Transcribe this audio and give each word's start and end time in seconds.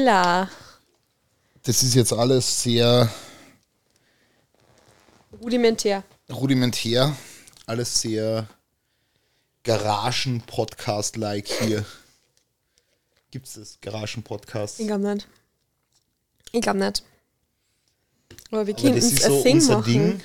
Holla. 0.00 0.48
Das 1.64 1.82
ist 1.82 1.94
jetzt 1.94 2.14
alles 2.14 2.62
sehr 2.62 3.12
Rudimentär. 5.42 6.04
rudimentär, 6.30 7.14
alles 7.66 8.00
sehr 8.00 8.48
Garagen-Podcast-like 9.64 11.48
hier. 11.48 11.84
Gibt 13.30 13.46
es 13.46 13.52
das 13.52 13.78
Garagen-Podcast? 13.82 14.80
Ich 14.80 14.86
glaube 14.86 15.06
nicht. 15.12 15.28
Ich 16.52 16.62
glaube 16.62 16.78
nicht. 16.78 17.04
Aber 18.50 18.66
wir 18.66 18.72
können 18.72 18.94
das 18.94 19.04
uns 19.04 19.22
so 19.22 19.42
Thing 19.42 19.56
unser 19.56 19.78
machen. 19.80 19.92
Ding, 19.92 20.22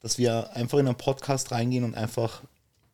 dass 0.00 0.18
wir 0.18 0.54
einfach 0.54 0.76
in 0.76 0.86
einen 0.86 0.98
Podcast 0.98 1.50
reingehen 1.50 1.84
und 1.84 1.94
einfach 1.94 2.42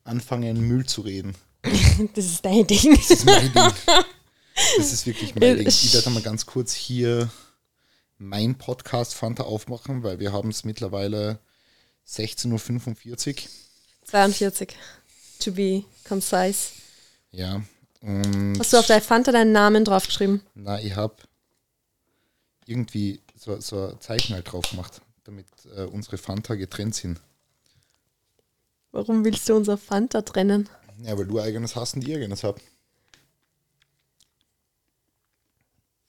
anfangen, 0.05 0.61
Müll 0.61 0.87
zu 0.87 1.01
reden. 1.01 1.35
Das 2.15 2.25
ist 2.25 2.45
dein 2.45 2.65
Ding. 2.69 2.95
Das 2.95 3.11
ist 3.11 3.25
mein 3.25 3.53
Ding. 3.53 3.73
Das 4.77 4.93
ist 4.93 5.07
wirklich 5.07 5.35
mein 5.35 5.57
Ding. 5.59 5.67
Ich- 5.67 5.93
werde 5.95 6.11
mal 6.11 6.23
ganz 6.23 6.47
kurz 6.47 6.73
hier 6.75 7.31
mein 8.19 8.57
Podcast 8.57 9.15
Fanta 9.15 9.45
aufmachen, 9.45 10.03
weil 10.03 10.19
wir 10.21 10.33
haben 10.33 10.51
es 10.51 10.65
mittlerweile 10.65 11.39
16.45 12.09 13.09
Uhr. 13.11 13.51
42. 14.05 14.77
To 15.41 15.53
be 15.53 15.85
concise. 16.07 16.71
Ja. 17.33 17.63
Hast 18.59 18.73
du 18.73 18.77
auf 18.79 18.87
dein 18.87 19.01
Fanta 19.03 19.33
deinen 19.33 19.53
Namen 19.53 19.85
draufgeschrieben? 19.85 20.43
na, 20.55 20.81
ich 20.81 20.95
habe 20.95 21.17
irgendwie 22.67 23.21
so, 23.37 23.59
so 23.61 23.89
ein 23.89 24.01
Zeichen 24.01 24.35
halt 24.35 24.51
drauf 24.53 24.69
gemacht, 24.71 25.01
damit 25.25 25.47
äh, 25.77 25.83
unsere 25.85 26.19
Fanta 26.19 26.55
getrennt 26.55 26.95
sind. 26.95 27.21
Warum 28.93 29.25
willst 29.25 29.49
du 29.49 29.55
unser 29.57 29.77
Fanta 29.77 30.23
trennen? 30.23 30.69
Ja, 31.03 31.17
weil 31.19 31.27
du 31.27 31.41
eigenes 31.41 31.75
hast 31.77 31.95
und 31.97 32.07
ich 32.07 32.15
eigenes 32.15 32.45
hab. 32.45 32.61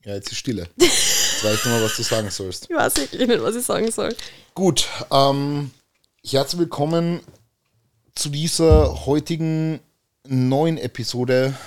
Ja, 0.06 0.14
jetzt 0.14 0.32
ist 0.32 0.38
Stille. 0.38 0.70
Jetzt 0.78 1.44
weißt 1.44 1.66
du 1.66 1.70
mal, 1.70 1.82
was 1.82 1.96
du 1.98 2.04
sagen 2.04 2.30
sollst. 2.30 2.70
Ich 2.70 2.76
weiß 2.76 2.96
wirklich 2.98 3.28
nicht, 3.28 3.42
was 3.42 3.56
ich 3.56 3.66
sagen 3.66 3.90
soll. 3.90 4.16
Gut, 4.54 4.88
ähm, 5.12 5.72
herzlich 6.24 6.60
willkommen 6.60 7.22
zu 8.14 8.30
dieser 8.30 9.08
heutigen 9.08 9.80
neuen 10.28 10.78
Episode 10.78 11.58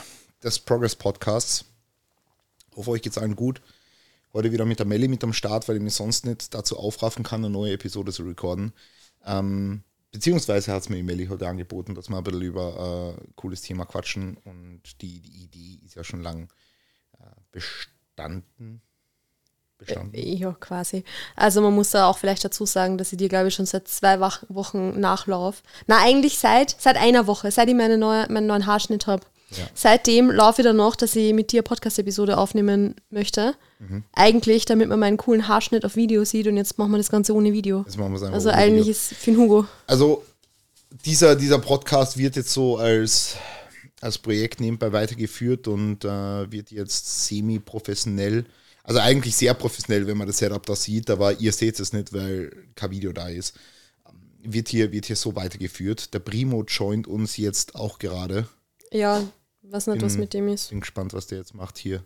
des 0.41 0.61
Progress 0.61 0.95
Podcasts. 0.95 1.65
Hoffe, 2.77 2.93
euch 2.93 3.03
geht's 3.03 3.19
allen 3.19 3.35
gut. 3.35 3.61
Heute 4.33 4.53
wieder 4.53 4.67
mit 4.67 4.79
der 4.79 4.87
Melli 4.87 5.09
mit 5.09 5.25
am 5.25 5.33
Start, 5.33 5.67
weil 5.67 5.75
ich 5.75 5.83
mich 5.83 5.95
sonst 5.95 6.25
nicht 6.25 6.55
dazu 6.55 6.79
aufraffen 6.79 7.25
kann, 7.25 7.45
eine 7.45 7.53
neue 7.53 7.73
Episode 7.73 8.13
zu 8.13 8.23
recorden. 8.23 8.73
Ähm, 9.27 9.83
beziehungsweise 10.13 10.73
hat 10.73 10.83
es 10.83 10.89
mir 10.89 10.97
die 10.97 11.03
Melli 11.03 11.27
heute 11.27 11.49
angeboten, 11.49 11.97
dass 11.97 12.09
wir 12.09 12.17
ein 12.17 12.23
bisschen 12.23 12.43
über 12.43 13.17
ein 13.19 13.35
cooles 13.35 13.63
Thema 13.63 13.85
quatschen 13.85 14.37
und 14.45 14.83
die, 15.03 15.19
die 15.23 15.43
Idee 15.43 15.85
ist 15.85 15.97
ja 15.97 16.05
schon 16.05 16.23
lang 16.23 16.49
äh, 17.19 17.51
bestanden. 18.19 18.81
Bestanden. 19.79 20.17
Ja, 20.17 20.53
quasi. 20.59 21.05
Also 21.37 21.61
man 21.61 21.73
muss 21.75 21.91
da 21.91 22.09
auch 22.09 22.19
vielleicht 22.19 22.45
dazu 22.45 22.67
sagen, 22.67 22.99
dass 22.99 23.13
ich 23.13 23.19
dir, 23.19 23.29
glaube 23.29 23.49
ich, 23.49 23.55
schon 23.55 23.67
seit 23.67 23.87
zwei 23.87 24.19
Wochen 24.21 24.99
nachlauf. 24.99 25.63
Na, 25.87 25.99
eigentlich 26.03 26.39
seit, 26.39 26.75
seit 26.81 26.97
einer 26.97 27.29
Woche, 27.29 27.51
seit 27.53 27.69
ich 27.69 27.75
meine 27.75 27.97
neue, 27.97 28.27
meinen 28.31 28.49
neuen 28.49 28.67
Haarschnitt 28.67 29.07
habe. 29.07 29.25
Ja. 29.51 29.65
Seitdem 29.75 30.31
laufe 30.31 30.61
ich 30.61 30.67
dann 30.67 30.77
noch, 30.77 30.97
dass 30.97 31.15
ich 31.17 31.33
mit 31.33 31.53
dir 31.53 31.63
Podcast-Episode 31.63 32.37
aufnehmen 32.37 32.97
möchte. 33.11 33.55
Mhm. 33.79 34.03
Eigentlich, 34.13 34.65
damit 34.67 34.89
man 34.89 34.99
meinen 34.99 35.17
coolen 35.17 35.47
Haarschnitt 35.49 35.85
auf 35.85 35.97
Video 35.97 36.25
sieht 36.25 36.49
und 36.49 36.57
jetzt 36.57 36.77
machen 36.77 36.91
wir 36.91 36.99
das 36.99 37.09
Ganze 37.09 37.33
ohne 37.33 37.53
Video. 37.53 37.85
Jetzt 37.87 37.97
machen 37.97 38.13
wir's 38.13 38.23
einfach 38.23 38.35
Also 38.35 38.49
ohne 38.51 38.59
eigentlich 38.59 38.81
Video. 38.87 38.91
ist 38.91 39.15
für 39.15 39.31
den 39.31 39.39
Hugo. 39.41 39.65
Also 39.87 40.25
dieser, 41.05 41.37
dieser 41.37 41.61
Podcast 41.61 42.19
wird 42.19 42.37
jetzt 42.37 42.51
so 42.51 42.77
als, 42.77 43.37
als 44.01 44.19
Projekt 44.19 44.61
nebenbei 44.61 44.93
weitergeführt 44.93 45.69
und 45.69 46.05
äh, 46.05 46.51
wird 46.53 46.71
jetzt 46.71 47.27
semi-professionell, 47.27 48.45
also 48.85 49.01
eigentlich 49.01 49.37
sehr 49.37 49.55
professionell, 49.55 50.07
wenn 50.07 50.17
man 50.17 50.27
das 50.27 50.39
Setup 50.39 50.65
da 50.65 50.77
sieht, 50.77 51.11
aber 51.11 51.39
ihr 51.41 51.53
seht 51.53 51.79
es 51.81 51.93
nicht, 51.93 52.13
weil 52.13 52.51
kein 52.75 52.91
Video 52.91 53.13
da 53.13 53.29
ist. 53.29 53.55
Ähm, 54.07 54.53
Wird 54.53 54.69
hier, 54.69 54.93
wird 54.93 55.07
hier 55.07 55.17
so 55.17 55.35
weitergeführt. 55.35 56.15
Der 56.15 56.21
Primo 56.21 56.63
joint 56.65 57.07
uns 57.07 57.37
jetzt 57.37 57.75
auch 57.75 57.99
gerade. 57.99 58.49
Ja, 58.91 59.23
was 59.63 59.87
nicht, 59.87 60.01
was 60.01 60.17
mit 60.17 60.33
dem 60.33 60.49
ist. 60.49 60.71
Bin 60.71 60.81
gespannt, 60.81 61.13
was 61.13 61.27
der 61.27 61.39
jetzt 61.39 61.55
macht 61.55 61.77
hier. 61.77 62.03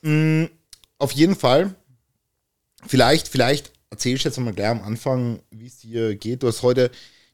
Mm, 0.00 0.46
auf 0.98 1.12
jeden 1.12 1.36
Fall, 1.36 1.74
vielleicht, 2.86 3.28
vielleicht 3.28 3.72
erzählst 3.90 4.24
du 4.24 4.28
jetzt 4.30 4.38
mal 4.38 4.54
gleich 4.54 4.70
am 4.70 4.82
Anfang, 4.82 5.40
wie 5.50 5.66
es 5.66 5.78
dir 5.78 6.16
geht. 6.16 6.42
Du 6.42 6.48
hast 6.48 6.62
heute, 6.62 6.90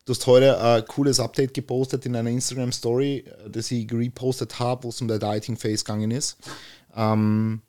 du 0.09 0.15
hast 0.15 0.27
heute 0.27 0.59
ein 0.59 0.87
cooles 0.87 1.21
Update 1.21 1.53
gepostet 1.53 2.07
in 2.07 2.17
einer 2.17 2.31
Instagram-Story, 2.31 3.19
äh, 3.19 3.51
das 3.51 3.71
ich 3.71 3.93
repostet 3.93 4.59
habe, 4.59 4.85
wo 4.85 4.89
es 4.89 5.01
um 5.03 5.09
der 5.09 5.19
Dieting 5.19 5.57
Phase 5.57 5.85
gegangen 5.85 6.11
ist. 6.11 6.39
Ähm, 6.97 7.61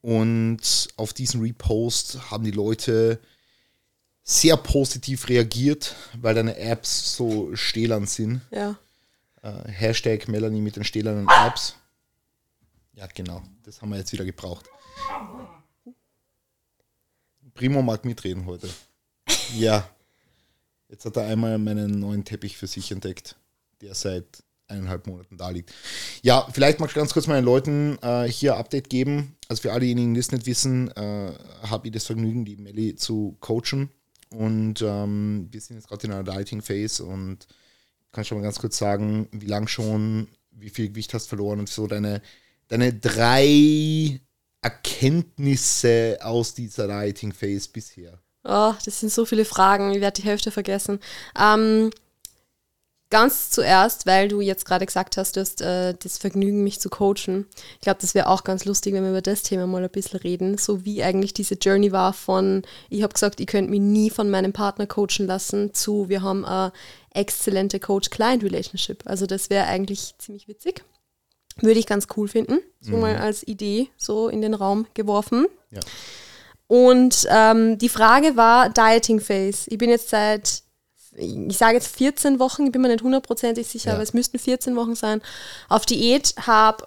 und 0.00 0.88
auf 0.96 1.12
diesen 1.12 1.40
Repost 1.40 2.30
haben 2.30 2.44
die 2.44 2.50
Leute 2.50 3.20
sehr 4.24 4.56
positiv 4.56 5.28
reagiert, 5.28 5.94
weil 6.20 6.34
deine 6.34 6.56
Apps 6.56 7.14
so 7.14 7.54
stählern 7.54 8.06
sind. 8.06 8.40
Ja. 8.50 8.76
Äh, 9.42 9.68
Hashtag 9.68 10.26
Melanie 10.28 10.60
mit 10.60 10.76
den 10.76 10.84
stählernen 10.84 11.28
Apps. 11.28 11.76
Ja, 12.94 13.06
genau. 13.06 13.42
Das 13.62 13.80
haben 13.80 13.90
wir 13.90 13.98
jetzt 13.98 14.12
wieder 14.12 14.24
gebraucht. 14.24 14.66
Primo 17.54 17.80
mag 17.80 18.04
mitreden 18.04 18.46
heute. 18.46 18.68
Ja. 19.54 19.88
Jetzt 20.88 21.04
hat 21.04 21.16
er 21.16 21.26
einmal 21.26 21.58
meinen 21.58 21.98
neuen 21.98 22.24
Teppich 22.24 22.56
für 22.56 22.66
sich 22.66 22.92
entdeckt, 22.92 23.36
der 23.80 23.94
seit 23.94 24.44
eineinhalb 24.68 25.06
Monaten 25.06 25.36
da 25.36 25.50
liegt. 25.50 25.72
Ja, 26.22 26.48
vielleicht 26.52 26.80
magst 26.80 26.96
du 26.96 27.00
ganz 27.00 27.12
kurz 27.12 27.26
meinen 27.26 27.44
Leuten 27.44 27.98
äh, 28.02 28.24
hier 28.24 28.56
Update 28.56 28.88
geben. 28.88 29.36
Also 29.48 29.62
für 29.62 29.72
all 29.72 29.80
diejenigen, 29.80 30.14
die 30.14 30.20
es 30.20 30.32
nicht 30.32 30.46
wissen, 30.46 30.90
äh, 30.92 31.32
habe 31.62 31.88
ich 31.88 31.92
das 31.92 32.06
Vergnügen, 32.06 32.44
die 32.44 32.56
Melli 32.56 32.94
zu 32.94 33.36
coachen. 33.40 33.90
Und 34.30 34.82
ähm, 34.82 35.48
wir 35.50 35.60
sind 35.60 35.76
jetzt 35.76 35.88
gerade 35.88 36.06
in 36.06 36.12
einer 36.12 36.24
Dieting 36.24 36.62
Phase 36.62 37.04
und 37.04 37.46
kannst 38.12 38.30
du 38.30 38.34
mal 38.34 38.42
ganz 38.42 38.58
kurz 38.58 38.78
sagen, 38.78 39.28
wie 39.32 39.46
lang 39.46 39.68
schon, 39.68 40.28
wie 40.50 40.70
viel 40.70 40.88
Gewicht 40.88 41.14
hast 41.14 41.28
verloren 41.28 41.60
und 41.60 41.68
so 41.68 41.86
deine, 41.86 42.22
deine 42.68 42.92
drei 42.92 44.20
Erkenntnisse 44.60 46.18
aus 46.22 46.54
dieser 46.54 46.88
Dieting 46.88 47.32
Phase 47.32 47.68
bisher. 47.72 48.23
Oh, 48.44 48.74
das 48.84 49.00
sind 49.00 49.10
so 49.10 49.24
viele 49.24 49.44
Fragen, 49.44 49.92
ich 49.92 50.00
werde 50.00 50.20
die 50.20 50.26
Hälfte 50.26 50.50
vergessen. 50.50 51.00
Ähm, 51.38 51.90
ganz 53.14 53.50
zuerst, 53.50 54.06
weil 54.06 54.26
du 54.28 54.40
jetzt 54.40 54.64
gerade 54.64 54.84
gesagt 54.84 55.16
hast, 55.16 55.36
du 55.36 55.40
hast 55.40 55.60
äh, 55.60 55.94
das 56.02 56.18
Vergnügen, 56.18 56.64
mich 56.64 56.80
zu 56.80 56.90
coachen. 56.90 57.46
Ich 57.74 57.82
glaube, 57.82 58.00
das 58.00 58.14
wäre 58.14 58.28
auch 58.28 58.42
ganz 58.44 58.64
lustig, 58.64 58.92
wenn 58.92 59.04
wir 59.04 59.10
über 59.10 59.22
das 59.22 59.44
Thema 59.44 59.66
mal 59.66 59.84
ein 59.84 59.90
bisschen 59.90 60.18
reden. 60.18 60.58
So 60.58 60.84
wie 60.84 61.02
eigentlich 61.02 61.32
diese 61.32 61.54
Journey 61.54 61.92
war 61.92 62.12
von, 62.12 62.62
ich 62.90 63.02
habe 63.02 63.14
gesagt, 63.14 63.40
ich 63.40 63.46
könnte 63.46 63.70
mich 63.70 63.80
nie 63.80 64.10
von 64.10 64.30
meinem 64.30 64.52
Partner 64.52 64.86
coachen 64.86 65.26
lassen, 65.26 65.72
zu, 65.72 66.08
wir 66.08 66.22
haben 66.22 66.44
eine 66.44 66.72
exzellente 67.10 67.78
Coach-Client-Relationship. 67.78 69.04
Also 69.04 69.26
das 69.26 69.48
wäre 69.48 69.66
eigentlich 69.66 70.14
ziemlich 70.18 70.48
witzig. 70.48 70.84
Würde 71.60 71.78
ich 71.78 71.86
ganz 71.86 72.08
cool 72.16 72.26
finden. 72.26 72.58
So 72.80 72.96
mal 72.96 73.16
als 73.16 73.46
Idee 73.46 73.88
so 73.96 74.28
in 74.28 74.42
den 74.42 74.54
Raum 74.54 74.86
geworfen. 74.94 75.46
Ja. 75.70 75.80
Und 76.66 77.26
ähm, 77.30 77.78
die 77.78 77.88
Frage 77.88 78.36
war 78.36 78.68
Dieting 78.70 79.20
Phase. 79.20 79.68
Ich 79.70 79.78
bin 79.78 79.90
jetzt 79.90 80.08
seit, 80.08 80.62
ich 81.16 81.56
sage 81.56 81.74
jetzt 81.74 81.94
14 81.96 82.38
Wochen, 82.38 82.66
ich 82.66 82.72
bin 82.72 82.82
mir 82.82 82.88
nicht 82.88 83.02
hundertprozentig 83.02 83.66
sicher, 83.66 83.90
Ja. 83.90 83.94
aber 83.94 84.02
es 84.02 84.14
müssten 84.14 84.38
14 84.38 84.74
Wochen 84.76 84.94
sein, 84.94 85.20
auf 85.68 85.86
Diät, 85.86 86.34
habe 86.46 86.86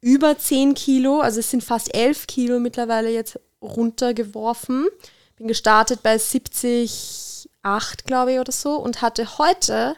über 0.00 0.36
10 0.38 0.74
Kilo, 0.74 1.20
also 1.20 1.40
es 1.40 1.50
sind 1.50 1.62
fast 1.62 1.94
11 1.94 2.26
Kilo 2.26 2.58
mittlerweile 2.58 3.10
jetzt 3.10 3.38
runtergeworfen. 3.62 4.88
Bin 5.36 5.46
gestartet 5.48 6.02
bei 6.02 6.18
70, 6.18 7.48
8, 7.62 8.06
glaube 8.06 8.32
ich, 8.32 8.38
oder 8.40 8.52
so 8.52 8.76
und 8.76 9.02
hatte 9.02 9.38
heute 9.38 9.94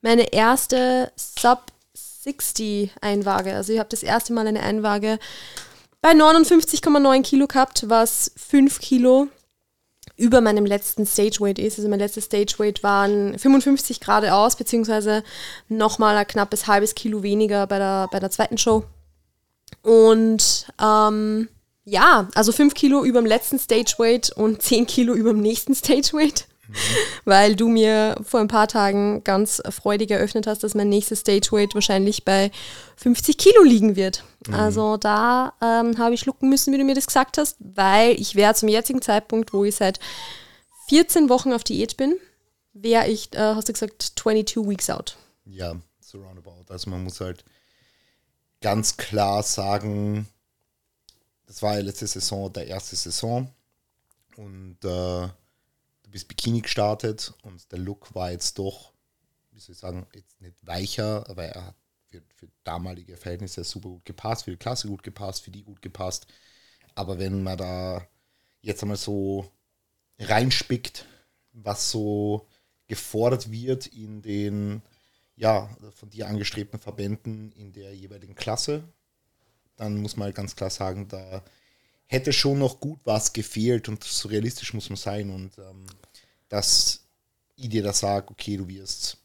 meine 0.00 0.32
erste 0.32 1.12
Sub 1.16 1.66
60 1.94 2.90
Einwaage. 3.00 3.54
Also 3.54 3.72
ich 3.72 3.78
habe 3.78 3.88
das 3.88 4.02
erste 4.02 4.32
Mal 4.32 4.46
eine 4.46 4.62
Einwaage 4.62 5.18
bei 6.02 6.10
59,9 6.10 7.22
Kilo 7.22 7.46
gehabt, 7.46 7.88
was 7.88 8.32
5 8.36 8.80
Kilo 8.80 9.28
über 10.16 10.40
meinem 10.40 10.66
letzten 10.66 11.06
Stageweight 11.06 11.58
ist. 11.58 11.78
Also 11.78 11.88
mein 11.88 12.00
letztes 12.00 12.26
Stageweight 12.26 12.82
waren 12.82 13.38
55 13.38 14.00
geradeaus, 14.00 14.56
beziehungsweise 14.56 15.22
nochmal 15.68 16.16
ein 16.16 16.26
knappes 16.26 16.66
halbes 16.66 16.94
Kilo 16.94 17.22
weniger 17.22 17.66
bei 17.66 17.78
der, 17.78 18.08
bei 18.10 18.20
der 18.20 18.30
zweiten 18.30 18.58
Show. 18.58 18.84
Und 19.82 20.66
ähm, 20.80 21.48
ja, 21.84 22.28
also 22.34 22.52
5 22.52 22.74
Kilo 22.74 23.04
über 23.04 23.20
dem 23.20 23.26
letzten 23.26 23.58
Stageweight 23.58 24.30
und 24.32 24.60
10 24.60 24.86
Kilo 24.86 25.14
über 25.14 25.30
dem 25.32 25.40
nächsten 25.40 25.74
Stageweight. 25.74 26.46
Weil 27.24 27.56
du 27.56 27.68
mir 27.68 28.16
vor 28.22 28.40
ein 28.40 28.48
paar 28.48 28.68
Tagen 28.68 29.24
ganz 29.24 29.62
freudig 29.70 30.10
eröffnet 30.10 30.46
hast, 30.46 30.62
dass 30.62 30.74
mein 30.74 30.88
nächstes 30.88 31.20
Stageweight 31.20 31.74
wahrscheinlich 31.74 32.24
bei 32.24 32.50
50 32.96 33.38
Kilo 33.38 33.62
liegen 33.62 33.96
wird. 33.96 34.24
Also 34.50 34.96
da 34.96 35.52
ähm, 35.60 35.98
habe 35.98 36.14
ich 36.14 36.20
schlucken 36.20 36.48
müssen, 36.48 36.72
wie 36.72 36.78
du 36.78 36.84
mir 36.84 36.94
das 36.94 37.06
gesagt 37.06 37.38
hast, 37.38 37.56
weil 37.60 38.20
ich 38.20 38.34
wäre 38.34 38.54
zum 38.54 38.68
jetzigen 38.68 39.00
Zeitpunkt, 39.00 39.52
wo 39.52 39.64
ich 39.64 39.76
seit 39.76 40.00
14 40.88 41.28
Wochen 41.28 41.52
auf 41.52 41.62
Diät 41.62 41.96
bin, 41.96 42.16
wäre 42.72 43.08
ich, 43.08 43.32
äh, 43.34 43.38
hast 43.38 43.68
du 43.68 43.72
gesagt, 43.72 44.12
22 44.16 44.68
Weeks 44.68 44.90
out. 44.90 45.16
Ja, 45.44 45.76
so 46.00 46.18
roundabout. 46.18 46.64
Also 46.68 46.90
man 46.90 47.04
muss 47.04 47.20
halt 47.20 47.44
ganz 48.60 48.96
klar 48.96 49.42
sagen, 49.42 50.26
das 51.46 51.62
war 51.62 51.74
ja 51.74 51.80
letzte 51.80 52.06
Saison 52.06 52.52
der 52.52 52.66
erste 52.66 52.96
Saison 52.96 53.48
und 54.36 54.78
äh, 54.84 55.28
bist 56.12 56.28
Bikini 56.28 56.60
gestartet 56.60 57.34
und 57.42 57.72
der 57.72 57.78
Look 57.78 58.14
war 58.14 58.30
jetzt 58.30 58.58
doch, 58.58 58.92
wie 59.50 59.58
soll 59.58 59.72
ich 59.72 59.78
sagen, 59.78 60.06
jetzt 60.14 60.40
nicht 60.40 60.54
weicher, 60.64 61.28
aber 61.28 61.44
er 61.44 61.66
hat 61.66 61.76
für, 62.06 62.22
für 62.36 62.48
damalige 62.64 63.16
Verhältnisse 63.16 63.64
super 63.64 63.88
gut 63.88 64.04
gepasst, 64.04 64.44
für 64.44 64.52
die 64.52 64.56
Klasse 64.58 64.88
gut 64.88 65.02
gepasst, 65.02 65.42
für 65.42 65.50
die 65.50 65.64
gut 65.64 65.82
gepasst. 65.82 66.26
Aber 66.94 67.18
wenn 67.18 67.42
man 67.42 67.56
da 67.56 68.06
jetzt 68.60 68.82
einmal 68.82 68.98
so 68.98 69.50
reinspickt, 70.18 71.06
was 71.52 71.90
so 71.90 72.46
gefordert 72.86 73.50
wird 73.50 73.86
in 73.86 74.22
den 74.22 74.82
ja, 75.36 75.68
von 75.94 76.10
dir 76.10 76.28
angestrebten 76.28 76.78
Verbänden 76.78 77.52
in 77.52 77.72
der 77.72 77.94
jeweiligen 77.94 78.34
Klasse, 78.34 78.84
dann 79.76 79.96
muss 79.96 80.16
man 80.16 80.26
halt 80.26 80.36
ganz 80.36 80.54
klar 80.54 80.70
sagen, 80.70 81.08
da 81.08 81.42
hätte 82.12 82.32
schon 82.32 82.58
noch 82.58 82.78
gut 82.78 83.00
was 83.04 83.32
gefehlt 83.32 83.88
und 83.88 84.04
so 84.04 84.28
realistisch 84.28 84.74
muss 84.74 84.90
man 84.90 84.98
sein 84.98 85.30
und 85.30 85.56
ähm, 85.58 85.86
dass 86.48 87.00
ich 87.56 87.70
dir 87.70 87.82
da 87.82 87.92
sage, 87.92 88.28
okay, 88.30 88.58
du 88.58 88.68
wirst 88.68 89.16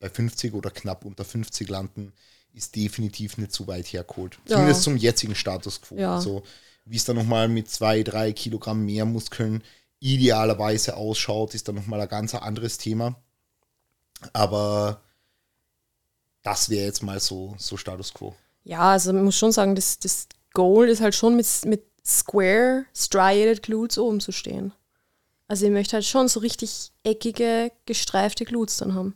bei 0.00 0.08
50 0.08 0.54
oder 0.54 0.70
knapp 0.70 1.04
unter 1.04 1.24
50 1.24 1.68
landen, 1.68 2.12
ist 2.54 2.74
definitiv 2.74 3.36
nicht 3.36 3.52
zu 3.52 3.66
weit 3.66 3.86
hergeholt. 3.86 4.38
Ja. 4.46 4.56
Zumindest 4.56 4.82
zum 4.82 4.96
jetzigen 4.96 5.34
Status 5.34 5.82
quo. 5.82 5.96
Ja. 5.96 6.16
Also 6.16 6.42
wie 6.86 6.96
es 6.96 7.04
dann 7.04 7.16
nochmal 7.16 7.48
mit 7.48 7.68
zwei, 7.68 8.02
drei 8.02 8.32
Kilogramm 8.32 8.86
mehr 8.86 9.04
Muskeln 9.04 9.62
idealerweise 10.00 10.96
ausschaut, 10.96 11.54
ist 11.54 11.68
dann 11.68 11.74
nochmal 11.74 12.00
ein 12.00 12.08
ganz 12.08 12.34
anderes 12.34 12.78
Thema. 12.78 13.20
Aber 14.32 15.02
das 16.42 16.70
wäre 16.70 16.86
jetzt 16.86 17.02
mal 17.02 17.20
so, 17.20 17.54
so 17.58 17.76
Status 17.76 18.14
quo. 18.14 18.34
Ja, 18.64 18.92
also 18.92 19.12
man 19.12 19.24
muss 19.24 19.36
schon 19.36 19.52
sagen, 19.52 19.74
das, 19.74 19.98
das 19.98 20.28
Goal 20.54 20.88
ist 20.88 21.02
halt 21.02 21.14
schon 21.14 21.36
mit, 21.36 21.46
mit 21.66 21.84
Square 22.08 22.86
Striated 22.94 23.62
Glutes 23.62 23.98
oben 23.98 24.20
zu 24.20 24.32
stehen. 24.32 24.72
Also 25.46 25.66
ich 25.66 25.72
möchte 25.72 25.94
halt 25.94 26.04
schon 26.04 26.28
so 26.28 26.40
richtig 26.40 26.90
eckige, 27.04 27.70
gestreifte 27.86 28.44
Glutes 28.44 28.78
dann 28.78 28.94
haben. 28.94 29.14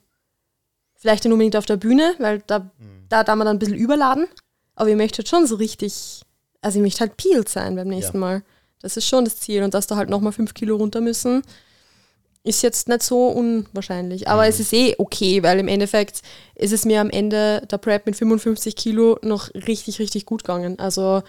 Vielleicht 0.95 1.25
nicht 1.25 1.33
unbedingt 1.33 1.57
auf 1.57 1.67
der 1.67 1.77
Bühne, 1.77 2.15
weil 2.19 2.43
da, 2.47 2.61
mhm. 2.61 3.07
da 3.09 3.25
da 3.25 3.35
man 3.35 3.47
dann 3.47 3.57
ein 3.57 3.59
bisschen 3.59 3.77
überladen. 3.77 4.27
Aber 4.75 4.89
ich 4.89 4.97
möchte 4.97 5.19
halt 5.19 5.29
schon 5.29 5.47
so 5.47 5.57
richtig, 5.57 6.23
also 6.61 6.79
ich 6.79 6.83
möchte 6.83 7.01
halt 7.01 7.17
peeled 7.17 7.49
sein 7.49 7.77
beim 7.77 7.89
nächsten 7.89 8.19
ja. 8.19 8.21
Mal. 8.21 8.43
Das 8.81 8.97
ist 8.97 9.07
schon 9.07 9.25
das 9.25 9.37
Ziel. 9.37 9.63
Und 9.63 9.75
dass 9.75 9.87
da 9.87 9.97
halt 9.97 10.11
nochmal 10.11 10.33
fünf 10.33 10.55
Kilo 10.55 10.77
runter 10.77 11.01
müssen, 11.01 11.43
ist 12.45 12.63
jetzt 12.63 12.89
nicht 12.89 13.03
so 13.03 13.29
unwahrscheinlich. 13.29 14.29
Aber 14.29 14.43
mhm. 14.43 14.49
es 14.49 14.61
ist 14.61 14.73
eh 14.73 14.95
okay, 14.99 15.43
weil 15.43 15.59
im 15.59 15.69
Endeffekt 15.69 16.23
ist 16.55 16.73
es 16.73 16.85
mir 16.85 17.01
am 17.01 17.11
Ende 17.11 17.67
der 17.71 17.79
Prep 17.79 18.07
mit 18.07 18.17
55 18.17 18.77
Kilo 18.77 19.19
noch 19.23 19.53
richtig, 19.55 19.99
richtig 19.99 20.27
gut 20.27 20.45
gegangen. 20.45 20.79
Also 20.79 21.23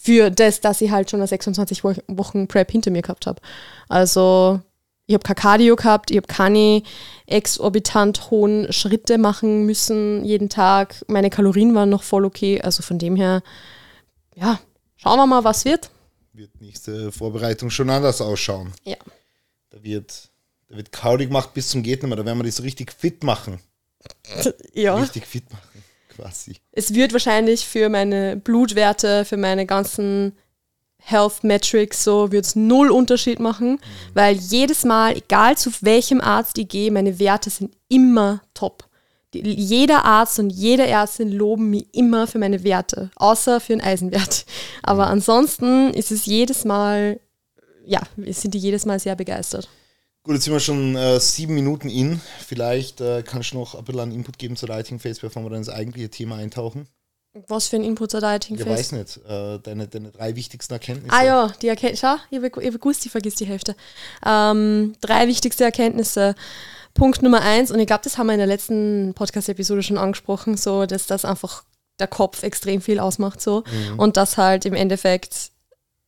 für 0.00 0.30
das, 0.30 0.60
dass 0.60 0.80
ich 0.80 0.90
halt 0.90 1.10
schon 1.10 1.20
eine 1.20 1.26
26 1.26 1.84
Wochen 1.84 2.48
Prep 2.48 2.70
hinter 2.70 2.90
mir 2.90 3.02
gehabt 3.02 3.26
habe. 3.26 3.40
Also 3.88 4.60
ich 5.06 5.14
habe 5.14 5.24
kein 5.24 5.36
Cardio 5.36 5.76
gehabt, 5.76 6.10
ich 6.10 6.16
habe 6.16 6.26
keine 6.26 6.82
exorbitant 7.26 8.30
hohen 8.30 8.72
Schritte 8.72 9.18
machen 9.18 9.66
müssen 9.66 10.24
jeden 10.24 10.48
Tag. 10.48 11.04
Meine 11.08 11.28
Kalorien 11.28 11.74
waren 11.74 11.90
noch 11.90 12.02
voll 12.02 12.24
okay. 12.24 12.60
Also 12.62 12.82
von 12.82 12.98
dem 12.98 13.16
her, 13.16 13.42
ja, 14.36 14.58
schauen 14.96 15.18
wir 15.18 15.26
mal, 15.26 15.44
was 15.44 15.64
wird. 15.64 15.90
Wird 16.32 16.60
nächste 16.60 17.12
Vorbereitung 17.12 17.68
schon 17.68 17.90
anders 17.90 18.22
ausschauen. 18.22 18.72
Ja. 18.84 18.96
Da 19.70 19.82
wird 19.82 20.30
da 20.68 20.76
wird 20.76 20.92
Kaudi 20.92 21.26
gemacht 21.26 21.52
bis 21.52 21.68
zum 21.68 21.82
geht 21.82 22.02
nicht 22.02 22.08
mehr. 22.08 22.16
Da 22.16 22.24
werden 22.24 22.42
wir 22.42 22.52
so 22.52 22.62
richtig 22.62 22.92
fit 22.92 23.22
machen. 23.22 23.60
Ja. 24.72 24.94
Richtig 24.94 25.26
fit 25.26 25.52
machen, 25.52 25.79
quasi. 26.20 26.56
Es 26.72 26.94
wird 26.94 27.12
wahrscheinlich 27.12 27.66
für 27.66 27.88
meine 27.88 28.36
Blutwerte, 28.36 29.24
für 29.24 29.36
meine 29.36 29.66
ganzen 29.66 30.32
Health 31.02 31.42
Metrics 31.44 32.04
so 32.04 32.30
wird 32.30 32.44
es 32.44 32.56
null 32.56 32.90
Unterschied 32.90 33.40
machen, 33.40 33.72
mhm. 33.72 33.78
weil 34.14 34.36
jedes 34.36 34.84
Mal, 34.84 35.16
egal 35.16 35.56
zu 35.56 35.70
welchem 35.80 36.20
Arzt 36.20 36.58
ich 36.58 36.68
gehe, 36.68 36.90
meine 36.90 37.18
Werte 37.18 37.50
sind 37.50 37.74
immer 37.88 38.42
top. 38.54 38.84
Die, 39.32 39.40
jeder 39.40 40.04
Arzt 40.04 40.38
und 40.38 40.50
jede 40.50 40.86
Ärztin 40.86 41.30
loben 41.30 41.70
mich 41.70 41.86
immer 41.92 42.26
für 42.26 42.38
meine 42.38 42.64
Werte, 42.64 43.10
außer 43.16 43.60
für 43.60 43.72
den 43.72 43.80
Eisenwert. 43.80 44.44
Aber 44.82 45.06
mhm. 45.06 45.12
ansonsten 45.12 45.94
ist 45.94 46.10
es 46.10 46.26
jedes 46.26 46.64
Mal, 46.64 47.20
ja, 47.84 48.00
sind 48.26 48.54
die 48.54 48.58
jedes 48.58 48.86
Mal 48.86 48.98
sehr 48.98 49.16
begeistert. 49.16 49.68
Gut, 50.22 50.34
jetzt 50.34 50.44
sind 50.44 50.52
wir 50.52 50.60
schon 50.60 50.96
äh, 50.96 51.18
sieben 51.18 51.54
Minuten 51.54 51.88
in. 51.88 52.20
Vielleicht 52.46 53.00
äh, 53.00 53.22
kannst 53.22 53.52
du 53.52 53.58
noch 53.58 53.74
ein 53.74 53.84
bisschen 53.84 54.00
einen 54.00 54.12
Input 54.12 54.38
geben 54.38 54.54
zur 54.54 54.68
Lighting 54.68 54.98
Phase, 54.98 55.20
bevor 55.20 55.42
wir 55.42 55.50
dann 55.50 55.58
ins 55.58 55.70
eigentliche 55.70 56.10
Thema 56.10 56.36
eintauchen. 56.36 56.86
Was 57.46 57.68
für 57.68 57.76
ein 57.76 57.84
Input 57.84 58.10
zur 58.10 58.20
Lighting 58.20 58.58
Phase? 58.58 58.68
Ich 58.68 58.76
weiß 58.76 58.92
nicht. 58.92 59.16
Äh, 59.26 59.58
deine, 59.60 59.88
deine 59.88 60.10
drei 60.10 60.36
wichtigsten 60.36 60.74
Erkenntnisse. 60.74 61.16
Ah 61.16 61.24
ja, 61.24 61.52
die 61.62 61.68
Erkenntnisse. 61.68 62.06
Schau, 62.06 62.16
ich 62.30 62.36
habe 62.36 62.50
gewusst, 62.50 63.06
ich 63.06 63.12
vergiss 63.12 63.36
die 63.36 63.46
Hälfte. 63.46 63.76
Ähm, 64.26 64.94
drei 65.00 65.26
wichtigste 65.26 65.64
Erkenntnisse. 65.64 66.34
Punkt 66.92 67.22
Nummer 67.22 67.40
eins, 67.40 67.70
und 67.70 67.78
ich 67.78 67.86
glaube, 67.86 68.02
das 68.04 68.18
haben 68.18 68.26
wir 68.26 68.34
in 68.34 68.40
der 68.40 68.48
letzten 68.48 69.14
Podcast-Episode 69.14 69.82
schon 69.82 69.96
angesprochen, 69.96 70.56
so 70.56 70.86
dass 70.86 71.06
das 71.06 71.24
einfach 71.24 71.64
der 72.00 72.08
Kopf 72.08 72.42
extrem 72.42 72.80
viel 72.80 72.98
ausmacht 72.98 73.40
so 73.40 73.62
mhm. 73.70 73.98
und 73.98 74.16
dass 74.16 74.36
halt 74.36 74.64
im 74.64 74.74
Endeffekt 74.74 75.52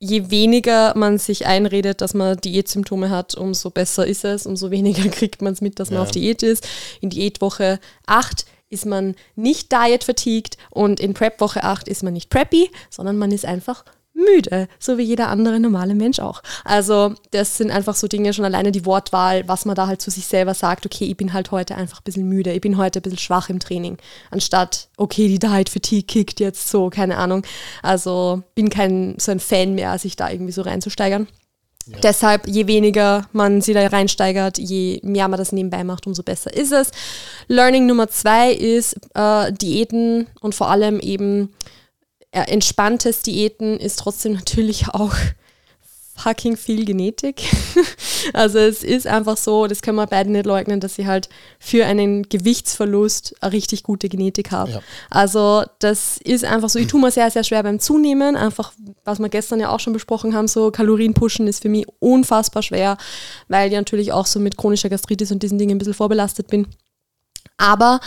je 0.03 0.31
weniger 0.31 0.97
man 0.97 1.17
sich 1.19 1.47
einredet, 1.47 2.01
dass 2.01 2.13
man 2.13 2.37
Diätsymptome 2.37 3.09
hat, 3.09 3.37
umso 3.37 3.71
besser 3.71 4.05
ist 4.05 4.25
es, 4.25 4.47
umso 4.47 4.73
weniger 4.73 5.09
kriegt 5.11 5.43
man 5.43 5.53
es 5.53 5.61
mit, 5.61 5.79
dass 5.79 5.91
man 5.91 5.99
ja. 5.99 6.03
auf 6.03 6.11
Diät 6.11 6.43
ist. 6.43 6.67
In 7.01 7.09
Diätwoche 7.09 7.79
8 8.07 8.45
ist 8.69 8.85
man 8.85 9.15
nicht 9.37 9.71
diet-fatigued 9.71 10.57
und 10.71 10.99
in 10.99 11.15
Prep-Woche 11.15 11.63
8 11.63 11.87
ist 11.87 12.03
man 12.03 12.15
nicht 12.15 12.31
preppy, 12.31 12.71
sondern 12.91 13.17
man 13.17 13.31
ist 13.31 13.45
einfach 13.45 13.85
müde, 14.15 14.69
so 14.79 14.99
wie 14.99 15.03
jeder 15.03 15.29
andere 15.29 15.59
normale 15.59 15.95
Mensch 15.95 16.21
auch. 16.21 16.43
Also 16.65 17.15
das 17.31 17.57
sind 17.57 17.71
einfach 17.71 17.95
so 17.95 18.09
Dinge, 18.09 18.33
schon 18.33 18.45
alleine 18.45 18.73
die 18.73 18.85
Wortwahl, 18.85 19.47
was 19.49 19.65
man 19.65 19.75
da 19.75 19.87
halt 19.87 20.03
zu 20.03 20.11
sich 20.11 20.27
selber 20.27 20.55
sagt, 20.55 20.87
okay, 20.87 21.05
ich 21.07 21.17
bin 21.17 21.33
halt 21.33 21.51
heute 21.51 21.77
einfach 21.77 22.01
ein 22.01 22.05
bisschen 22.05 22.29
müde, 22.29 22.53
ich 22.53 22.61
bin 22.61 22.77
heute 22.77 22.99
ein 22.99 23.03
bisschen 23.03 23.19
schwach 23.19 23.49
im 23.49 23.59
Training, 23.59 23.99
anstatt, 24.31 24.89
okay, 24.97 25.29
die 25.29 25.39
Diet 25.39 25.69
Fatigue 25.69 26.05
kickt 26.05 26.41
jetzt 26.41 26.69
so, 26.69 26.91
keine 26.91 27.17
Ahnung. 27.17 27.45
Also 27.83 28.43
bin 28.55 28.69
kein 28.69 29.15
so 29.19 29.33
ein 29.33 29.41
Fan 29.41 29.75
mehr, 29.75 29.99
sich 29.99 30.17
da 30.17 30.31
irgendwie 30.31 30.53
so 30.53 30.63
reinzusteigern. 30.63 31.27
Ja. 31.87 31.99
Deshalb, 32.01 32.47
je 32.47 32.67
weniger 32.69 33.27
man 33.33 33.61
sie 33.61 33.75
da 33.75 33.85
reinsteigert, 33.87 34.59
je 34.59 35.01
mehr 35.03 35.27
man 35.29 35.39
das 35.39 35.53
nebenbei 35.53 35.83
macht, 35.83 36.07
umso 36.07 36.23
besser 36.23 36.55
ist 36.55 36.73
es. 36.73 36.91
Learning 37.49 37.87
Nummer 37.87 38.09
zwei 38.09 38.53
ist 38.53 38.97
äh, 39.15 39.53
Diäten 39.53 40.29
und 40.41 40.55
vor 40.55 40.71
allem 40.71 41.01
eben 41.01 41.53
entspanntes 42.33 43.23
Diäten 43.23 43.79
ist 43.79 43.99
trotzdem 43.99 44.33
natürlich 44.33 44.89
auch 44.95 45.15
fucking 46.15 46.57
viel 46.57 46.85
Genetik. 46.85 47.43
also 48.33 48.59
es 48.59 48.85
ist 48.85 49.07
einfach 49.07 49.37
so, 49.37 49.67
das 49.67 49.83
können 49.83 49.97
wir 49.97 50.07
beide 50.07 50.31
nicht 50.31 50.47
leugnen, 50.47 50.79
dass 50.79 50.99
ich 50.99 51.07
halt 51.07 51.29
für 51.59 51.87
einen 51.87 52.29
Gewichtsverlust 52.29 53.35
eine 53.41 53.53
richtig 53.53 53.83
gute 53.83 54.09
Genetik 54.09 54.51
habe. 54.51 54.73
Ja. 54.73 54.81
Also 55.11 55.65
das 55.79 56.19
ist 56.19 56.45
einfach 56.45 56.69
so, 56.69 56.79
ich 56.79 56.87
tue 56.87 57.01
mir 57.01 57.11
sehr, 57.11 57.31
sehr 57.31 57.45
schwer 57.45 57.63
beim 57.63 57.81
Zunehmen. 57.81 58.37
Einfach, 58.37 58.73
was 59.05 59.19
wir 59.19 59.29
gestern 59.31 59.61
ja 59.61 59.71
auch 59.71 59.81
schon 59.81 59.95
besprochen 59.95 60.35
haben, 60.35 60.49
so 60.49 60.71
Kalorien 60.71 61.15
pushen 61.15 61.49
ist 61.49 61.63
für 61.63 61.69
mich 61.69 61.87
unfassbar 61.99 62.63
schwer, 62.63 62.99
weil 63.49 63.71
ich 63.71 63.77
natürlich 63.77 64.13
auch 64.13 64.27
so 64.27 64.39
mit 64.39 64.57
chronischer 64.57 64.91
Gastritis 64.91 65.33
und 65.33 65.43
diesen 65.43 65.59
Dingen 65.59 65.73
ein 65.73 65.79
bisschen 65.79 65.95
vorbelastet 65.95 66.49
bin. 66.49 66.67
Aber 67.57 68.01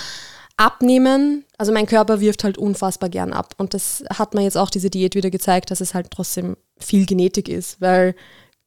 Abnehmen, 0.57 1.43
also 1.57 1.71
mein 1.71 1.85
Körper 1.85 2.21
wirft 2.21 2.43
halt 2.43 2.57
unfassbar 2.57 3.09
gern 3.09 3.33
ab. 3.33 3.55
Und 3.57 3.73
das 3.73 4.03
hat 4.09 4.33
mir 4.33 4.43
jetzt 4.43 4.57
auch 4.57 4.69
diese 4.69 4.89
Diät 4.89 5.15
wieder 5.15 5.29
gezeigt, 5.29 5.71
dass 5.71 5.81
es 5.81 5.93
halt 5.93 6.11
trotzdem 6.11 6.55
viel 6.79 7.05
Genetik 7.05 7.49
ist, 7.49 7.81
weil 7.81 8.15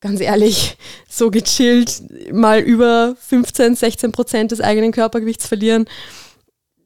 ganz 0.01 0.21
ehrlich, 0.21 0.77
so 1.09 1.31
gechillt 1.31 2.03
mal 2.33 2.61
über 2.61 3.17
15, 3.19 3.75
16 3.75 4.13
Prozent 4.13 4.51
des 4.53 4.61
eigenen 4.61 4.93
Körpergewichts 4.93 5.47
verlieren, 5.47 5.87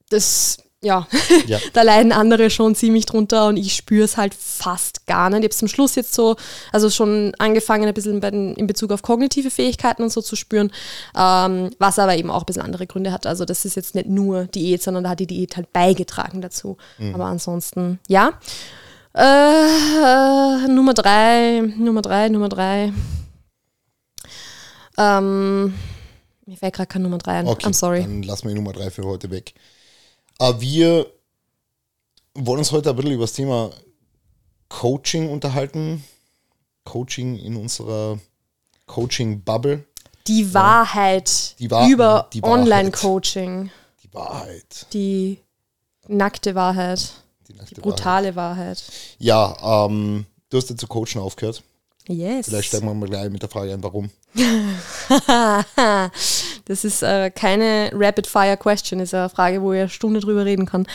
das 0.09 0.62
ja, 0.83 1.07
ja. 1.47 1.59
da 1.73 1.83
leiden 1.83 2.13
andere 2.13 2.51
schon 2.51 2.75
ziemlich 2.75 3.07
drunter 3.07 3.47
und 3.47 3.57
ich 3.57 3.75
spüre 3.75 4.05
es 4.05 4.17
halt 4.17 4.35
fast 4.35 5.07
gar 5.07 5.31
nicht. 5.31 5.39
Ich 5.39 5.45
habe 5.45 5.53
es 5.53 5.59
zum 5.59 5.69
Schluss 5.69 5.95
jetzt 5.95 6.13
so, 6.13 6.37
also 6.73 6.91
schon 6.91 7.33
angefangen, 7.39 7.87
ein 7.87 7.95
bisschen 7.95 8.21
den, 8.21 8.55
in 8.55 8.67
Bezug 8.67 8.91
auf 8.91 9.03
kognitive 9.03 9.51
Fähigkeiten 9.51 10.03
und 10.03 10.11
so 10.11 10.21
zu 10.21 10.35
spüren, 10.35 10.73
ähm, 11.17 11.71
was 11.79 11.99
aber 12.01 12.17
eben 12.17 12.31
auch 12.31 12.43
ein 12.43 12.47
bisschen 12.47 12.63
andere 12.63 12.89
Gründe 12.89 13.13
hat. 13.13 13.27
Also 13.27 13.45
das 13.45 13.65
ist 13.65 13.77
jetzt 13.77 13.95
nicht 13.95 14.09
nur 14.09 14.47
Diät, 14.47 14.83
sondern 14.83 15.05
da 15.05 15.11
hat 15.11 15.21
die 15.21 15.27
Diät 15.29 15.57
halt 15.57 15.73
beigetragen 15.73 16.43
dazu. 16.43 16.77
Mhm. 16.99 17.15
Aber 17.15 17.27
ansonsten, 17.27 18.01
ja. 18.09 18.33
Äh, 19.15 19.23
äh, 19.23 20.69
Nummer 20.69 20.95
drei, 20.95 21.61
Nummer 21.61 22.03
drei, 22.03 22.29
Nummer 22.29 22.49
drei. 22.49 22.93
Ähm, 24.99 25.75
mir 26.47 26.57
fällt 26.57 26.75
gerade 26.75 26.89
keine 26.89 27.05
Nummer 27.05 27.19
drei 27.19 27.39
an. 27.39 27.47
Okay, 27.47 27.67
I'm 27.67 27.73
sorry. 27.73 28.01
Dann 28.01 28.23
lassen 28.23 28.45
wir 28.45 28.51
die 28.51 28.61
Nummer 28.61 28.73
drei 28.73 28.91
für 28.91 29.05
heute 29.05 29.31
weg. 29.31 29.55
Aber 30.43 30.61
wir 30.61 31.07
wollen 32.35 32.59
uns 32.59 32.73
heute 32.73 32.91
ein 32.91 32.97
bisschen 32.97 33.13
über 33.13 33.23
das 33.23 33.33
Thema 33.33 33.71
Coaching 34.69 35.31
unterhalten. 35.31 36.03
Coaching 36.83 37.39
in 37.39 37.55
unserer 37.55 38.19
Coaching-Bubble. 38.87 39.85
Die 40.27 40.53
Wahrheit 40.53 41.57
die 41.61 41.71
Wahr 41.71 41.89
über 41.89 42.29
Online-Coaching. 42.43 43.71
Die 44.03 44.13
Wahrheit. 44.15 44.87
Die 44.93 45.39
nackte 46.09 46.57
Wahrheit. 46.57 47.13
Die, 47.47 47.55
nackte 47.55 47.77
die 47.77 47.81
brutale 47.81 48.35
Wahrheit. 48.35 48.83
Wahrheit. 48.83 49.17
Ja, 49.19 49.87
ähm, 49.87 50.27
Du 50.51 50.59
hast 50.59 50.69
ja 50.69 50.77
zu 50.77 50.89
coachen 50.89 51.21
aufgehört. 51.21 51.63
Yes. 52.09 52.47
Vielleicht 52.47 52.69
steigen 52.69 52.87
wir 52.87 52.95
mal 52.95 53.09
gleich 53.09 53.31
mit 53.31 53.43
der 53.43 53.49
Frage 53.49 53.73
ein, 53.73 53.83
warum. 53.83 54.11
das 56.65 56.85
ist 56.85 57.03
äh, 57.03 57.31
keine 57.31 57.91
Rapid-Fire-Question, 57.95 59.01
ist 59.01 59.15
eine 59.15 59.29
Frage, 59.29 59.63
wo 59.63 59.73
ich 59.73 59.81
eine 59.81 59.89
Stunde 59.89 60.21
drüber 60.21 60.45
reden 60.45 60.67
kann. 60.67 60.87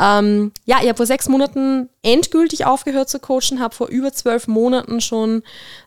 Ähm, 0.00 0.52
ja, 0.64 0.78
ich 0.80 0.88
habe 0.88 0.96
vor 0.96 1.06
sechs 1.06 1.28
Monaten 1.28 1.90
endgültig 2.02 2.64
aufgehört 2.64 3.10
zu 3.10 3.18
coachen, 3.18 3.60
habe 3.60 3.74
vor 3.74 3.88
über 3.88 4.12
zwölf 4.12 4.48
Monaten 4.48 5.02
schon 5.02 5.42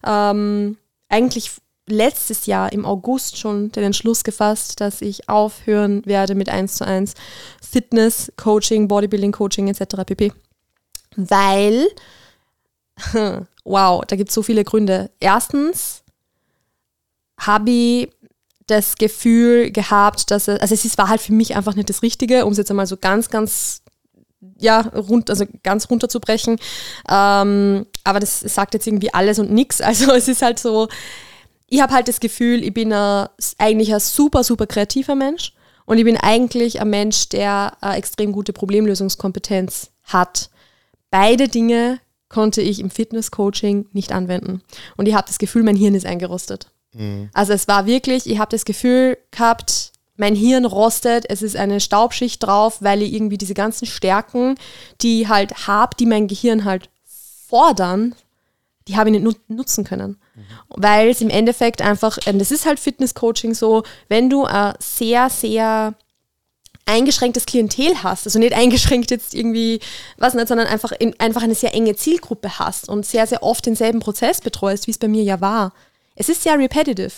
ähm, 0.05 0.77
eigentlich 1.09 1.51
letztes 1.87 2.45
Jahr 2.45 2.71
im 2.73 2.85
August 2.85 3.37
schon 3.37 3.71
den 3.71 3.83
Entschluss 3.83 4.23
gefasst, 4.23 4.81
dass 4.81 5.01
ich 5.01 5.29
aufhören 5.29 6.05
werde 6.05 6.35
mit 6.35 6.49
1 6.49 6.75
zu 6.75 6.85
1 6.85 7.13
Fitness, 7.61 8.31
Coaching, 8.35 8.87
Bodybuilding, 8.87 9.31
Coaching 9.31 9.69
etc. 9.69 10.03
pp. 10.05 10.33
Weil, 11.15 11.87
wow, 13.63 14.03
da 14.05 14.15
gibt 14.15 14.29
es 14.29 14.35
so 14.35 14.43
viele 14.43 14.63
Gründe. 14.63 15.09
Erstens 15.19 16.03
habe 17.39 17.69
ich 17.69 18.09
das 18.67 18.95
Gefühl 18.95 19.71
gehabt, 19.71 20.29
dass 20.31 20.47
es, 20.47 20.59
also 20.59 20.73
es 20.75 20.97
war 20.97 21.09
halt 21.09 21.21
für 21.21 21.33
mich 21.33 21.55
einfach 21.55 21.75
nicht 21.75 21.89
das 21.89 22.01
Richtige, 22.01 22.45
um 22.45 22.51
es 22.51 22.57
jetzt 22.57 22.69
einmal 22.69 22.87
so 22.87 22.97
ganz, 22.97 23.29
ganz 23.29 23.81
ja, 24.59 24.81
rund, 24.81 25.29
also 25.29 25.45
ganz 25.63 25.89
runterzubrechen. 25.89 26.59
Ähm, 27.09 27.85
aber 28.03 28.19
das 28.19 28.41
sagt 28.41 28.73
jetzt 28.73 28.87
irgendwie 28.87 29.13
alles 29.13 29.39
und 29.39 29.51
nichts. 29.51 29.81
Also 29.87 30.11
es 30.13 30.27
ist 30.27 30.41
halt 30.41 30.59
so, 30.59 30.89
ich 31.67 31.81
habe 31.81 31.93
halt 31.93 32.07
das 32.07 32.19
Gefühl, 32.19 32.63
ich 32.63 32.73
bin 32.73 32.91
a, 32.93 33.29
eigentlich 33.57 33.93
ein 33.93 33.99
super, 33.99 34.43
super 34.43 34.67
kreativer 34.67 35.15
Mensch 35.15 35.53
und 35.85 35.97
ich 35.97 36.03
bin 36.03 36.17
eigentlich 36.17 36.81
ein 36.81 36.89
Mensch, 36.89 37.29
der 37.29 37.77
eine 37.81 37.95
extrem 37.95 38.31
gute 38.31 38.53
Problemlösungskompetenz 38.53 39.91
hat. 40.03 40.49
Beide 41.09 41.47
Dinge 41.47 41.99
konnte 42.29 42.61
ich 42.61 42.79
im 42.79 42.89
Fitness-Coaching 42.89 43.87
nicht 43.93 44.11
anwenden. 44.11 44.61
Und 44.95 45.07
ich 45.07 45.15
habe 45.15 45.27
das 45.27 45.37
Gefühl, 45.37 45.63
mein 45.63 45.75
Hirn 45.75 45.95
ist 45.95 46.05
eingerostet. 46.05 46.69
Mhm. 46.93 47.29
Also 47.33 47.53
es 47.53 47.67
war 47.67 47.85
wirklich, 47.85 48.27
ich 48.29 48.39
habe 48.39 48.51
das 48.51 48.65
Gefühl 48.65 49.17
gehabt, 49.31 49.91
mein 50.17 50.35
Hirn 50.35 50.65
rostet, 50.65 51.25
es 51.29 51.41
ist 51.41 51.55
eine 51.55 51.79
Staubschicht 51.79 52.43
drauf, 52.43 52.81
weil 52.81 53.01
ich 53.03 53.13
irgendwie 53.13 53.37
diese 53.37 53.53
ganzen 53.53 53.85
Stärken, 53.85 54.55
die 55.01 55.21
ich 55.21 55.27
halt 55.27 55.67
habe, 55.67 55.95
die 55.95 56.07
mein 56.07 56.27
Gehirn 56.27 56.65
halt 56.65 56.89
fordern, 57.47 58.15
die 58.87 58.97
habe 58.97 59.09
ich 59.09 59.21
nicht 59.21 59.49
nutzen 59.49 59.83
können. 59.83 60.17
Mhm. 60.35 60.43
Weil 60.69 61.09
es 61.09 61.21
im 61.21 61.29
Endeffekt 61.29 61.81
einfach, 61.81 62.17
ähm, 62.25 62.39
das 62.39 62.51
ist 62.51 62.65
halt 62.65 62.79
Fitness-Coaching 62.79 63.53
so, 63.53 63.83
wenn 64.09 64.29
du 64.29 64.45
ein 64.45 64.73
sehr, 64.79 65.29
sehr 65.29 65.95
eingeschränktes 66.87 67.45
Klientel 67.45 68.01
hast, 68.03 68.25
also 68.25 68.39
nicht 68.39 68.53
eingeschränkt 68.53 69.11
jetzt 69.11 69.33
irgendwie, 69.33 69.79
was 70.17 70.33
nicht, 70.33 70.47
sondern 70.47 70.67
einfach, 70.67 70.91
in, 70.91 71.19
einfach 71.19 71.43
eine 71.43 71.55
sehr 71.55 71.73
enge 71.73 71.95
Zielgruppe 71.95 72.59
hast 72.59 72.89
und 72.89 73.05
sehr, 73.05 73.27
sehr 73.27 73.43
oft 73.43 73.65
denselben 73.65 73.99
Prozess 73.99 74.41
betreust, 74.41 74.87
wie 74.87 74.91
es 74.91 74.97
bei 74.97 75.07
mir 75.07 75.23
ja 75.23 75.41
war. 75.41 75.73
Es 76.15 76.29
ist 76.29 76.43
sehr 76.43 76.57
repetitive. 76.57 77.11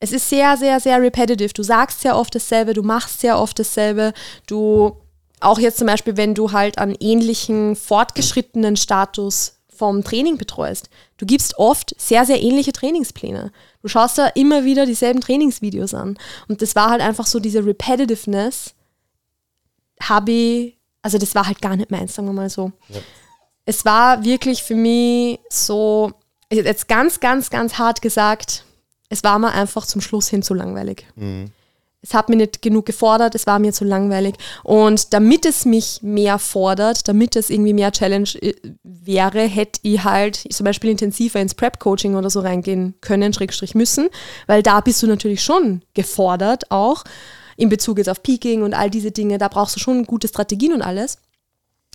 Es 0.00 0.12
ist 0.12 0.28
sehr, 0.28 0.56
sehr, 0.56 0.80
sehr 0.80 1.00
repetitive. 1.00 1.52
Du 1.54 1.62
sagst 1.62 2.00
sehr 2.00 2.16
oft 2.16 2.34
dasselbe, 2.34 2.74
du 2.74 2.82
machst 2.82 3.20
sehr 3.20 3.38
oft 3.38 3.58
dasselbe, 3.58 4.12
du 4.46 4.96
auch 5.40 5.58
jetzt 5.58 5.78
zum 5.78 5.86
Beispiel, 5.86 6.16
wenn 6.16 6.34
du 6.34 6.52
halt 6.52 6.78
an 6.78 6.94
ähnlichen 6.98 7.76
fortgeschrittenen 7.76 8.76
Status 8.76 9.56
vom 9.82 10.04
Training 10.04 10.38
betreust. 10.38 10.90
Du 11.16 11.26
gibst 11.26 11.58
oft 11.58 11.92
sehr, 12.00 12.24
sehr 12.24 12.40
ähnliche 12.40 12.70
Trainingspläne. 12.70 13.50
Du 13.82 13.88
schaust 13.88 14.16
da 14.16 14.28
immer 14.28 14.64
wieder 14.64 14.86
dieselben 14.86 15.20
Trainingsvideos 15.20 15.92
an. 15.92 16.16
Und 16.46 16.62
das 16.62 16.76
war 16.76 16.88
halt 16.88 17.00
einfach 17.00 17.26
so 17.26 17.40
diese 17.40 17.66
Repetitiveness, 17.66 18.74
habe 20.00 20.30
ich, 20.30 20.78
also 21.02 21.18
das 21.18 21.34
war 21.34 21.48
halt 21.48 21.60
gar 21.60 21.74
nicht 21.74 21.90
meins, 21.90 22.14
sagen 22.14 22.28
wir 22.28 22.32
mal 22.32 22.48
so. 22.48 22.70
Ja. 22.90 23.00
Es 23.64 23.84
war 23.84 24.22
wirklich 24.22 24.62
für 24.62 24.76
mich 24.76 25.40
so, 25.50 26.12
jetzt 26.52 26.86
ganz, 26.86 27.18
ganz, 27.18 27.50
ganz 27.50 27.76
hart 27.76 28.02
gesagt, 28.02 28.64
es 29.08 29.24
war 29.24 29.40
mir 29.40 29.50
einfach 29.50 29.84
zum 29.84 30.00
Schluss 30.00 30.28
hin 30.28 30.44
zu 30.44 30.54
langweilig. 30.54 31.08
Mhm 31.16 31.50
es 32.02 32.14
hat 32.14 32.28
mir 32.28 32.36
nicht 32.36 32.62
genug 32.62 32.84
gefordert, 32.84 33.34
es 33.34 33.46
war 33.46 33.60
mir 33.60 33.72
zu 33.72 33.84
langweilig. 33.84 34.34
Und 34.64 35.12
damit 35.12 35.46
es 35.46 35.64
mich 35.64 36.00
mehr 36.02 36.38
fordert, 36.38 37.06
damit 37.06 37.36
es 37.36 37.48
irgendwie 37.48 37.72
mehr 37.72 37.92
Challenge 37.92 38.28
äh, 38.40 38.54
wäre, 38.82 39.42
hätte 39.42 39.80
ich 39.82 40.02
halt 40.02 40.44
zum 40.50 40.64
Beispiel 40.64 40.90
intensiver 40.90 41.40
ins 41.40 41.54
Prep-Coaching 41.54 42.16
oder 42.16 42.28
so 42.28 42.40
reingehen 42.40 42.94
können, 43.00 43.32
Schrägstrich 43.32 43.74
müssen, 43.74 44.08
weil 44.46 44.62
da 44.62 44.80
bist 44.80 45.02
du 45.02 45.06
natürlich 45.06 45.42
schon 45.42 45.82
gefordert 45.94 46.70
auch 46.70 47.04
in 47.56 47.68
Bezug 47.68 47.98
jetzt 47.98 48.08
auf 48.08 48.22
Peaking 48.22 48.62
und 48.62 48.74
all 48.74 48.90
diese 48.90 49.12
Dinge. 49.12 49.38
Da 49.38 49.48
brauchst 49.48 49.76
du 49.76 49.80
schon 49.80 50.04
gute 50.04 50.26
Strategien 50.26 50.72
und 50.72 50.82
alles. 50.82 51.18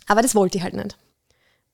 Aber 0.08 0.22
das 0.22 0.36
wollte 0.36 0.58
ich 0.58 0.64
halt 0.64 0.76
nicht. 0.76 0.98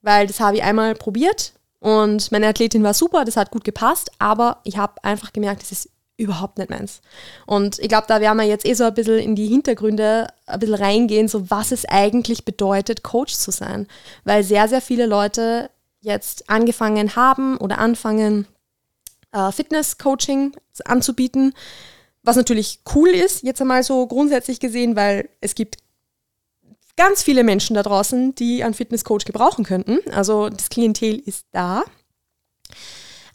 Weil 0.01 0.25
das 0.25 0.39
habe 0.39 0.57
ich 0.57 0.63
einmal 0.63 0.95
probiert 0.95 1.53
und 1.79 2.31
meine 2.31 2.47
Athletin 2.47 2.81
war 2.81 2.93
super, 2.93 3.25
das 3.25 3.37
hat 3.37 3.51
gut 3.51 3.63
gepasst, 3.63 4.09
aber 4.17 4.59
ich 4.63 4.77
habe 4.77 5.03
einfach 5.03 5.33
gemerkt, 5.33 5.63
es 5.63 5.71
ist 5.71 5.89
überhaupt 6.17 6.57
nicht 6.57 6.69
meins. 6.69 7.01
Und 7.45 7.79
ich 7.79 7.87
glaube, 7.87 8.05
da 8.07 8.21
werden 8.21 8.37
wir 8.37 8.45
jetzt 8.45 8.65
eh 8.65 8.73
so 8.73 8.83
ein 8.83 8.93
bisschen 8.93 9.19
in 9.19 9.35
die 9.35 9.47
Hintergründe 9.47 10.27
ein 10.45 10.59
bisschen 10.59 10.75
reingehen, 10.75 11.27
so 11.27 11.49
was 11.49 11.71
es 11.71 11.85
eigentlich 11.85 12.45
bedeutet, 12.45 13.03
Coach 13.03 13.33
zu 13.33 13.51
sein. 13.51 13.87
Weil 14.23 14.43
sehr, 14.43 14.67
sehr 14.67 14.81
viele 14.81 15.05
Leute 15.05 15.69
jetzt 16.01 16.49
angefangen 16.49 17.15
haben 17.15 17.57
oder 17.57 17.79
anfangen, 17.79 18.45
äh, 19.31 19.51
Fitness-Coaching 19.51 20.55
anzubieten, 20.85 21.53
was 22.23 22.35
natürlich 22.35 22.79
cool 22.95 23.09
ist, 23.09 23.43
jetzt 23.43 23.61
einmal 23.61 23.83
so 23.83 24.07
grundsätzlich 24.07 24.59
gesehen, 24.59 24.95
weil 24.95 25.29
es 25.41 25.55
gibt 25.55 25.77
ganz 26.95 27.23
viele 27.23 27.43
Menschen 27.43 27.75
da 27.75 27.83
draußen, 27.83 28.35
die 28.35 28.63
einen 28.63 28.73
Fitness-Coach 28.73 29.25
gebrauchen 29.25 29.65
könnten. 29.65 29.99
Also 30.11 30.49
das 30.49 30.69
Klientel 30.69 31.19
ist 31.19 31.45
da. 31.51 31.83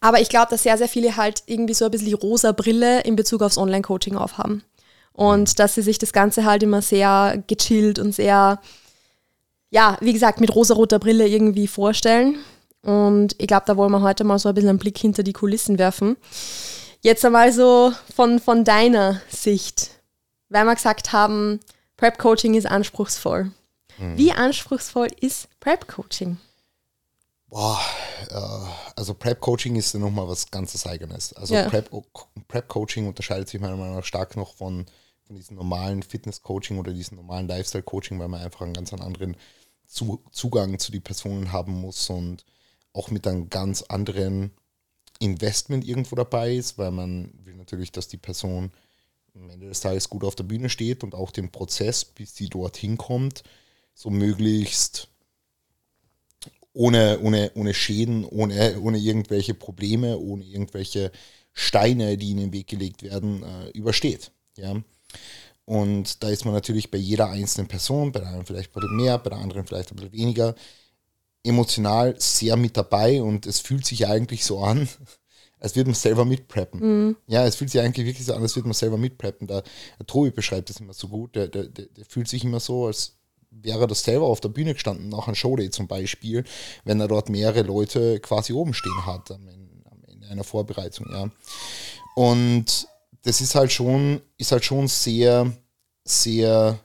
Aber 0.00 0.21
ich 0.21 0.28
glaube, 0.28 0.49
dass 0.50 0.62
sehr, 0.62 0.78
sehr 0.78 0.88
viele 0.88 1.17
halt 1.17 1.43
irgendwie 1.47 1.75
so 1.75 1.87
ein 1.87 1.90
bisschen 1.90 2.09
die 2.09 2.14
rosa 2.14 2.52
Brille 2.52 3.00
in 3.00 3.17
Bezug 3.17 3.43
aufs 3.43 3.59
Online-Coaching 3.59 4.17
aufhaben. 4.17 4.62
Und 5.12 5.50
mhm. 5.50 5.55
dass 5.57 5.75
sie 5.75 5.83
sich 5.83 5.99
das 5.99 6.12
Ganze 6.12 6.45
halt 6.45 6.62
immer 6.62 6.83
sehr 6.83 7.43
gechillt 7.47 7.99
und 7.99 8.14
sehr, 8.14 8.61
ja, 9.71 9.97
wie 10.00 10.12
gesagt, 10.12 10.40
mit 10.40 10.55
rosa-roter 10.55 10.99
Brille 10.99 11.26
irgendwie 11.26 11.67
vorstellen. 11.67 12.37
Und 12.83 13.35
ich 13.38 13.49
glaube, 13.49 13.64
da 13.67 13.76
wollen 13.76 13.90
wir 13.90 14.02
heute 14.02 14.25
mal 14.25 14.38
so 14.38 14.49
ein 14.49 14.55
bisschen 14.55 14.71
einen 14.71 14.78
Blick 14.78 14.99
hinter 14.99 15.23
die 15.23 15.33
Kulissen 15.33 15.78
werfen. 15.78 16.17
Jetzt 17.00 17.25
einmal 17.25 17.52
so 17.52 17.93
von, 18.14 18.38
von 18.38 18.64
deiner 18.64 19.21
Sicht, 19.28 19.90
weil 20.49 20.64
wir 20.64 20.75
gesagt 20.75 21.12
haben, 21.12 21.61
Prep-Coaching 21.97 22.55
ist 22.55 22.67
anspruchsvoll. 22.67 23.50
Mhm. 23.99 24.17
Wie 24.17 24.33
anspruchsvoll 24.33 25.09
ist 25.21 25.49
Prep-Coaching? 25.61 26.38
Boah, 27.49 27.81
äh, 28.31 28.90
also 28.97 29.14
Prep-Coaching 29.14 29.76
ist 29.76 29.95
ja 29.95 30.00
nochmal 30.00 30.28
was 30.28 30.50
ganzes 30.50 30.87
Eigenes. 30.87 31.33
Also 31.33 31.55
ja. 31.55 31.69
Prep-Coaching 31.69 33.07
unterscheidet 33.07 33.49
sich 33.49 33.61
meiner 33.61 33.76
Meinung 33.76 33.97
nach 33.97 34.05
stark 34.05 34.37
noch 34.37 34.55
von, 34.55 34.87
von 35.26 35.37
diesem 35.37 35.57
normalen 35.57 36.02
Fitness-Coaching 36.02 36.78
oder 36.78 36.93
diesem 36.93 37.17
normalen 37.17 37.49
Lifestyle-Coaching, 37.49 38.19
weil 38.19 38.28
man 38.28 38.43
einfach 38.43 38.62
einen 38.62 38.75
ganz 38.75 38.93
anderen 38.93 39.37
zu 39.87 40.23
Zugang 40.31 40.78
zu 40.78 40.93
den 40.93 41.02
Personen 41.02 41.50
haben 41.52 41.81
muss 41.81 42.11
und 42.11 42.45
auch 42.93 43.11
mit 43.11 43.26
einem 43.26 43.49
ganz 43.49 43.83
anderen 43.83 44.52
Investment 45.19 45.87
irgendwo 45.87 46.14
dabei 46.17 46.55
ist, 46.55 46.76
weil 46.76 46.90
man 46.90 47.33
will 47.45 47.55
natürlich, 47.55 47.90
dass 47.90 48.09
die 48.09 48.19
Person 48.19 48.71
am 49.35 49.50
Ende 49.50 49.69
des 49.69 49.81
Tages 49.81 50.09
gut 50.09 50.25
auf 50.25 50.35
der 50.35 50.45
Bühne 50.45 50.69
steht 50.69 51.02
und 51.02 51.14
auch 51.14 51.31
den 51.31 51.50
Prozess, 51.50 52.05
bis 52.05 52.35
sie 52.35 52.49
dorthin 52.49 52.99
kommt, 52.99 53.43
so 53.95 54.11
möglichst 54.11 55.09
ohne, 56.78 57.18
ohne, 57.20 57.50
ohne 57.56 57.75
Schäden, 57.75 58.25
ohne, 58.25 58.80
ohne 58.80 58.99
irgendwelche 58.99 59.52
Probleme, 59.52 60.16
ohne 60.16 60.44
irgendwelche 60.44 61.11
Steine, 61.52 62.16
die 62.16 62.30
in 62.30 62.37
den 62.37 62.52
Weg 62.52 62.68
gelegt 62.68 63.02
werden, 63.02 63.42
äh, 63.42 63.70
übersteht. 63.70 64.30
Ja? 64.56 64.76
Und 65.64 66.23
da 66.23 66.28
ist 66.28 66.44
man 66.44 66.54
natürlich 66.54 66.88
bei 66.88 66.99
jeder 66.99 67.30
einzelnen 67.30 67.66
Person, 67.66 68.12
bei 68.12 68.20
der 68.20 68.28
einen 68.28 68.47
vielleicht 68.47 68.70
ein 68.70 68.80
bisschen 68.80 68.97
mehr, 68.97 69.18
bei 69.18 69.30
der 69.30 69.40
anderen 69.40 69.66
vielleicht 69.66 69.90
ein 69.90 69.97
bisschen 69.97 70.12
weniger, 70.12 70.54
emotional 71.42 72.14
sehr 72.20 72.56
mit 72.56 72.76
dabei 72.76 73.23
und 73.23 73.47
es 73.47 73.58
fühlt 73.58 73.85
sich 73.85 74.06
eigentlich 74.06 74.44
so 74.44 74.61
an, 74.61 74.88
als 75.58 75.75
würde 75.75 75.90
man 75.90 75.97
selber 75.97 76.25
mitpreppen. 76.25 76.80
Mhm. 76.80 77.16
Ja, 77.26 77.44
es 77.44 77.56
fühlt 77.56 77.70
sich 77.70 77.80
eigentlich 77.80 78.06
wirklich 78.06 78.26
so 78.26 78.35
an, 78.35 78.42
als 78.42 78.54
würde 78.54 78.68
man 78.68 78.75
selber 78.75 78.99
mitpreppen. 78.99 79.49
Der, 79.49 79.64
der 79.99 80.06
Tobi 80.06 80.30
beschreibt 80.30 80.70
das 80.70 80.78
immer 80.78 80.94
so 80.94 81.08
gut, 81.08 81.35
der, 81.35 81.49
der, 81.49 81.64
der 81.64 82.04
fühlt 82.04 82.28
sich 82.28 82.44
immer 82.44 82.61
so, 82.61 82.87
als 82.87 83.17
wäre 83.50 83.87
das 83.87 84.02
selber 84.02 84.26
auf 84.26 84.40
der 84.40 84.50
Bühne 84.50 84.75
gestanden, 84.75 85.09
nach 85.09 85.26
einem 85.26 85.35
Showday 85.35 85.71
zum 85.71 85.88
Beispiel, 85.88 86.45
wenn 86.85 87.00
er 87.00 87.09
dort 87.09 87.28
mehrere 87.28 87.62
Leute 87.62 88.21
quasi 88.21 88.52
oben 88.52 88.75
stehen 88.75 89.07
hat 89.07 89.31
am 89.31 89.49
Ende 89.49 89.69
einer 90.31 90.45
Vorbereitung, 90.45 91.07
ja. 91.11 91.31
Und 92.14 92.88
das 93.23 93.40
ist 93.40 93.55
halt 93.55 93.73
schon, 93.73 94.21
ist 94.37 94.52
halt 94.52 94.64
schon 94.64 94.88
sehr, 94.88 95.52
sehr, 96.05 96.78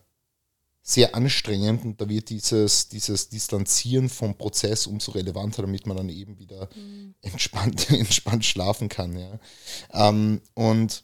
sehr 0.81 1.15
anstrengend 1.15 1.85
und 1.85 2.01
da 2.01 2.09
wird 2.09 2.29
dieses, 2.29 2.89
dieses 2.89 3.29
Distanzieren 3.29 4.09
vom 4.09 4.37
Prozess 4.37 4.87
umso 4.87 5.11
relevanter, 5.11 5.61
damit 5.61 5.87
man 5.87 5.97
dann 5.97 6.09
eben 6.09 6.37
wieder 6.39 6.69
mhm. 6.75 7.15
entspannt, 7.21 7.89
entspannt 7.91 8.45
schlafen 8.45 8.89
kann, 8.89 9.17
ja. 9.17 9.39
Ähm, 9.91 10.41
und 10.53 11.03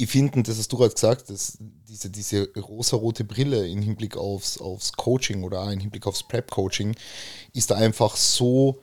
ich 0.00 0.08
finde, 0.08 0.42
das 0.42 0.58
hast 0.58 0.72
du 0.72 0.78
gerade 0.78 0.94
gesagt, 0.94 1.28
dass 1.28 1.58
diese, 1.60 2.08
diese 2.08 2.48
rosa-rote 2.56 3.22
Brille 3.24 3.68
im 3.68 3.82
Hinblick 3.82 4.16
aufs, 4.16 4.58
aufs 4.58 4.92
Coaching 4.94 5.42
oder 5.42 5.70
im 5.70 5.78
Hinblick 5.78 6.06
aufs 6.06 6.22
Prep-Coaching 6.22 6.96
ist 7.52 7.70
da 7.70 7.74
einfach 7.74 8.16
so 8.16 8.80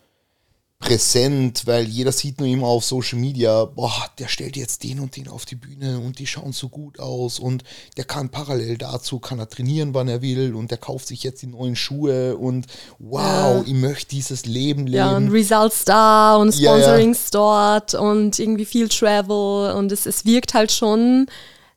präsent, 0.80 1.64
weil 1.66 1.86
jeder 1.86 2.12
sieht 2.12 2.40
nur 2.40 2.48
immer 2.48 2.68
auf 2.68 2.86
Social 2.86 3.18
Media, 3.18 3.66
boah, 3.66 4.10
der 4.20 4.28
stellt 4.28 4.56
jetzt 4.56 4.84
den 4.84 5.00
und 5.00 5.16
den 5.16 5.28
auf 5.28 5.46
die 5.46 5.56
Bühne 5.56 6.00
und 6.00 6.20
die 6.20 6.28
schauen 6.28 6.54
so 6.54 6.70
gut 6.70 7.00
aus 7.00 7.40
und 7.40 7.64
der 7.98 8.04
kann 8.04 8.30
parallel 8.30 8.78
dazu, 8.78 9.20
kann 9.20 9.40
er 9.40 9.50
trainieren, 9.50 9.96
wann 9.96 10.08
er 10.08 10.22
will 10.22 10.54
und 10.54 10.70
der 10.70 10.78
kauft 10.78 11.08
sich 11.08 11.24
jetzt 11.24 11.42
die 11.42 11.48
neuen 11.48 11.76
Schuhe 11.76 12.38
und 12.38 12.68
wow, 13.00 13.22
ja. 13.58 13.64
ich 13.66 13.74
möchte 13.74 14.10
dieses 14.10 14.46
Leben 14.46 14.86
leben. 14.86 14.98
Ja, 14.98 15.18
und 15.18 15.32
Results 15.32 15.84
da 15.84 16.36
und 16.36 16.54
Sponsorings 16.54 17.30
ja, 17.34 17.40
ja. 17.40 17.80
dort 17.80 17.94
und 17.96 18.38
irgendwie 18.38 18.66
viel 18.66 18.88
Travel 18.88 19.74
und 19.76 19.92
es, 19.92 20.06
es 20.06 20.26
wirkt 20.26 20.54
halt 20.54 20.72
schon 20.72 21.26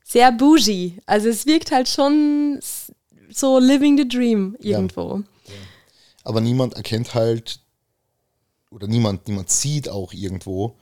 sehr 0.05 0.31
bougie. 0.31 0.99
Also 1.07 1.29
es 1.29 1.47
wirkt 1.47 1.73
halt 1.73 1.89
schon 1.89 2.61
so 3.33 3.59
living 3.59 3.97
the 3.97 4.07
dream 4.07 4.57
irgendwo. 4.61 5.23
Aber 6.23 6.43
niemand 6.43 6.75
erkennt 6.75 7.15
halt 7.15 7.60
oder 8.71 8.87
niemand, 8.87 9.27
niemand 9.29 9.51
sieht 9.51 9.89
auch 9.89 10.13
irgendwo, 10.13 10.77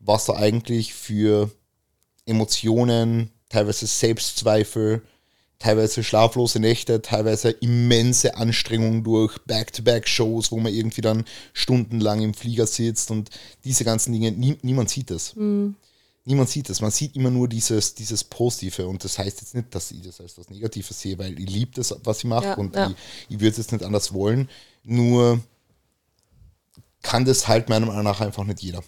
was 0.00 0.26
da 0.26 0.34
eigentlich 0.34 0.94
für 0.94 1.50
Emotionen, 2.24 3.30
teilweise 3.48 3.86
Selbstzweifel, 3.86 5.02
teilweise 5.58 6.02
schlaflose 6.04 6.60
Nächte, 6.60 7.00
teilweise 7.00 7.50
immense 7.50 8.36
Anstrengungen 8.36 9.04
durch 9.04 9.38
Back-to-Back-Shows, 9.46 10.52
wo 10.52 10.58
man 10.58 10.72
irgendwie 10.72 11.00
dann 11.00 11.24
stundenlang 11.52 12.20
im 12.22 12.34
Flieger 12.34 12.66
sitzt 12.66 13.10
und 13.10 13.30
diese 13.64 13.84
ganzen 13.84 14.12
Dinge, 14.12 14.32
nie, 14.32 14.58
niemand 14.62 14.90
sieht 14.90 15.10
das. 15.10 15.34
Mhm. 15.34 15.76
Niemand 16.24 16.50
sieht 16.50 16.68
das. 16.68 16.80
Man 16.80 16.90
sieht 16.90 17.14
immer 17.14 17.30
nur 17.30 17.48
dieses, 17.48 17.94
dieses 17.94 18.24
Positive 18.24 18.86
und 18.88 19.04
das 19.04 19.16
heißt 19.16 19.40
jetzt 19.40 19.54
nicht, 19.54 19.72
dass 19.74 19.92
ich 19.92 20.02
das 20.02 20.20
als 20.20 20.36
was 20.36 20.50
Negatives 20.50 21.00
sehe, 21.00 21.16
weil 21.18 21.38
ich 21.38 21.48
liebe 21.48 21.70
das, 21.74 21.94
was 22.02 22.18
ich 22.18 22.24
mache 22.24 22.46
ja, 22.46 22.54
und 22.54 22.74
ja. 22.74 22.90
ich, 22.90 22.96
ich 23.28 23.40
würde 23.40 23.50
es 23.50 23.58
jetzt 23.58 23.72
nicht 23.72 23.84
anders 23.84 24.12
wollen. 24.12 24.50
Nur 24.82 25.40
kann 27.06 27.24
das 27.24 27.46
halt 27.46 27.68
meiner 27.68 27.86
Meinung 27.86 28.02
nach 28.02 28.20
einfach 28.20 28.42
nicht 28.42 28.60
jeder. 28.60 28.82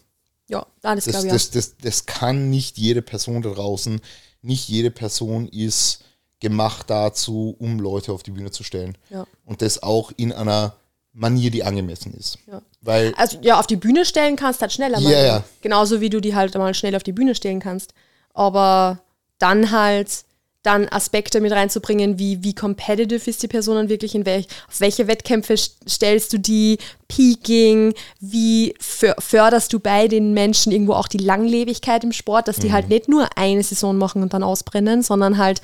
Ja, 0.48 0.66
das, 0.82 1.04
das, 1.04 1.24
ich 1.24 1.30
das, 1.30 1.50
das, 1.50 1.76
das 1.76 2.06
kann 2.06 2.50
nicht 2.50 2.76
jede 2.76 3.00
Person 3.00 3.42
da 3.42 3.50
draußen. 3.50 4.00
Nicht 4.42 4.68
jede 4.68 4.90
Person 4.90 5.46
ist 5.46 6.04
gemacht 6.40 6.90
dazu, 6.90 7.54
um 7.58 7.78
Leute 7.78 8.12
auf 8.12 8.24
die 8.24 8.32
Bühne 8.32 8.50
zu 8.50 8.64
stellen. 8.64 8.98
Ja. 9.10 9.24
Und 9.44 9.62
das 9.62 9.82
auch 9.82 10.10
in 10.16 10.32
einer 10.32 10.74
Manier, 11.12 11.50
die 11.50 11.62
angemessen 11.62 12.12
ist. 12.14 12.38
Ja. 12.46 12.62
Weil 12.80 13.14
also 13.16 13.38
ja, 13.40 13.60
auf 13.60 13.66
die 13.68 13.76
Bühne 13.76 14.04
stellen 14.04 14.34
kannst 14.36 14.62
halt 14.62 14.72
schneller. 14.72 14.98
Ja, 14.98 15.24
ja. 15.24 15.44
Genauso 15.60 16.00
wie 16.00 16.10
du 16.10 16.20
die 16.20 16.34
halt 16.34 16.54
mal 16.56 16.74
schnell 16.74 16.96
auf 16.96 17.02
die 17.04 17.12
Bühne 17.12 17.34
stellen 17.34 17.60
kannst. 17.60 17.94
Aber 18.34 19.00
dann 19.38 19.70
halt 19.70 20.24
dann 20.62 20.88
Aspekte 20.88 21.40
mit 21.40 21.52
reinzubringen, 21.52 22.18
wie, 22.18 22.42
wie 22.42 22.54
competitive 22.54 23.30
ist 23.30 23.42
die 23.42 23.48
Person 23.48 23.76
dann 23.76 23.88
wirklich, 23.88 24.14
in 24.14 24.26
welch, 24.26 24.48
auf 24.68 24.80
welche 24.80 25.06
Wettkämpfe 25.06 25.56
stellst 25.56 26.32
du 26.32 26.38
die, 26.38 26.78
Peaking, 27.06 27.94
wie 28.20 28.74
förderst 28.80 29.72
du 29.72 29.80
bei 29.80 30.08
den 30.08 30.34
Menschen 30.34 30.72
irgendwo 30.72 30.92
auch 30.92 31.08
die 31.08 31.18
Langlebigkeit 31.18 32.04
im 32.04 32.12
Sport, 32.12 32.48
dass 32.48 32.56
die 32.56 32.68
mhm. 32.68 32.72
halt 32.72 32.88
nicht 32.88 33.08
nur 33.08 33.28
eine 33.36 33.62
Saison 33.62 33.96
machen 33.96 34.22
und 34.22 34.34
dann 34.34 34.42
ausbrennen, 34.42 35.02
sondern 35.02 35.38
halt 35.38 35.62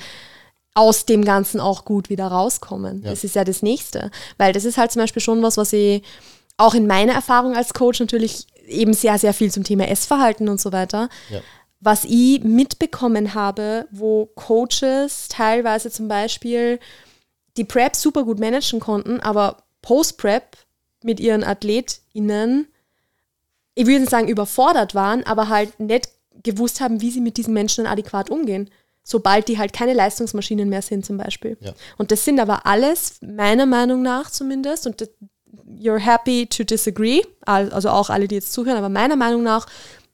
aus 0.73 1.05
dem 1.05 1.23
Ganzen 1.23 1.59
auch 1.59 1.85
gut 1.85 2.09
wieder 2.09 2.27
rauskommen. 2.27 3.03
Ja. 3.03 3.11
Das 3.11 3.23
ist 3.23 3.35
ja 3.35 3.43
das 3.43 3.61
Nächste. 3.61 4.11
Weil 4.37 4.53
das 4.53 4.65
ist 4.65 4.77
halt 4.77 4.91
zum 4.91 5.01
Beispiel 5.01 5.21
schon 5.21 5.43
was, 5.43 5.57
was 5.57 5.71
ich 5.71 6.01
auch 6.57 6.73
in 6.73 6.87
meiner 6.87 7.13
Erfahrung 7.13 7.55
als 7.55 7.73
Coach 7.73 7.99
natürlich 7.99 8.47
eben 8.67 8.93
sehr, 8.93 9.19
sehr 9.19 9.33
viel 9.33 9.51
zum 9.51 9.63
Thema 9.63 9.87
Essverhalten 9.87 10.49
und 10.49 10.59
so 10.59 10.71
weiter. 10.71 11.09
Ja 11.29 11.41
was 11.85 12.03
ich 12.03 12.43
mitbekommen 12.43 13.35
habe, 13.35 13.87
wo 13.91 14.25
Coaches 14.33 15.27
teilweise 15.29 15.91
zum 15.91 16.07
Beispiel 16.07 16.79
die 17.57 17.63
Prep 17.63 17.95
super 17.95 18.23
gut 18.23 18.39
managen 18.39 18.79
konnten, 18.79 19.19
aber 19.19 19.57
Post-Prep 19.83 20.57
mit 21.03 21.19
ihren 21.19 21.43
AthletInnen, 21.43 22.67
ich 23.75 23.85
würde 23.85 23.99
nicht 23.99 24.09
sagen 24.09 24.27
überfordert 24.27 24.95
waren, 24.95 25.23
aber 25.27 25.47
halt 25.47 25.79
nicht 25.79 26.09
gewusst 26.41 26.81
haben, 26.81 27.01
wie 27.01 27.11
sie 27.11 27.21
mit 27.21 27.37
diesen 27.37 27.53
Menschen 27.53 27.85
adäquat 27.85 28.31
umgehen. 28.31 28.71
Sobald 29.03 29.47
die 29.47 29.59
halt 29.59 29.71
keine 29.71 29.93
Leistungsmaschinen 29.93 30.67
mehr 30.67 30.81
sind, 30.81 31.05
zum 31.05 31.17
Beispiel. 31.17 31.55
Ja. 31.61 31.73
Und 31.99 32.09
das 32.09 32.25
sind 32.25 32.39
aber 32.39 32.65
alles, 32.65 33.19
meiner 33.21 33.67
Meinung 33.67 34.01
nach 34.01 34.31
zumindest, 34.31 34.87
und 34.87 35.07
you're 35.79 35.99
happy 35.99 36.47
to 36.47 36.63
disagree, 36.63 37.21
also 37.45 37.89
auch 37.89 38.09
alle, 38.09 38.27
die 38.27 38.35
jetzt 38.35 38.53
zuhören, 38.53 38.77
aber 38.77 38.89
meiner 38.89 39.15
Meinung 39.15 39.43
nach 39.43 39.67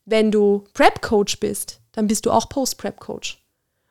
wenn 0.05 0.31
du 0.31 0.63
Prep-Coach 0.73 1.39
bist, 1.39 1.79
dann 1.91 2.07
bist 2.07 2.25
du 2.25 2.31
auch 2.31 2.49
Post-Prep-Coach. 2.49 3.41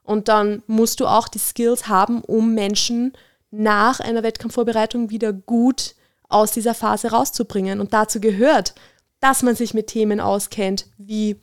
Und 0.03 0.29
dann 0.29 0.62
musst 0.66 1.01
du 1.01 1.07
auch 1.07 1.29
die 1.29 1.38
Skills 1.38 1.88
haben, 1.88 2.23
um 2.23 2.55
Menschen 2.55 3.12
nach 3.51 4.01
einer 4.01 4.23
Wettkampfvorbereitung 4.23 5.11
wieder 5.11 5.33
gut 5.33 5.94
aus 6.29 6.53
dieser 6.53 6.75
Phase 6.75 7.11
rauszubringen. 7.11 7.81
Und 7.81 7.92
dazu 7.92 8.20
gehört, 8.20 8.75
dass 9.20 9.42
man 9.42 9.55
sich 9.55 9.75
mit 9.75 9.88
Themen 9.88 10.20
auskennt, 10.20 10.87
wie, 10.96 11.37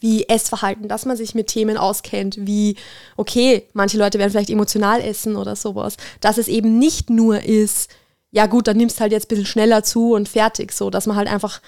wie 0.00 0.28
Essverhalten, 0.28 0.88
dass 0.88 1.04
man 1.04 1.16
sich 1.16 1.34
mit 1.34 1.48
Themen 1.48 1.76
auskennt, 1.76 2.36
wie, 2.40 2.76
okay, 3.16 3.66
manche 3.72 3.98
Leute 3.98 4.18
werden 4.18 4.30
vielleicht 4.30 4.50
emotional 4.50 5.00
essen 5.00 5.36
oder 5.36 5.56
sowas. 5.56 5.96
Dass 6.20 6.38
es 6.38 6.48
eben 6.48 6.78
nicht 6.78 7.10
nur 7.10 7.42
ist, 7.42 7.90
ja 8.30 8.46
gut, 8.46 8.68
dann 8.68 8.76
nimmst 8.76 8.96
du 8.96 9.00
halt 9.02 9.12
jetzt 9.12 9.26
ein 9.26 9.28
bisschen 9.28 9.46
schneller 9.46 9.82
zu 9.82 10.14
und 10.14 10.28
fertig, 10.28 10.72
so, 10.72 10.88
dass 10.90 11.06
man 11.06 11.16
halt 11.16 11.28
einfach 11.28 11.60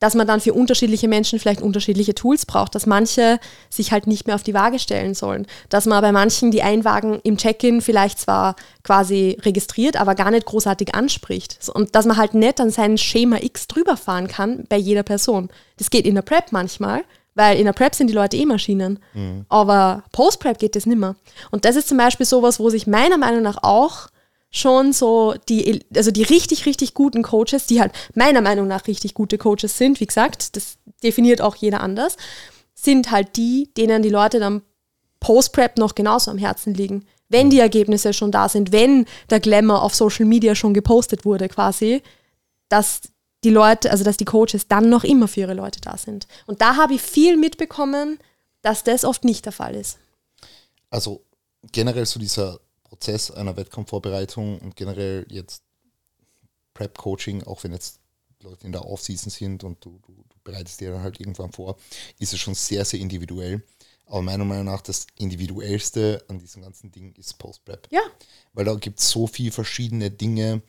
dass 0.00 0.14
man 0.14 0.26
dann 0.26 0.40
für 0.40 0.54
unterschiedliche 0.54 1.08
Menschen 1.08 1.38
vielleicht 1.38 1.60
unterschiedliche 1.60 2.14
Tools 2.14 2.46
braucht, 2.46 2.74
dass 2.74 2.86
manche 2.86 3.40
sich 3.68 3.92
halt 3.92 4.06
nicht 4.06 4.26
mehr 4.26 4.36
auf 4.36 4.42
die 4.42 4.54
Waage 4.54 4.78
stellen 4.78 5.14
sollen, 5.14 5.46
dass 5.68 5.86
man 5.86 6.00
bei 6.00 6.12
manchen 6.12 6.50
die 6.50 6.62
Einwagen 6.62 7.20
im 7.24 7.36
Check-in 7.36 7.80
vielleicht 7.80 8.18
zwar 8.18 8.56
quasi 8.84 9.36
registriert, 9.42 9.96
aber 9.96 10.14
gar 10.14 10.30
nicht 10.30 10.46
großartig 10.46 10.94
anspricht 10.94 11.58
und 11.74 11.94
dass 11.94 12.06
man 12.06 12.16
halt 12.16 12.34
nicht 12.34 12.60
an 12.60 12.70
sein 12.70 12.98
Schema 12.98 13.38
X 13.40 13.66
drüber 13.66 13.96
fahren 13.96 14.28
kann 14.28 14.64
bei 14.68 14.76
jeder 14.76 15.02
Person. 15.02 15.48
Das 15.78 15.90
geht 15.90 16.06
in 16.06 16.14
der 16.14 16.22
Prep 16.22 16.52
manchmal, 16.52 17.02
weil 17.34 17.58
in 17.58 17.66
der 17.66 17.72
Prep 17.72 17.94
sind 17.94 18.08
die 18.08 18.14
Leute 18.14 18.36
eh 18.36 18.46
Maschinen, 18.46 18.98
mhm. 19.14 19.46
aber 19.48 20.04
Post-Prep 20.12 20.58
geht 20.58 20.76
das 20.76 20.86
nimmer. 20.86 21.16
Und 21.50 21.64
das 21.64 21.76
ist 21.76 21.88
zum 21.88 21.98
Beispiel 21.98 22.26
sowas, 22.26 22.58
wo 22.58 22.70
sich 22.70 22.86
meiner 22.86 23.16
Meinung 23.16 23.42
nach 23.42 23.62
auch 23.62 24.08
schon 24.50 24.92
so 24.92 25.34
die, 25.48 25.84
also 25.94 26.10
die 26.10 26.22
richtig, 26.22 26.66
richtig 26.66 26.94
guten 26.94 27.22
Coaches, 27.22 27.66
die 27.66 27.80
halt 27.80 27.92
meiner 28.14 28.40
Meinung 28.40 28.66
nach 28.66 28.86
richtig 28.86 29.14
gute 29.14 29.38
Coaches 29.38 29.76
sind, 29.76 30.00
wie 30.00 30.06
gesagt, 30.06 30.56
das 30.56 30.78
definiert 31.02 31.40
auch 31.40 31.56
jeder 31.56 31.80
anders, 31.80 32.16
sind 32.74 33.10
halt 33.10 33.36
die, 33.36 33.70
denen 33.76 34.02
die 34.02 34.08
Leute 34.08 34.38
dann 34.40 34.62
Post-Prep 35.20 35.78
noch 35.78 35.94
genauso 35.94 36.30
am 36.30 36.38
Herzen 36.38 36.74
liegen. 36.74 37.04
Wenn 37.28 37.50
die 37.50 37.58
Ergebnisse 37.58 38.12
schon 38.12 38.30
da 38.30 38.48
sind, 38.48 38.72
wenn 38.72 39.04
der 39.28 39.40
Glamour 39.40 39.82
auf 39.82 39.94
Social 39.94 40.24
Media 40.24 40.54
schon 40.54 40.72
gepostet 40.72 41.24
wurde, 41.24 41.48
quasi, 41.48 42.02
dass 42.68 43.02
die 43.44 43.50
Leute, 43.50 43.90
also 43.90 44.04
dass 44.04 44.16
die 44.16 44.24
Coaches 44.24 44.68
dann 44.68 44.88
noch 44.88 45.04
immer 45.04 45.28
für 45.28 45.40
ihre 45.40 45.54
Leute 45.54 45.80
da 45.80 45.96
sind. 45.98 46.26
Und 46.46 46.60
da 46.60 46.76
habe 46.76 46.94
ich 46.94 47.02
viel 47.02 47.36
mitbekommen, 47.36 48.18
dass 48.62 48.84
das 48.84 49.04
oft 49.04 49.24
nicht 49.24 49.44
der 49.44 49.52
Fall 49.52 49.74
ist. 49.74 49.98
Also 50.90 51.22
generell 51.72 52.06
so 52.06 52.18
dieser 52.18 52.60
Prozess 52.88 53.30
einer 53.30 53.56
Wettkampfvorbereitung 53.56 54.58
und 54.58 54.76
generell 54.76 55.26
jetzt 55.28 55.62
Prep-Coaching, 56.74 57.44
auch 57.44 57.62
wenn 57.64 57.72
jetzt 57.72 58.00
Leute 58.42 58.66
in 58.66 58.72
der 58.72 58.84
Offseason 58.86 59.30
sind 59.30 59.64
und 59.64 59.84
du, 59.84 59.98
du, 60.06 60.12
du 60.12 60.36
bereitest 60.44 60.80
dir 60.80 60.92
dann 60.92 61.02
halt 61.02 61.20
irgendwann 61.20 61.52
vor, 61.52 61.76
ist 62.18 62.32
es 62.32 62.38
schon 62.38 62.54
sehr, 62.54 62.84
sehr 62.84 63.00
individuell. 63.00 63.62
Aber 64.06 64.22
meiner 64.22 64.44
Meinung 64.44 64.66
nach 64.66 64.80
das 64.80 65.06
Individuellste 65.16 66.24
an 66.28 66.38
diesem 66.38 66.62
ganzen 66.62 66.90
Ding 66.90 67.14
ist 67.16 67.36
Post-Prep. 67.38 67.88
Ja. 67.90 68.00
Weil 68.54 68.64
da 68.64 68.74
gibt 68.74 69.00
es 69.00 69.10
so 69.10 69.26
viele 69.26 69.52
verschiedene 69.52 70.10
Dinge 70.10 70.62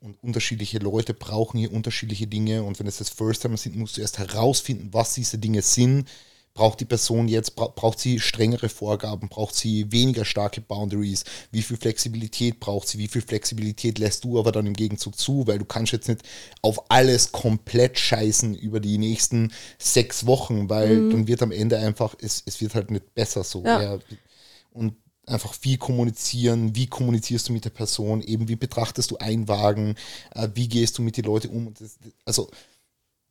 und 0.00 0.22
unterschiedliche 0.22 0.78
Leute 0.78 1.12
brauchen 1.12 1.58
hier 1.58 1.72
unterschiedliche 1.72 2.26
Dinge. 2.26 2.62
Und 2.62 2.78
wenn 2.78 2.86
es 2.86 2.98
das 2.98 3.10
First 3.10 3.42
Time 3.42 3.56
sind, 3.56 3.76
musst 3.76 3.96
du 3.96 4.00
erst 4.00 4.18
herausfinden, 4.18 4.88
was 4.92 5.14
diese 5.14 5.38
Dinge 5.38 5.60
sind, 5.60 6.08
Braucht 6.58 6.80
die 6.80 6.86
Person 6.86 7.28
jetzt, 7.28 7.54
bra 7.54 7.68
braucht 7.68 8.00
sie 8.00 8.18
strengere 8.18 8.68
Vorgaben, 8.68 9.28
braucht 9.28 9.54
sie 9.54 9.92
weniger 9.92 10.24
starke 10.24 10.60
Boundaries, 10.60 11.22
wie 11.52 11.62
viel 11.62 11.76
Flexibilität 11.76 12.58
braucht 12.58 12.88
sie, 12.88 12.98
wie 12.98 13.06
viel 13.06 13.22
Flexibilität 13.22 14.00
lässt 14.00 14.24
du 14.24 14.40
aber 14.40 14.50
dann 14.50 14.66
im 14.66 14.74
Gegenzug 14.74 15.16
zu, 15.16 15.46
weil 15.46 15.60
du 15.60 15.64
kannst 15.64 15.92
jetzt 15.92 16.08
nicht 16.08 16.22
auf 16.60 16.90
alles 16.90 17.30
komplett 17.30 17.96
scheißen 17.96 18.56
über 18.56 18.80
die 18.80 18.98
nächsten 18.98 19.52
sechs 19.78 20.26
Wochen, 20.26 20.68
weil 20.68 20.96
mhm. 20.96 21.10
dann 21.10 21.26
wird 21.28 21.42
am 21.42 21.52
Ende 21.52 21.78
einfach, 21.78 22.16
es, 22.20 22.42
es 22.44 22.60
wird 22.60 22.74
halt 22.74 22.90
nicht 22.90 23.14
besser 23.14 23.44
so. 23.44 23.62
Ja. 23.62 23.80
Ja. 23.80 23.98
Und 24.72 24.94
einfach 25.26 25.54
viel 25.54 25.78
kommunizieren, 25.78 26.74
wie 26.74 26.88
kommunizierst 26.88 27.48
du 27.48 27.52
mit 27.52 27.64
der 27.64 27.70
Person, 27.70 28.20
eben 28.22 28.48
wie 28.48 28.56
betrachtest 28.56 29.12
du 29.12 29.18
Einwagen, 29.18 29.94
äh, 30.34 30.48
wie 30.54 30.66
gehst 30.66 30.98
du 30.98 31.02
mit 31.02 31.16
den 31.16 31.24
Leuten 31.24 31.50
um. 31.50 31.72
Das, 31.74 31.98
also, 32.24 32.50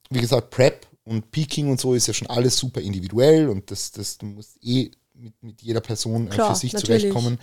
wie 0.10 0.22
gesagt, 0.22 0.52
Prep 0.52 0.88
und 1.08 1.32
Peaking 1.32 1.70
und 1.72 1.80
so 1.80 1.94
ist 1.94 2.08
ja 2.08 2.14
schon 2.14 2.30
alles 2.30 2.58
super 2.58 2.82
individuell 2.82 3.50
und 3.50 3.72
das, 3.72 3.92
das 3.92 4.18
du 4.18 4.26
musst 4.26 4.58
eh 4.62 4.92
mit, 5.14 5.42
mit 5.42 5.62
jeder 5.62 5.82
Person 5.82 6.30
Klar, 6.30 6.54
für 6.54 6.60
sich 6.60 6.74
natürlich. 6.74 7.02
zurechtkommen. 7.02 7.40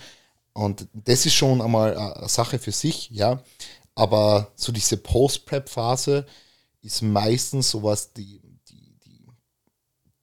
Und 0.53 0.87
das 0.93 1.25
ist 1.25 1.33
schon 1.33 1.61
einmal 1.61 1.97
eine 1.97 2.29
Sache 2.29 2.59
für 2.59 2.71
sich, 2.71 3.09
ja. 3.09 3.43
Aber 3.93 4.51
so 4.55 4.71
diese 4.71 4.97
Post-Prep-Phase 4.97 6.25
ist 6.81 7.01
meistens 7.01 7.71
sowas, 7.71 8.13
die, 8.13 8.41
die, 8.69 8.95
die, 9.05 9.25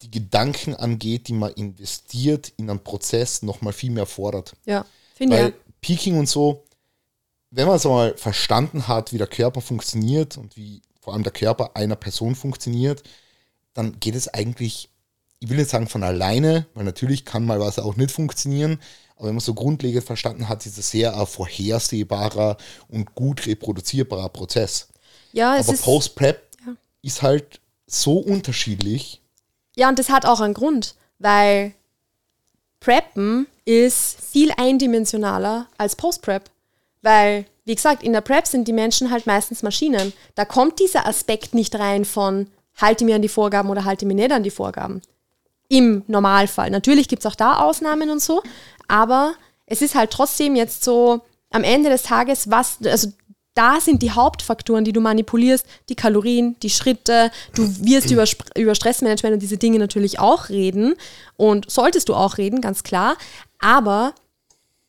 die 0.02 0.10
Gedanken 0.10 0.74
angeht, 0.74 1.28
die 1.28 1.34
man 1.34 1.52
investiert 1.52 2.52
in 2.56 2.70
einen 2.70 2.82
Prozess, 2.82 3.42
nochmal 3.42 3.72
viel 3.72 3.90
mehr 3.90 4.06
fordert. 4.06 4.54
Ja, 4.64 4.86
finde 5.14 5.36
ich. 5.36 5.42
Weil 5.42 5.54
Peaking 5.80 6.18
und 6.18 6.28
so, 6.28 6.64
wenn 7.50 7.66
man 7.66 7.76
es 7.76 7.84
mal 7.84 8.16
verstanden 8.16 8.88
hat, 8.88 9.12
wie 9.12 9.18
der 9.18 9.26
Körper 9.26 9.60
funktioniert 9.60 10.38
und 10.38 10.56
wie 10.56 10.80
vor 11.00 11.12
allem 11.12 11.24
der 11.24 11.32
Körper 11.32 11.72
einer 11.74 11.96
Person 11.96 12.34
funktioniert, 12.34 13.02
dann 13.74 13.98
geht 14.00 14.14
es 14.14 14.28
eigentlich, 14.28 14.88
ich 15.40 15.48
will 15.48 15.56
nicht 15.56 15.70
sagen 15.70 15.88
von 15.88 16.02
alleine, 16.02 16.66
weil 16.74 16.84
natürlich 16.84 17.24
kann 17.24 17.44
mal 17.44 17.60
was 17.60 17.78
auch 17.78 17.96
nicht 17.96 18.10
funktionieren, 18.10 18.80
aber 19.16 19.28
wenn 19.28 19.34
man 19.36 19.40
so 19.40 19.54
grundlegend 19.54 20.04
verstanden 20.04 20.48
hat, 20.48 20.66
ist 20.66 20.78
es 20.78 20.90
sehr 20.90 21.16
ein 21.16 21.26
vorhersehbarer 21.26 22.56
und 22.88 23.14
gut 23.14 23.46
reproduzierbarer 23.46 24.28
Prozess. 24.28 24.88
Ja, 25.32 25.56
es 25.56 25.66
aber 25.68 25.74
ist. 25.74 25.84
Post-Prep 25.84 26.42
Ja. 26.66 26.74
ist 27.02 27.22
halt 27.22 27.60
so 27.86 28.18
unterschiedlich. 28.18 29.20
Ja, 29.76 29.88
und 29.88 29.98
das 29.98 30.10
hat 30.10 30.26
auch 30.26 30.40
einen 30.40 30.54
Grund, 30.54 30.94
weil 31.18 31.72
Preppen 32.80 33.46
ist 33.64 34.16
viel 34.20 34.52
eindimensionaler 34.56 35.68
als 35.78 35.96
Post-Prep. 35.96 36.50
Weil, 37.00 37.46
wie 37.64 37.74
gesagt, 37.74 38.02
in 38.02 38.12
der 38.12 38.20
Prep 38.20 38.46
sind 38.46 38.66
die 38.66 38.72
Menschen 38.72 39.10
halt 39.10 39.26
meistens 39.26 39.62
Maschinen. 39.62 40.12
Da 40.34 40.44
kommt 40.44 40.80
dieser 40.80 41.06
Aspekt 41.06 41.54
nicht 41.54 41.74
rein 41.76 42.04
von 42.04 42.48
halte 42.82 43.06
mir 43.06 43.16
an 43.16 43.22
die 43.22 43.28
Vorgaben 43.28 43.70
oder 43.70 43.84
halte 43.86 44.04
mir 44.04 44.14
nicht 44.14 44.32
an 44.32 44.42
die 44.42 44.50
Vorgaben. 44.50 45.00
Im 45.68 46.02
Normalfall. 46.06 46.70
Natürlich 46.70 47.08
gibt 47.08 47.24
es 47.24 47.26
auch 47.30 47.34
da 47.34 47.60
Ausnahmen 47.60 48.10
und 48.10 48.20
so, 48.20 48.42
aber 48.88 49.34
es 49.64 49.80
ist 49.80 49.94
halt 49.94 50.10
trotzdem 50.10 50.54
jetzt 50.54 50.84
so 50.84 51.22
am 51.50 51.64
Ende 51.64 51.88
des 51.88 52.02
Tages, 52.02 52.50
was, 52.50 52.78
also 52.84 53.08
da 53.54 53.80
sind 53.80 54.02
die 54.02 54.10
Hauptfaktoren, 54.10 54.84
die 54.84 54.92
du 54.92 55.00
manipulierst, 55.00 55.66
die 55.88 55.94
Kalorien, 55.94 56.56
die 56.62 56.70
Schritte. 56.70 57.30
Du 57.54 57.68
wirst 57.84 58.10
über, 58.10 58.24
über 58.56 58.74
Stressmanagement 58.74 59.34
und 59.34 59.40
diese 59.40 59.58
Dinge 59.58 59.78
natürlich 59.78 60.18
auch 60.18 60.48
reden 60.48 60.94
und 61.36 61.70
solltest 61.70 62.08
du 62.08 62.14
auch 62.14 62.38
reden, 62.38 62.60
ganz 62.60 62.82
klar. 62.82 63.16
Aber 63.60 64.14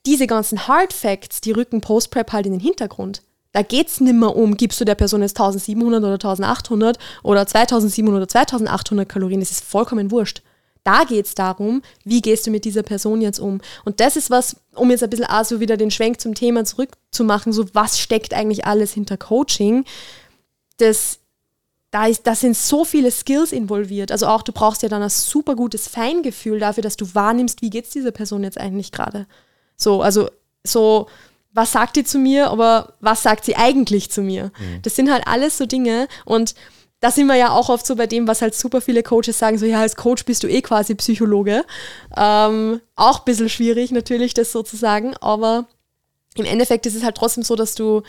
diese 0.06 0.28
ganzen 0.28 0.68
Hard 0.68 0.94
Facts, 0.94 1.42
die 1.42 1.52
rücken 1.52 1.82
Post-Prep 1.82 2.32
halt 2.32 2.46
in 2.46 2.54
den 2.54 2.62
Hintergrund. 2.62 3.22
Da 3.54 3.62
geht 3.62 3.88
es 3.88 4.02
nicht 4.02 4.16
mehr 4.16 4.36
um, 4.36 4.58
gibst 4.58 4.82
du 4.82 4.86
der 4.86 4.96
Person 4.96 5.22
jetzt 5.22 5.40
1700 5.40 6.04
oder 6.04 6.14
1800 6.14 6.98
oder 7.22 7.48
2700 7.48 8.18
oder 8.18 8.28
2800 8.28 9.08
Kalorien, 9.08 9.40
das 9.40 9.52
ist 9.52 9.64
vollkommen 9.64 10.12
wurscht. 10.12 10.42
Da 10.84 11.06
geht 11.06 11.28
es 11.28 11.36
darum, 11.36 11.82
wie 12.04 12.22
gehst 12.22 12.46
du 12.46 12.52
mit 12.52 12.66
dieser 12.66 12.84
Person 12.84 13.22
jetzt 13.22 13.40
um. 13.40 13.62
Und 13.86 14.02
das 14.02 14.18
ist 14.18 14.30
was, 14.30 14.58
um 14.76 14.90
jetzt 14.90 15.04
ein 15.04 15.10
bisschen 15.10 15.28
auch 15.28 15.46
so 15.46 15.62
wieder 15.62 15.78
den 15.78 15.92
Schwenk 15.92 16.20
zum 16.20 16.36
Thema 16.36 16.66
zurückzumachen, 16.66 17.54
so 17.54 17.66
was 17.74 18.00
steckt 18.00 18.34
eigentlich 18.34 18.66
alles 18.66 18.92
hinter 18.92 19.16
Coaching, 19.16 19.86
das 20.78 21.20
da, 21.92 22.08
ist, 22.08 22.26
da 22.26 22.34
sind 22.34 22.58
so 22.58 22.86
viele 22.86 23.12
Skills 23.12 23.52
involviert. 23.52 24.12
Also 24.12 24.26
auch 24.26 24.42
du 24.42 24.52
brauchst 24.52 24.82
ja 24.82 24.90
dann 24.90 25.04
ein 25.04 25.10
super 25.10 25.56
gutes 25.56 25.88
Feingefühl 25.88 26.60
dafür, 26.60 26.82
dass 26.82 26.98
du 26.98 27.14
wahrnimmst, 27.14 27.62
wie 27.62 27.70
geht 27.70 27.86
es 27.86 27.92
dieser 27.92 28.12
Person 28.12 28.44
jetzt 28.44 28.58
eigentlich 28.58 28.92
gerade. 28.92 29.28
So, 29.78 30.02
also 30.02 30.28
so, 30.64 31.08
was 31.54 31.72
sagt 31.72 31.96
die 31.96 32.04
zu 32.04 32.18
mir, 32.18 32.50
aber 32.50 32.94
was 33.00 33.24
sagt 33.24 33.46
sie 33.46 33.56
eigentlich 33.56 34.12
zu 34.12 34.22
mir? 34.22 34.52
Das 34.82 34.96
sind 34.96 35.12
halt 35.12 35.28
alles 35.28 35.58
so 35.58 35.66
Dinge 35.66 36.08
und 36.26 36.56
da 37.00 37.12
sind 37.12 37.28
wir 37.28 37.36
ja 37.36 37.52
auch 37.52 37.68
oft 37.68 37.86
so 37.86 37.98
bei 37.98 38.08
dem, 38.08 38.30
was 38.30 38.42
halt 38.42 38.56
super 38.56 38.80
viele 38.80 39.04
Coaches 39.04 39.38
sagen, 39.38 39.58
so 39.58 39.66
ja, 39.66 39.82
als 39.82 39.98
Coach 39.98 40.24
bist 40.24 40.42
du 40.42 40.48
eh 40.48 40.62
quasi 40.62 40.96
Psychologe. 40.96 41.66
Ähm, 42.16 42.80
auch 42.96 43.20
ein 43.20 43.26
bisschen 43.26 43.50
schwierig 43.50 43.92
natürlich, 43.92 44.34
das 44.34 44.54
sozusagen, 44.54 45.14
aber 45.18 45.68
im 46.36 46.46
Endeffekt 46.46 46.86
ist 46.86 46.96
es 46.96 47.04
halt 47.04 47.18
trotzdem 47.18 47.44
so, 47.44 47.56
dass 47.56 47.76
du 47.76 48.04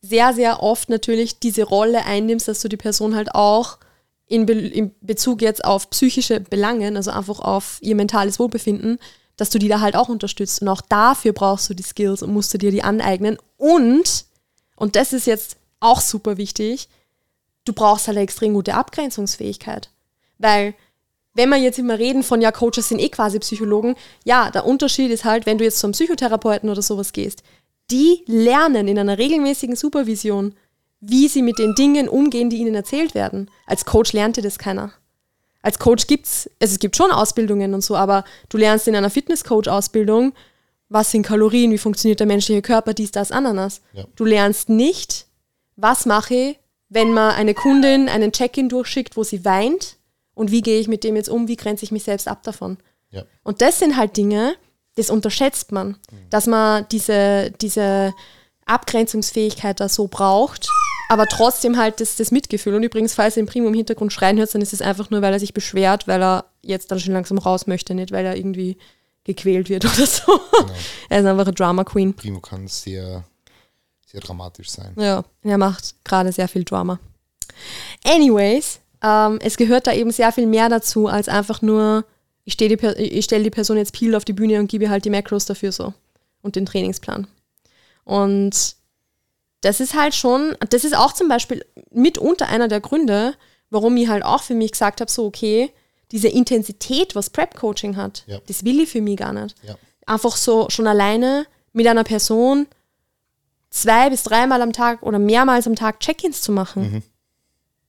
sehr, 0.00 0.34
sehr 0.34 0.62
oft 0.62 0.88
natürlich 0.88 1.38
diese 1.38 1.62
Rolle 1.62 2.04
einnimmst, 2.04 2.48
dass 2.48 2.60
du 2.60 2.68
die 2.68 2.76
Person 2.76 3.14
halt 3.14 3.34
auch 3.34 3.78
in, 4.26 4.44
Be 4.46 4.54
in 4.54 4.92
Bezug 5.00 5.40
jetzt 5.40 5.64
auf 5.64 5.88
psychische 5.90 6.40
Belangen, 6.40 6.96
also 6.96 7.12
einfach 7.12 7.38
auf 7.38 7.78
ihr 7.80 7.94
mentales 7.94 8.40
Wohlbefinden, 8.40 8.98
dass 9.36 9.50
du 9.50 9.58
die 9.58 9.68
da 9.68 9.80
halt 9.80 9.96
auch 9.96 10.08
unterstützt. 10.08 10.62
Und 10.62 10.68
auch 10.68 10.80
dafür 10.80 11.32
brauchst 11.32 11.68
du 11.68 11.74
die 11.74 11.82
Skills 11.82 12.22
und 12.22 12.32
musst 12.32 12.52
du 12.54 12.58
dir 12.58 12.70
die 12.70 12.82
aneignen. 12.82 13.38
Und, 13.56 14.26
und 14.76 14.96
das 14.96 15.12
ist 15.12 15.26
jetzt 15.26 15.56
auch 15.80 16.00
super 16.00 16.36
wichtig, 16.36 16.88
du 17.64 17.72
brauchst 17.72 18.06
halt 18.06 18.16
eine 18.16 18.24
extrem 18.24 18.54
gute 18.54 18.74
Abgrenzungsfähigkeit. 18.74 19.90
Weil, 20.38 20.74
wenn 21.34 21.48
wir 21.48 21.56
jetzt 21.56 21.78
immer 21.78 21.98
reden 21.98 22.22
von, 22.22 22.40
ja, 22.40 22.52
Coaches 22.52 22.88
sind 22.88 23.00
eh 23.00 23.08
quasi 23.08 23.38
Psychologen, 23.38 23.96
ja, 24.24 24.50
der 24.50 24.66
Unterschied 24.66 25.10
ist 25.10 25.24
halt, 25.24 25.46
wenn 25.46 25.58
du 25.58 25.64
jetzt 25.64 25.78
zum 25.78 25.92
Psychotherapeuten 25.92 26.68
oder 26.68 26.82
sowas 26.82 27.12
gehst, 27.12 27.42
die 27.90 28.22
lernen 28.26 28.88
in 28.88 28.98
einer 28.98 29.18
regelmäßigen 29.18 29.76
Supervision, 29.76 30.54
wie 31.00 31.28
sie 31.28 31.42
mit 31.42 31.58
den 31.58 31.74
Dingen 31.74 32.08
umgehen, 32.08 32.48
die 32.48 32.58
ihnen 32.58 32.74
erzählt 32.74 33.14
werden. 33.14 33.50
Als 33.66 33.84
Coach 33.84 34.12
lernt 34.12 34.36
dir 34.36 34.42
das 34.42 34.58
keiner. 34.58 34.92
Als 35.62 35.78
Coach 35.78 36.08
gibt's, 36.08 36.50
also 36.60 36.74
es 36.74 36.78
gibt 36.80 36.96
schon 36.96 37.10
Ausbildungen 37.12 37.72
und 37.72 37.82
so, 37.82 37.96
aber 37.96 38.24
du 38.48 38.58
lernst 38.58 38.88
in 38.88 38.96
einer 38.96 39.10
Fitness-Coach-Ausbildung, 39.10 40.34
was 40.88 41.10
sind 41.10 41.22
Kalorien, 41.22 41.70
wie 41.70 41.78
funktioniert 41.78 42.20
der 42.20 42.26
menschliche 42.26 42.62
Körper, 42.62 42.94
dies, 42.94 43.12
das, 43.12 43.32
Ananas. 43.32 43.80
Ja. 43.92 44.04
Du 44.16 44.24
lernst 44.24 44.68
nicht, 44.68 45.26
was 45.76 46.04
mache 46.04 46.34
ich, 46.34 46.58
wenn 46.88 47.14
man 47.14 47.34
eine 47.34 47.54
Kundin 47.54 48.08
einen 48.08 48.32
Check-in 48.32 48.68
durchschickt, 48.68 49.16
wo 49.16 49.24
sie 49.24 49.44
weint 49.44 49.96
und 50.34 50.50
wie 50.50 50.60
gehe 50.60 50.80
ich 50.80 50.88
mit 50.88 51.04
dem 51.04 51.16
jetzt 51.16 51.30
um, 51.30 51.48
wie 51.48 51.56
grenze 51.56 51.84
ich 51.84 51.92
mich 51.92 52.02
selbst 52.02 52.28
ab 52.28 52.42
davon. 52.42 52.76
Ja. 53.10 53.24
Und 53.42 53.62
das 53.62 53.78
sind 53.78 53.96
halt 53.96 54.16
Dinge, 54.16 54.56
das 54.96 55.08
unterschätzt 55.08 55.72
man, 55.72 55.96
dass 56.28 56.46
man 56.46 56.86
diese, 56.90 57.50
diese 57.60 58.12
Abgrenzungsfähigkeit 58.66 59.80
da 59.80 59.88
so 59.88 60.06
braucht, 60.08 60.68
aber 61.12 61.26
trotzdem 61.26 61.76
halt 61.76 62.00
das, 62.00 62.16
das 62.16 62.30
Mitgefühl. 62.30 62.74
Und 62.74 62.84
übrigens, 62.84 63.12
falls 63.12 63.36
ihr 63.36 63.42
im 63.42 63.46
Primo 63.46 63.68
im 63.68 63.74
Hintergrund 63.74 64.14
schreien 64.14 64.38
hört, 64.38 64.54
dann 64.54 64.62
ist 64.62 64.72
es 64.72 64.80
einfach 64.80 65.10
nur, 65.10 65.20
weil 65.20 65.34
er 65.34 65.38
sich 65.38 65.52
beschwert, 65.52 66.08
weil 66.08 66.22
er 66.22 66.46
jetzt 66.62 66.90
dann 66.90 66.98
schon 67.00 67.12
langsam 67.12 67.36
raus 67.36 67.66
möchte, 67.66 67.94
nicht 67.94 68.12
weil 68.12 68.24
er 68.24 68.34
irgendwie 68.34 68.78
gequält 69.24 69.68
wird 69.68 69.84
oder 69.94 70.06
so. 70.06 70.40
er 71.10 71.20
ist 71.20 71.26
einfach 71.26 71.44
eine 71.44 71.52
Drama 71.52 71.84
Queen. 71.84 72.14
Primo 72.14 72.40
kann 72.40 72.66
sehr, 72.66 73.24
sehr 74.06 74.22
dramatisch 74.22 74.70
sein. 74.70 74.94
Ja, 74.96 75.22
er 75.42 75.58
macht 75.58 75.96
gerade 76.02 76.32
sehr 76.32 76.48
viel 76.48 76.64
Drama. 76.64 76.98
Anyways, 78.04 78.80
ähm, 79.02 79.38
es 79.42 79.58
gehört 79.58 79.86
da 79.86 79.92
eben 79.92 80.12
sehr 80.12 80.32
viel 80.32 80.46
mehr 80.46 80.70
dazu, 80.70 81.08
als 81.08 81.28
einfach 81.28 81.60
nur, 81.60 82.06
ich, 82.46 82.56
die 82.56 82.72
ich 82.72 83.24
stelle 83.26 83.44
die 83.44 83.50
Person 83.50 83.76
jetzt 83.76 83.92
Peel 83.92 84.14
auf 84.14 84.24
die 84.24 84.32
Bühne 84.32 84.58
und 84.60 84.70
gebe 84.70 84.84
ihr 84.84 84.90
halt 84.90 85.04
die 85.04 85.10
Macros 85.10 85.44
dafür 85.44 85.72
so 85.72 85.92
und 86.40 86.56
den 86.56 86.64
Trainingsplan. 86.64 87.26
Und 88.04 88.76
das 89.62 89.80
ist 89.80 89.94
halt 89.94 90.14
schon, 90.14 90.54
das 90.70 90.84
ist 90.84 90.94
auch 90.96 91.12
zum 91.12 91.28
Beispiel 91.28 91.64
mitunter 91.90 92.48
einer 92.48 92.68
der 92.68 92.80
Gründe, 92.80 93.34
warum 93.70 93.96
ich 93.96 94.08
halt 94.08 94.24
auch 94.24 94.42
für 94.42 94.54
mich 94.54 94.72
gesagt 94.72 95.00
habe, 95.00 95.10
so 95.10 95.24
okay, 95.24 95.72
diese 96.10 96.28
Intensität, 96.28 97.14
was 97.14 97.30
Prep-Coaching 97.30 97.96
hat, 97.96 98.24
Ja. 98.26 98.38
das 98.46 98.64
will 98.64 98.80
ich 98.80 98.90
für 98.90 99.00
mich 99.00 99.16
gar 99.16 99.32
nicht. 99.32 99.56
Ja. 99.62 99.76
Einfach 100.06 100.36
so 100.36 100.68
schon 100.68 100.86
alleine 100.86 101.46
mit 101.72 101.86
einer 101.86 102.04
Person 102.04 102.66
zwei 103.70 104.10
bis 104.10 104.22
dreimal 104.24 104.60
am 104.60 104.72
Tag 104.74 105.02
oder 105.02 105.18
mehrmals 105.18 105.66
am 105.66 105.74
Tag 105.76 106.00
Check-ins 106.00 106.42
zu 106.42 106.52
machen. 106.52 107.02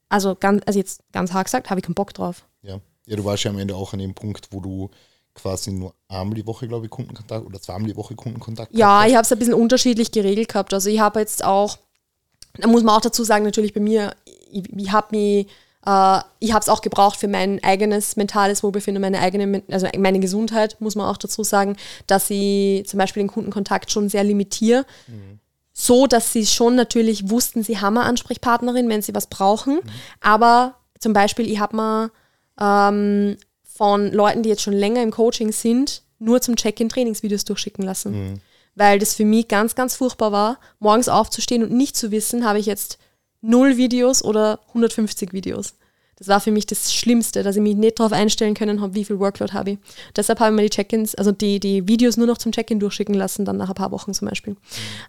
Also 0.09 0.35
ganz, 0.35 0.61
also 0.65 0.79
jetzt 0.79 1.01
ganz 1.11 1.33
hart 1.33 1.45
gesagt, 1.45 1.69
habe 1.69 1.79
ich 1.79 1.85
keinen 1.85 1.95
Bock 1.95 2.13
drauf. 2.13 2.45
Ja. 2.61 2.79
ja, 3.07 3.15
du 3.17 3.25
warst 3.25 3.43
ja 3.43 3.51
am 3.51 3.59
Ende 3.59 3.75
auch 3.75 3.91
an 3.93 3.99
dem 3.99 4.13
Punkt, 4.13 4.47
wo 4.51 4.61
du 4.61 4.89
quasi 5.35 5.71
nur 5.71 5.93
einmal 6.07 6.35
die 6.35 6.45
Woche, 6.45 6.67
glaube 6.67 6.85
ich, 6.85 6.91
Kundenkontakt 6.91 7.45
oder 7.45 7.61
zweimal 7.61 7.89
die 7.89 7.95
Woche 7.95 8.15
Kundenkontakt 8.15 8.73
Ja, 8.73 8.97
gehabt 8.97 9.09
ich 9.09 9.15
habe 9.15 9.23
es 9.23 9.31
ein 9.31 9.39
bisschen 9.39 9.53
unterschiedlich 9.53 10.11
geregelt 10.11 10.49
gehabt. 10.49 10.73
Also 10.73 10.89
ich 10.89 10.99
habe 10.99 11.19
jetzt 11.19 11.43
auch, 11.43 11.77
da 12.57 12.67
muss 12.67 12.83
man 12.83 12.95
auch 12.95 13.01
dazu 13.01 13.23
sagen, 13.23 13.43
natürlich 13.43 13.73
bei 13.73 13.79
mir, 13.79 14.15
ich, 14.51 14.71
ich 14.71 14.91
habe 14.91 15.07
mich, 15.11 15.47
äh, 15.85 16.19
ich 16.39 16.53
habe 16.53 16.61
es 16.61 16.69
auch 16.69 16.81
gebraucht 16.81 17.19
für 17.19 17.27
mein 17.27 17.63
eigenes 17.63 18.15
mentales 18.15 18.63
Wohlbefinden, 18.63 19.01
meine 19.01 19.19
eigene, 19.19 19.63
also 19.71 19.87
meine 19.97 20.19
Gesundheit, 20.19 20.77
muss 20.79 20.95
man 20.95 21.07
auch 21.07 21.17
dazu 21.17 21.43
sagen, 21.43 21.77
dass 22.05 22.29
ich 22.29 22.87
zum 22.87 22.99
Beispiel 22.99 23.23
den 23.23 23.29
Kundenkontakt 23.29 23.91
schon 23.91 24.09
sehr 24.09 24.23
limitiere. 24.23 24.85
So, 25.75 26.05
dass 26.05 26.31
sie 26.31 26.45
schon 26.45 26.75
natürlich 26.75 27.31
wussten, 27.31 27.63
sie 27.63 27.79
haben 27.79 27.97
eine 27.97 28.05
Ansprechpartnerin, 28.05 28.87
wenn 28.89 29.01
sie 29.01 29.15
was 29.15 29.25
brauchen. 29.25 29.79
Aber 30.21 30.75
zum 30.99 31.13
Beispiel, 31.13 31.49
ich 31.49 31.59
habe 31.59 31.75
mal 31.75 32.11
ähm, 32.61 33.37
von 33.73 34.11
Leuten, 34.11 34.43
die 34.43 34.49
jetzt 34.49 34.61
schon 34.61 34.73
länger 34.73 35.01
im 35.01 35.11
Coaching 35.11 35.51
sind, 35.51 36.03
nur 36.19 36.41
zum 36.41 36.55
Check-in 36.55 36.89
Trainingsvideos 36.89 37.43
durchschicken 37.43 37.83
lassen. 37.83 38.13
Weil 38.75 38.99
das 38.99 39.15
für 39.15 39.25
mich 39.25 39.47
ganz, 39.47 39.75
ganz 39.75 39.95
furchtbar 39.95 40.31
war, 40.31 40.59
morgens 40.79 41.09
aufzustehen 41.09 41.63
und 41.63 41.71
nicht 41.71 41.95
zu 41.95 42.11
wissen, 42.11 42.45
habe 42.45 42.59
ich 42.59 42.65
jetzt 42.65 42.97
null 43.41 43.77
Videos 43.77 44.23
oder 44.23 44.59
150 44.69 45.33
Videos. 45.33 45.75
Das 46.15 46.27
war 46.27 46.39
für 46.39 46.51
mich 46.51 46.67
das 46.67 46.93
Schlimmste, 46.93 47.43
dass 47.43 47.55
ich 47.55 47.61
mich 47.61 47.75
nicht 47.75 47.99
darauf 47.99 48.13
einstellen 48.13 48.53
können 48.53 48.81
habe, 48.81 48.93
wie 48.93 49.03
viel 49.03 49.19
Workload 49.19 49.53
habe 49.53 49.71
ich. 49.71 49.77
Deshalb 50.15 50.39
habe 50.39 50.51
ich 50.51 50.55
mir 50.55 50.63
die 50.63 50.69
Check-ins, 50.69 51.15
also 51.15 51.31
die, 51.31 51.59
die 51.59 51.87
Videos 51.87 52.17
nur 52.17 52.27
noch 52.27 52.37
zum 52.37 52.51
Check-in 52.51 52.79
durchschicken 52.79 53.15
lassen, 53.15 53.45
dann 53.45 53.57
nach 53.57 53.69
ein 53.69 53.75
paar 53.75 53.91
Wochen 53.91 54.13
zum 54.13 54.27
Beispiel. 54.27 54.55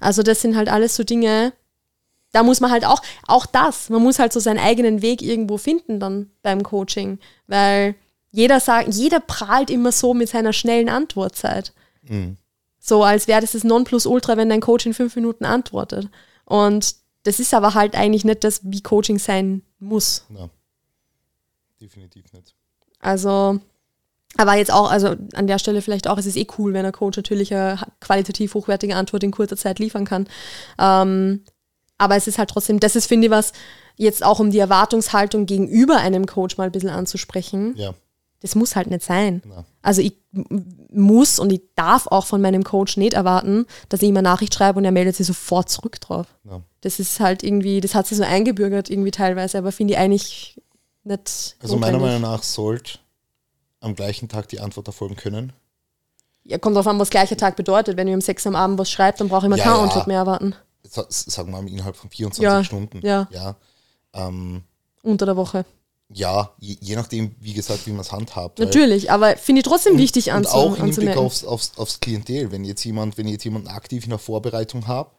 Also 0.00 0.22
das 0.22 0.40
sind 0.40 0.56
halt 0.56 0.68
alles 0.68 0.96
so 0.96 1.04
Dinge, 1.04 1.52
da 2.32 2.42
muss 2.42 2.60
man 2.60 2.70
halt 2.70 2.84
auch, 2.84 3.00
auch 3.28 3.46
das, 3.46 3.90
man 3.90 4.02
muss 4.02 4.18
halt 4.18 4.32
so 4.32 4.40
seinen 4.40 4.58
eigenen 4.58 5.02
Weg 5.02 5.22
irgendwo 5.22 5.56
finden 5.56 6.00
dann 6.00 6.30
beim 6.42 6.62
Coaching, 6.62 7.18
weil 7.46 7.94
jeder 8.34 8.58
sagt, 8.58 8.92
jeder 8.92 9.20
prahlt 9.20 9.70
immer 9.70 9.92
so 9.92 10.12
mit 10.12 10.28
seiner 10.28 10.52
schnellen 10.52 10.88
Antwortzeit. 10.88 11.72
So 12.80 13.04
als 13.04 13.28
wäre 13.28 13.40
das 13.40 13.52
das 13.52 13.62
Nonplusultra, 13.62 14.36
wenn 14.36 14.48
dein 14.48 14.60
Coach 14.60 14.86
in 14.86 14.92
fünf 14.92 15.14
Minuten 15.14 15.44
antwortet. 15.44 16.08
Und 16.44 16.96
das 17.22 17.38
ist 17.38 17.54
aber 17.54 17.74
halt 17.74 17.94
eigentlich 17.94 18.24
nicht 18.24 18.42
das, 18.42 18.60
wie 18.64 18.82
Coaching 18.82 19.18
sein 19.18 19.62
muss. 19.78 20.26
Ja. 20.36 20.50
Definitiv 21.80 22.24
nicht. 22.32 22.54
Also, 22.98 23.60
aber 24.36 24.54
jetzt 24.56 24.72
auch, 24.72 24.90
also 24.90 25.14
an 25.34 25.46
der 25.46 25.60
Stelle 25.60 25.80
vielleicht 25.80 26.08
auch, 26.08 26.18
es 26.18 26.26
ist 26.26 26.36
eh 26.36 26.48
cool, 26.58 26.72
wenn 26.72 26.84
ein 26.84 26.92
Coach 26.92 27.16
natürlich 27.16 27.54
eine 27.54 27.78
qualitativ 28.00 28.54
hochwertige 28.54 28.96
Antwort 28.96 29.22
in 29.22 29.30
kurzer 29.30 29.56
Zeit 29.56 29.78
liefern 29.78 30.04
kann. 30.04 30.26
Ähm, 30.78 31.44
Aber 31.98 32.16
es 32.16 32.26
ist 32.26 32.38
halt 32.38 32.50
trotzdem, 32.50 32.80
das 32.80 32.96
ist, 32.96 33.06
finde 33.06 33.28
ich, 33.28 33.30
was 33.30 33.52
jetzt 33.96 34.24
auch 34.24 34.40
um 34.40 34.50
die 34.50 34.58
Erwartungshaltung 34.58 35.46
gegenüber 35.46 35.98
einem 35.98 36.26
Coach 36.26 36.56
mal 36.56 36.64
ein 36.64 36.72
bisschen 36.72 36.90
anzusprechen. 36.90 37.74
Ja. 37.76 37.94
Das 38.44 38.54
muss 38.54 38.76
halt 38.76 38.90
nicht 38.90 39.02
sein. 39.02 39.40
Na. 39.46 39.64
Also 39.80 40.02
ich 40.02 40.18
muss 40.92 41.38
und 41.38 41.50
ich 41.50 41.62
darf 41.76 42.06
auch 42.08 42.26
von 42.26 42.42
meinem 42.42 42.62
Coach 42.62 42.98
nicht 42.98 43.14
erwarten, 43.14 43.64
dass 43.88 44.02
ich 44.02 44.08
ihm 44.10 44.16
eine 44.18 44.22
Nachricht 44.28 44.52
schreibe 44.52 44.78
und 44.78 44.84
er 44.84 44.92
meldet 44.92 45.16
sich 45.16 45.26
sofort 45.26 45.70
zurück 45.70 45.98
drauf. 45.98 46.26
Ja. 46.44 46.60
Das 46.82 47.00
ist 47.00 47.20
halt 47.20 47.42
irgendwie, 47.42 47.80
das 47.80 47.94
hat 47.94 48.06
sich 48.06 48.18
so 48.18 48.24
eingebürgert 48.24 48.90
irgendwie 48.90 49.12
teilweise, 49.12 49.56
aber 49.56 49.72
finde 49.72 49.94
ich 49.94 49.98
eigentlich 49.98 50.60
nicht 51.04 51.56
Also 51.60 51.76
meiner 51.78 51.92
notwendig. 51.98 52.20
Meinung 52.20 52.32
nach 52.36 52.42
sollte 52.42 52.98
am 53.80 53.94
gleichen 53.94 54.28
Tag 54.28 54.48
die 54.50 54.60
Antwort 54.60 54.88
erfolgen 54.88 55.16
können. 55.16 55.54
Ja, 56.42 56.58
kommt 56.58 56.76
drauf 56.76 56.86
an, 56.86 56.98
was 56.98 57.08
gleicher 57.08 57.38
Tag 57.38 57.56
bedeutet. 57.56 57.96
Wenn 57.96 58.08
ihr 58.08 58.14
um 58.14 58.20
sechs 58.20 58.46
am 58.46 58.56
Abend 58.56 58.78
was 58.78 58.90
schreibt, 58.90 59.20
dann 59.22 59.28
brauche 59.30 59.46
ich 59.46 59.50
mal 59.50 59.56
Ja, 59.58 59.64
keine 59.64 59.76
ja. 59.78 59.82
Antwort 59.84 60.06
mehr 60.06 60.18
erwarten. 60.18 60.54
Sa- 60.82 61.06
Sagen 61.08 61.50
wir 61.50 61.62
mal 61.62 61.66
innerhalb 61.70 61.96
von 61.96 62.10
24 62.10 62.42
Ja, 62.42 62.62
Stunden. 62.62 63.00
ja. 63.02 63.26
Ja, 63.30 63.56
ähm, 64.12 64.64
Unter 65.02 65.24
der 65.24 65.36
Woche. 65.38 65.64
Ja 66.14 66.54
je, 66.58 66.76
je 66.80 66.94
nachdem, 66.94 67.34
wie 67.40 67.52
gesagt, 67.52 67.86
wie 67.86 67.90
man 67.90 68.00
es 68.00 68.12
handhabt. 68.12 68.58
Natürlich, 68.58 69.10
aber 69.10 69.36
finde 69.36 69.60
ich 69.60 69.66
trotzdem 69.66 69.98
wichtig 69.98 70.28
Und 70.28 70.34
anzu 70.34 70.50
auch 70.52 70.66
im 70.66 70.84
Hinblick 70.84 70.88
anzumerken. 70.88 71.20
aufs, 71.20 71.44
aufs, 71.44 71.72
aufs 71.76 72.00
Klientel, 72.00 72.52
wenn 72.52 72.64
jetzt 72.64 72.84
jemand, 72.84 73.18
wenn 73.18 73.26
jetzt 73.26 73.44
jemanden 73.44 73.68
aktiv 73.68 74.04
in 74.04 74.10
der 74.10 74.18
Vorbereitung 74.18 74.86
habe 74.86 75.10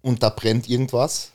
und 0.00 0.22
da 0.22 0.30
brennt 0.30 0.68
irgendwas, 0.68 1.32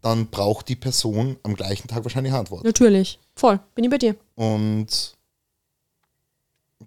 dann 0.00 0.28
braucht 0.28 0.68
die 0.68 0.76
Person 0.76 1.36
am 1.42 1.54
gleichen 1.54 1.88
Tag 1.88 2.04
wahrscheinlich 2.04 2.32
Antwort. 2.32 2.64
Natürlich, 2.64 3.18
voll, 3.36 3.60
bin 3.74 3.84
ich 3.84 3.90
bei 3.90 3.98
dir. 3.98 4.16
Und 4.34 5.14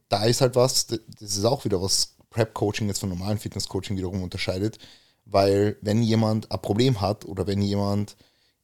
da 0.09 0.25
ist 0.25 0.41
halt 0.41 0.55
was, 0.55 0.87
das 0.87 0.99
ist 1.19 1.45
auch 1.45 1.63
wieder 1.63 1.79
was 1.79 2.15
Prep-Coaching 2.31 2.87
jetzt 2.87 2.99
von 2.99 3.09
normalen 3.09 3.37
Fitness-Coaching 3.37 3.95
wiederum 3.95 4.23
unterscheidet, 4.23 4.79
weil 5.25 5.77
wenn 5.81 6.01
jemand 6.01 6.51
ein 6.51 6.61
Problem 6.61 7.01
hat 7.01 7.25
oder 7.25 7.45
wenn 7.45 7.61
jemand 7.61 8.15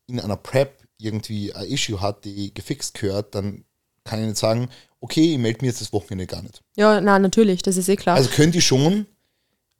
in 0.07 0.19
einer 0.19 0.37
Prep 0.37 0.78
irgendwie 0.99 1.53
ein 1.53 1.67
Issue 1.67 2.01
hat, 2.01 2.25
die 2.25 2.53
gefixt 2.53 2.93
gehört, 2.99 3.35
dann 3.35 3.63
kann 4.03 4.19
ich 4.19 4.27
nicht 4.27 4.37
sagen, 4.37 4.69
okay, 4.99 5.33
ich 5.33 5.37
melde 5.37 5.59
mir 5.61 5.67
jetzt 5.67 5.81
das 5.81 5.93
Wochenende 5.93 6.27
gar 6.27 6.41
nicht. 6.41 6.61
Ja, 6.75 6.99
na 6.99 7.19
natürlich, 7.19 7.61
das 7.61 7.77
ist 7.77 7.89
eh 7.89 7.95
klar. 7.95 8.15
Also 8.15 8.29
könnte 8.29 8.57
ich 8.57 8.65
schon, 8.65 9.05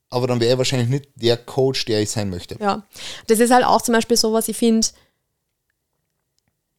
aber 0.10 0.28
dann 0.28 0.40
wäre 0.40 0.54
ich 0.54 0.58
wahrscheinlich 0.58 0.90
nicht 0.90 1.10
der 1.16 1.38
Coach, 1.38 1.86
der 1.86 2.02
ich 2.02 2.10
sein 2.10 2.30
möchte. 2.30 2.58
Ja, 2.60 2.84
das 3.28 3.40
ist 3.40 3.52
halt 3.52 3.66
auch 3.66 3.82
zum 3.82 3.94
Beispiel 3.94 4.18
so, 4.18 4.34
was 4.34 4.48
ich 4.48 4.58
finde, 4.58 4.88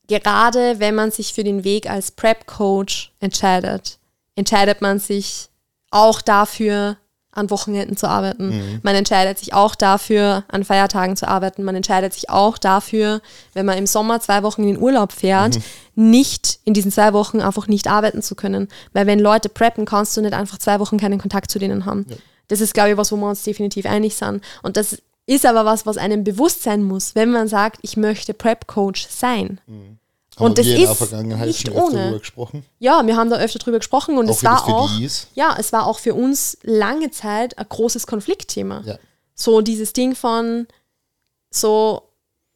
gerade 0.07 0.81
wenn 0.81 0.94
man 0.94 1.11
sich 1.11 1.33
für 1.33 1.44
den 1.44 1.64
Weg 1.64 1.88
als 1.88 2.11
Prep-Coach 2.11 3.12
entscheidet, 3.20 3.98
entscheidet 4.35 4.81
man 4.81 4.98
sich 4.98 5.48
auch 5.90 6.20
dafür, 6.22 6.96
an 7.33 7.49
Wochenenden 7.51 7.97
zu 7.97 8.09
arbeiten. 8.09 8.81
Man 8.83 8.95
entscheidet 8.97 9.38
sich 9.38 9.55
auch 9.55 9.75
dafür, 9.77 10.45
an 10.49 10.64
Feiertagen 10.64 11.16
zu 11.16 11.29
arbeiten. 11.29 11.62
Man 11.62 11.77
entscheidet 11.77 12.12
sich 12.12 12.29
auch 12.29 12.59
dafür, 12.59 13.21
wenn 13.55 13.66
man 13.66 13.79
im 13.79 13.87
Sommer 13.87 14.21
zwei 14.21 14.43
Wochen 14.43 14.62
in 14.62 14.75
den 14.75 14.83
Urlaub 14.83 15.12
fährt, 15.12 15.57
nicht 15.95 16.59
in 16.64 16.75
diesen 16.75 16.90
zwei 16.90 17.12
Wochen 17.12 17.40
einfach 17.40 17.69
nicht 17.69 17.87
arbeiten 17.88 18.21
zu 18.23 18.35
können. 18.35 18.69
Weil 18.93 19.07
wenn 19.07 19.21
Leute 19.21 19.49
preppen, 19.49 19.85
kannst 19.85 20.16
du 20.16 20.23
nicht 20.23 20.35
einfach 20.35 20.59
zwei 20.59 20.81
Wochen 20.81 20.99
keinen 20.99 21.21
Kontakt 21.21 21.51
zu 21.53 21.59
denen 21.59 21.87
haben. 21.87 22.05
Das 22.49 22.61
ist, 22.61 22.75
glaube 22.75 22.90
ich, 22.90 22.97
was, 22.97 23.12
wo 23.12 23.16
wir 23.16 23.29
uns 23.29 23.45
definitiv 23.45 23.87
einig 23.87 24.16
sind. 24.16 24.43
Und 24.62 24.77
das 24.77 24.99
ist 25.27 25.47
aber 25.47 25.64
was, 25.64 25.87
was 25.87 25.97
einem 25.99 26.25
bewusst 26.25 26.64
sein 26.64 26.83
muss, 26.83 27.14
wenn 27.14 27.31
man 27.31 27.47
sagt, 27.47 27.79
ich 27.83 27.97
möchte 27.97 28.35
Prep-Coach 28.35 29.07
sein. 29.09 29.61
Haben 30.40 30.46
Und 30.46 30.59
das 30.59 30.66
wir 30.66 30.74
in 30.76 30.83
der 30.83 30.90
ist 30.92 30.98
Vergangenheit 30.98 31.46
nicht 31.46 31.66
schon 31.66 31.74
ohne. 31.76 31.96
darüber 31.96 32.18
gesprochen. 32.18 32.64
Ja, 32.79 33.07
wir 33.07 33.16
haben 33.16 33.31
da 33.31 33.37
öfter 33.37 33.59
drüber 33.59 33.79
gesprochen 33.79 34.18
und 34.18 34.29
Auch 34.29 34.35
es 34.35 34.44
war 34.44 34.66
auch, 34.66 35.00
ist. 35.00 35.29
ja, 35.35 35.55
es 35.59 35.72
war 35.72 35.87
auch 35.87 35.98
für 35.98 36.14
uns 36.14 36.59
lange 36.62 37.11
Zeit 37.11 37.59
ein 37.59 37.66
großes 37.68 38.07
Konfliktthema. 38.07 38.83
Ja. 38.85 38.98
So 39.35 39.61
dieses 39.61 39.92
Ding 39.92 40.14
von 40.14 40.66
so 41.50 42.03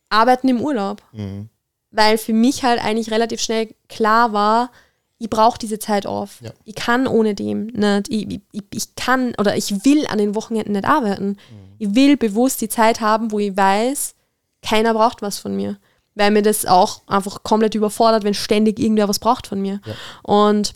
Arbeiten 0.09 0.49
im 0.49 0.61
Urlaub. 0.61 1.03
Mhm. 1.13 1.49
Weil 1.91 2.19
für 2.19 2.33
mich 2.33 2.65
halt 2.65 2.83
eigentlich 2.83 3.11
relativ 3.13 3.41
schnell 3.41 3.75
klar 3.89 4.33
war, 4.33 4.71
ich 5.19 5.31
brauche 5.31 5.59
diese 5.59 5.79
Zeit 5.79 6.07
auf. 6.07 6.41
Ja. 6.41 6.51
Ich 6.65 6.75
kann 6.75 7.07
ohne 7.07 7.35
dem 7.35 7.67
nicht. 7.67 8.09
Ich, 8.09 8.41
ich, 8.53 8.65
ich 8.73 8.95
kann 8.97 9.35
oder 9.39 9.57
ich 9.57 9.85
will 9.85 10.07
an 10.09 10.19
den 10.19 10.35
Wochenenden 10.35 10.73
nicht 10.73 10.85
arbeiten. 10.85 11.29
Mhm. 11.29 11.37
Ich 11.79 11.95
will 11.95 12.17
bewusst 12.17 12.61
die 12.61 12.69
Zeit 12.69 13.01
haben, 13.01 13.31
wo 13.31 13.39
ich 13.39 13.57
weiß, 13.57 14.15
keiner 14.63 14.95
braucht 14.95 15.23
was 15.23 15.39
von 15.39 15.55
mir. 15.55 15.79
Weil 16.15 16.31
mir 16.31 16.43
das 16.43 16.65
auch 16.67 17.03
einfach 17.07 17.43
komplett 17.43 17.75
überfordert, 17.75 18.23
wenn 18.25 18.35
ständig 18.35 18.79
irgendwer 18.79 19.09
was 19.09 19.19
braucht 19.19 19.47
von 19.47 19.61
mir. 19.61 19.81
Ja. 19.85 19.95
Und 20.23 20.75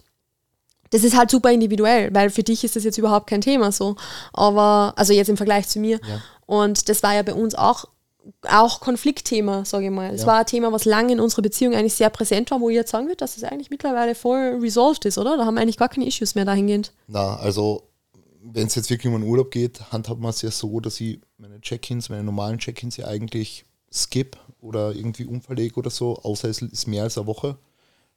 das 0.91 1.05
ist 1.05 1.17
halt 1.17 1.31
super 1.31 1.53
individuell, 1.53 2.13
weil 2.15 2.31
für 2.31 2.43
dich 2.43 2.65
ist 2.65 2.75
das 2.77 2.85
jetzt 2.85 2.99
überhaupt 2.99 3.29
kein 3.29 3.41
Thema 3.41 3.71
so. 3.73 3.97
Aber, 4.33 4.95
also 4.97 5.13
jetzt 5.13 5.29
im 5.29 5.37
Vergleich 5.37 5.69
zu 5.69 5.79
mir. 5.79 6.01
Ja. 6.09 6.21
Und 6.47 6.89
das 6.89 7.03
war 7.03 7.15
ja 7.15 7.23
bei 7.23 7.35
uns 7.35 7.55
auch, 7.55 7.85
auch 8.49 8.81
Konfliktthema, 8.81 9.65
sage 9.65 9.87
ich 9.87 9.91
mal. 9.91 10.13
Es 10.15 10.23
Ja. 10.23 10.27
war 10.29 10.39
ein 10.39 10.47
Thema, 10.47 10.73
was 10.73 10.85
lange 10.87 11.13
in 11.13 11.21
unserer 11.21 11.43
Beziehung 11.43 11.75
eigentlich 11.75 11.95
sehr 11.95 12.11
präsent 12.11 12.51
war, 12.51 12.61
wo 12.61 12.69
ich 12.71 12.75
jetzt 12.77 12.91
sagen 12.91 13.07
würde, 13.07 13.17
dass 13.17 13.37
es 13.37 13.45
eigentlich 13.45 13.71
mittlerweile 13.71 14.15
voll 14.15 14.59
resolved 14.61 15.05
ist, 15.05 15.19
oder? 15.19 15.37
Da 15.37 15.45
haben 15.45 15.55
wir 15.55 15.61
eigentlich 15.61 15.77
gar 15.79 15.89
keine 15.89 16.07
Issues 16.07 16.35
mehr 16.35 16.45
dahingehend. 16.47 16.93
Na, 17.07 17.37
also 17.37 17.85
wenn 18.43 18.67
es 18.67 18.75
jetzt 18.75 18.89
wirklich 18.89 19.09
um 19.09 19.15
einen 19.15 19.29
Urlaub 19.29 19.51
geht, 19.51 19.81
handhabt 19.93 20.21
man 20.21 20.31
es 20.31 20.41
ja 20.43 20.51
so, 20.51 20.81
dass 20.81 21.01
ich 21.01 21.21
meine 21.37 21.61
Check-ins, 21.61 22.09
meine 22.09 22.25
normalen 22.25 22.59
Check-ins 22.59 22.97
ja 22.97 23.07
eigentlich 23.07 23.65
skip 23.93 24.39
oder 24.61 24.93
irgendwie 24.95 25.25
umverlege 25.25 25.77
oder 25.77 25.91
so, 25.91 26.17
außer 26.17 26.49
es 26.49 26.61
ist 26.63 26.87
mehr 26.87 27.05
als 27.05 27.17
eine 27.19 27.27
Woche. 27.27 27.57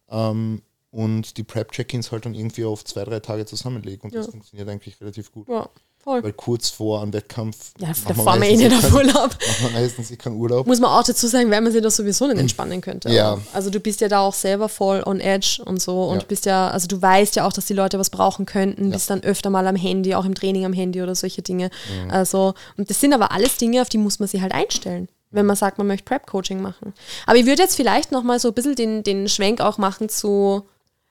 Ähm, 0.10 0.62
und 0.91 1.38
die 1.38 1.43
Prep-Check-ins 1.43 2.12
halt 2.12 2.25
dann 2.25 2.34
irgendwie 2.36 2.65
auf 2.65 2.84
zwei, 2.84 3.06
drei 3.06 3.21
Tage 3.21 3.45
zusammenlege 3.45 4.04
und 4.04 4.13
das 4.13 4.25
Ja. 4.25 4.32
funktioniert 4.32 4.67
eigentlich 4.67 4.99
relativ 4.99 5.32
gut. 5.32 5.47
Ja, 5.47 5.69
voll. 6.04 6.21
Weil 6.21 6.34
kurz 6.34 6.69
vor 6.69 7.01
einem 7.01 7.13
Wettkampf 7.13 7.71
Ja, 7.80 7.93
da 8.08 8.13
man 8.13 8.25
fahren 8.25 8.41
wir 8.41 8.49
eh 8.49 8.58
nicht 8.58 8.73
auf 8.73 8.82
keinen- 8.82 8.93
Urlaub. 8.95 9.30
macht 9.47 9.62
man 9.63 9.71
meistens 9.71 10.12
eh 10.12 10.17
keinen 10.17 10.36
Urlaub. 10.36 10.67
Muss 10.67 10.82
man 10.82 10.89
auch 10.91 11.04
dazu 11.06 11.27
sagen, 11.27 11.49
weil 11.49 11.62
man 11.62 11.71
sich 11.71 11.82
das 11.82 11.95
sowieso 11.95 12.27
nicht 12.27 12.39
entspannen 12.39 12.82
könnte. 12.82 13.10
Ja. 13.10 13.38
Also 13.54 13.69
du 13.69 13.80
bist 13.80 14.01
ja 14.01 14.10
da 14.10 14.19
auch 14.19 14.34
selber 14.34 14.67
voll 14.67 15.01
on 15.06 15.21
edge 15.21 15.62
und 15.63 15.82
so 15.82 16.04
und 16.10 16.23
Ja. 16.23 16.25
bist 16.27 16.45
ja, 16.45 16.69
also 16.69 16.88
du 16.88 17.01
weißt 17.01 17.38
ja 17.38 17.47
auch, 17.47 17.54
dass 17.54 17.67
die 17.67 17.73
Leute 17.73 17.97
was 17.97 18.10
brauchen 18.10 18.45
könnten, 18.45 18.88
Ja. 18.88 18.91
bist 18.91 19.10
dann 19.10 19.23
öfter 19.23 19.49
mal 19.49 19.65
am 19.67 19.77
Handy, 19.77 20.13
auch 20.13 20.25
im 20.25 20.36
Training 20.36 20.65
am 20.65 20.73
Handy 20.73 21.01
oder 21.01 21.15
solche 21.15 21.41
Dinge. 21.41 21.69
Mhm. 22.04 22.12
Also, 22.12 22.54
und 22.75 22.89
das 22.89 22.99
sind 22.99 23.13
aber 23.13 23.32
alles 23.32 23.56
Dinge, 23.56 23.82
auf 23.82 23.88
die 23.88 23.97
muss 23.97 24.19
man 24.19 24.27
sich 24.27 24.41
halt 24.41 24.51
einstellen, 24.51 25.08
wenn 25.32 25.46
man 25.46 25.56
sagt, 25.56 25.78
man 25.78 25.88
möchte 25.88 26.06
Prep-Coaching 26.06 26.62
machen. 26.62 26.94
Aber 27.26 27.38
ich 27.38 27.46
würde 27.46 27.63
jetzt 27.63 27.76
vielleicht 27.76 28.12
nochmal 28.12 28.39
so 28.39 28.50
ein 28.50 28.54
bisschen 28.54 28.76
den, 28.76 29.04
den 29.04 29.28
Schwenk 29.28 29.62
auch 29.62 29.78
machen 29.78 30.10
zu, 30.10 30.65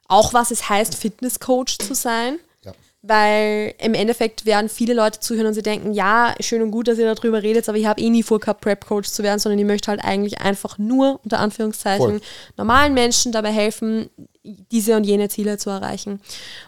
auch 0.09 0.35
was 0.35 0.51
es 0.51 0.69
heißt, 0.69 0.95
Fitnesscoach 0.95 1.79
zu 1.79 1.95
sein. 1.95 2.39
Ja. 2.65 2.73
Weil 3.03 3.75
im 3.79 3.95
Endeffekt 3.95 4.45
werden 4.45 4.69
viele 4.69 4.95
Leute 4.95 5.21
zuhören 5.21 5.47
und 5.47 5.55
sie 5.55 5.63
denken, 5.63 5.93
ja, 5.93 6.35
schön 6.41 6.63
und 6.63 6.71
gut, 6.71 6.89
dass 6.89 6.99
ihr 6.99 7.13
darüber 7.13 7.43
redet, 7.43 7.69
aber 7.69 7.79
ich 7.79 7.87
habe 7.87 8.01
eh 8.01 8.11
nie 8.11 8.23
vor 8.23 8.41
gehabt, 8.41 8.61
Prep-Coach 8.61 9.09
zu 9.09 9.23
werden, 9.23 9.39
sondern 9.39 9.59
ich 9.59 9.65
möchte 9.65 9.91
halt 9.91 10.05
eigentlich 10.05 10.41
einfach 10.41 10.77
nur, 10.79 11.21
unter 11.25 11.39
Anführungszeichen, 11.39 12.19
Voll. 12.19 12.21
normalen 12.57 12.93
Menschen 12.93 13.33
dabei 13.33 13.53
helfen, 13.53 14.11
diese 14.43 14.97
und 14.97 15.05
jene 15.05 15.29
Ziele 15.29 15.59
zu 15.59 15.71
erreichen. 15.71 16.21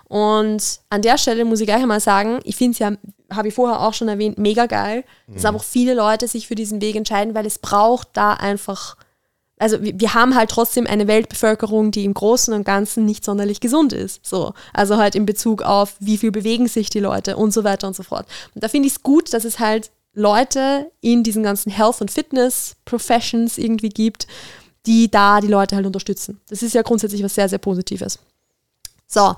Und 0.05 0.81
an 0.91 1.03
der 1.03 1.19
Stelle 1.19 1.45
muss 1.45 1.61
ich 1.61 1.67
gleich 1.67 1.83
einmal 1.83 2.01
sagen, 2.01 2.41
ich 2.45 2.57
finde 2.57 2.73
es 2.73 2.79
ja, 2.79 2.93
habe 3.35 3.49
ich 3.49 3.55
vorher 3.55 3.81
auch 3.81 3.95
schon 3.95 4.09
erwähnt, 4.09 4.39
mega 4.39 4.67
geil, 4.67 5.05
dass 5.27 5.45
aber 5.45 5.57
auch 5.57 5.65
viele 5.65 5.95
Leute 5.95 6.29
sich 6.29 6.47
für 6.47 6.55
diesen 6.55 6.83
Weg 6.83 6.97
entscheiden, 6.97 7.35
weil 7.35 7.47
es 7.47 7.59
braucht 7.59 8.09
da 8.13 8.35
einfach 8.35 8.97
also 9.63 9.81
wir, 9.81 9.99
wir 10.01 10.13
haben 10.15 10.35
halt 10.35 10.51
trotzdem 10.51 10.89
eine 10.89 11.07
Weltbevölkerung, 11.07 11.93
die 11.93 12.05
im 12.05 12.15
Großen 12.15 12.53
und 12.53 12.65
Ganzen 12.65 13.05
nicht 13.05 13.25
sonderlich 13.25 13.61
gesund 13.61 13.93
ist. 13.93 14.27
So. 14.27 14.55
Also 14.73 14.97
halt 14.97 15.15
in 15.15 15.25
Bezug 15.25 15.63
auf, 15.63 15.95
wie 16.01 16.19
viel 16.19 16.33
bewegen 16.33 16.67
sich 16.67 16.91
die 16.91 16.99
Leute 16.99 17.37
und 17.37 17.53
so 17.53 17.63
weiter 17.63 17.87
und 17.87 17.95
so 17.95 18.03
fort. 18.03 18.27
Und 18.57 18.65
da 18.65 18.69
finde 18.69 18.89
ich 18.89 18.95
es 18.95 19.03
gut, 19.05 19.33
dass 19.33 19.45
es 19.45 19.61
halt 19.61 19.93
Leute 20.15 20.91
in 21.01 21.23
diesen 21.23 21.45
ganzen 21.45 21.71
Health- 21.71 22.01
und 22.01 22.11
Fitness-Professions 22.11 23.57
irgendwie 23.57 23.91
gibt, 23.91 24.27
die 24.87 25.11
da 25.11 25.41
die 25.41 25.49
Leute 25.49 25.77
halt 25.77 25.87
unterstützen. 25.87 26.41
Das 26.49 26.63
ist 26.63 26.75
ja 26.75 26.83
grundsätzlich 26.83 27.23
was 27.23 27.35
sehr, 27.35 27.49
sehr 27.49 27.59
Positives. 27.59 28.19
So. 29.07 29.37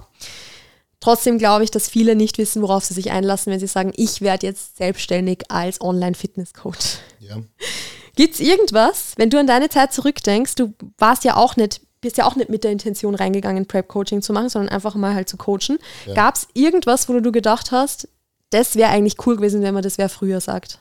Trotzdem 1.00 1.36
glaube 1.36 1.64
ich, 1.64 1.70
dass 1.70 1.88
viele 1.88 2.16
nicht 2.16 2.38
wissen, 2.38 2.62
worauf 2.62 2.84
sie 2.84 2.94
sich 2.94 3.10
einlassen, 3.10 3.52
wenn 3.52 3.60
sie 3.60 3.66
sagen, 3.66 3.92
ich 3.94 4.22
werde 4.22 4.46
jetzt 4.46 4.78
selbstständig 4.78 5.50
als 5.50 5.82
Online-Fitness-Coach. 5.82 6.98
Ja. 7.20 7.36
Gibt 8.16 8.34
es 8.34 8.40
irgendwas, 8.40 9.12
wenn 9.16 9.28
du 9.28 9.38
an 9.38 9.46
deine 9.46 9.68
Zeit 9.68 9.92
zurückdenkst, 9.92 10.54
du 10.54 10.72
warst 10.96 11.24
ja 11.24 11.36
auch 11.36 11.56
nicht, 11.56 11.82
bist 12.00 12.16
ja 12.16 12.24
auch 12.24 12.36
nicht 12.36 12.48
mit 12.48 12.64
der 12.64 12.70
Intention 12.70 13.14
reingegangen, 13.14 13.66
Prep-Coaching 13.66 14.22
zu 14.22 14.32
machen, 14.32 14.48
sondern 14.48 14.74
einfach 14.74 14.94
mal 14.94 15.14
halt 15.14 15.28
zu 15.28 15.36
coachen. 15.36 15.78
Ja. 16.06 16.14
Gab 16.14 16.36
es 16.36 16.48
irgendwas, 16.54 17.06
wo 17.08 17.20
du 17.20 17.32
gedacht 17.32 17.70
hast, 17.70 18.08
das 18.48 18.76
wäre 18.76 18.90
eigentlich 18.90 19.16
cool 19.26 19.36
gewesen, 19.36 19.62
wenn 19.62 19.74
man 19.74 19.82
das 19.82 19.98
wer 19.98 20.08
früher 20.08 20.40
sagt? 20.40 20.78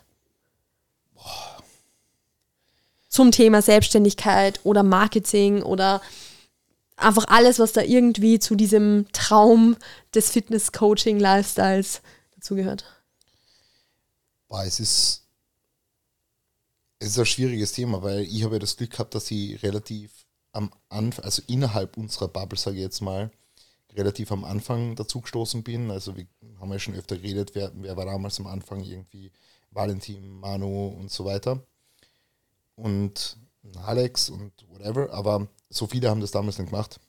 Zum 3.14 3.30
Thema 3.30 3.62
Selbstständigkeit 3.62 4.60
oder 4.64 4.82
Marketing 4.82 5.62
oder 5.62 6.02
einfach 6.98 7.26
alles, 7.28 7.60
was 7.60 7.72
da 7.72 7.82
irgendwie 7.82 8.40
zu 8.40 8.56
diesem 8.56 9.06
Traum 9.14 9.78
des 10.16 10.32
Fitness-Coaching-Lifestyles 10.32 12.02
dazugehört. 12.36 12.86
Es 14.66 14.80
ist, 14.80 15.28
es 16.98 17.10
ist 17.10 17.20
ein 17.20 17.26
schwieriges 17.28 17.72
Thema, 17.74 18.02
weil 18.02 18.22
ich 18.22 18.44
habe 18.44 18.56
ja 18.56 18.60
das 18.60 18.78
Glück 18.78 18.90
gehabt, 18.90 19.14
dass 19.14 19.30
ich 19.30 19.62
relativ 19.62 20.26
am 20.52 20.72
Anfang, 20.90 21.24
also 21.24 21.44
innerhalb 21.46 21.98
unserer 21.98 22.30
Bubble, 22.30 22.58
sage 22.58 22.78
ich 22.78 22.84
jetzt 22.84 23.02
mal, 23.02 23.30
relativ 23.94 24.32
am 24.32 24.44
Anfang 24.44 24.96
dazu 24.96 25.22
gestoßen 25.22 25.62
bin. 25.62 25.92
Also 25.92 26.18
wir 26.18 26.26
haben 26.60 26.72
ja 26.72 26.80
schon 26.80 26.96
öfter 26.96 27.18
geredet, 27.18 27.52
wer, 27.54 27.72
wer 27.76 27.96
war 27.96 28.06
damals 28.06 28.40
am 28.40 28.48
Anfang 28.48 28.84
irgendwie 28.84 29.32
Valentin, 29.70 30.40
Manu 30.40 30.88
und 30.88 31.12
so 31.12 31.26
weiter. 31.26 31.64
Und 32.76 33.38
Alex 33.84 34.30
und 34.30 34.52
whatever, 34.70 35.12
aber 35.14 35.48
so 35.70 35.88
viele 35.88 36.10
haben 36.10 36.22
das 36.22 36.32
damals 36.32 36.58
nicht 36.58 36.70
gemacht. 36.70 37.00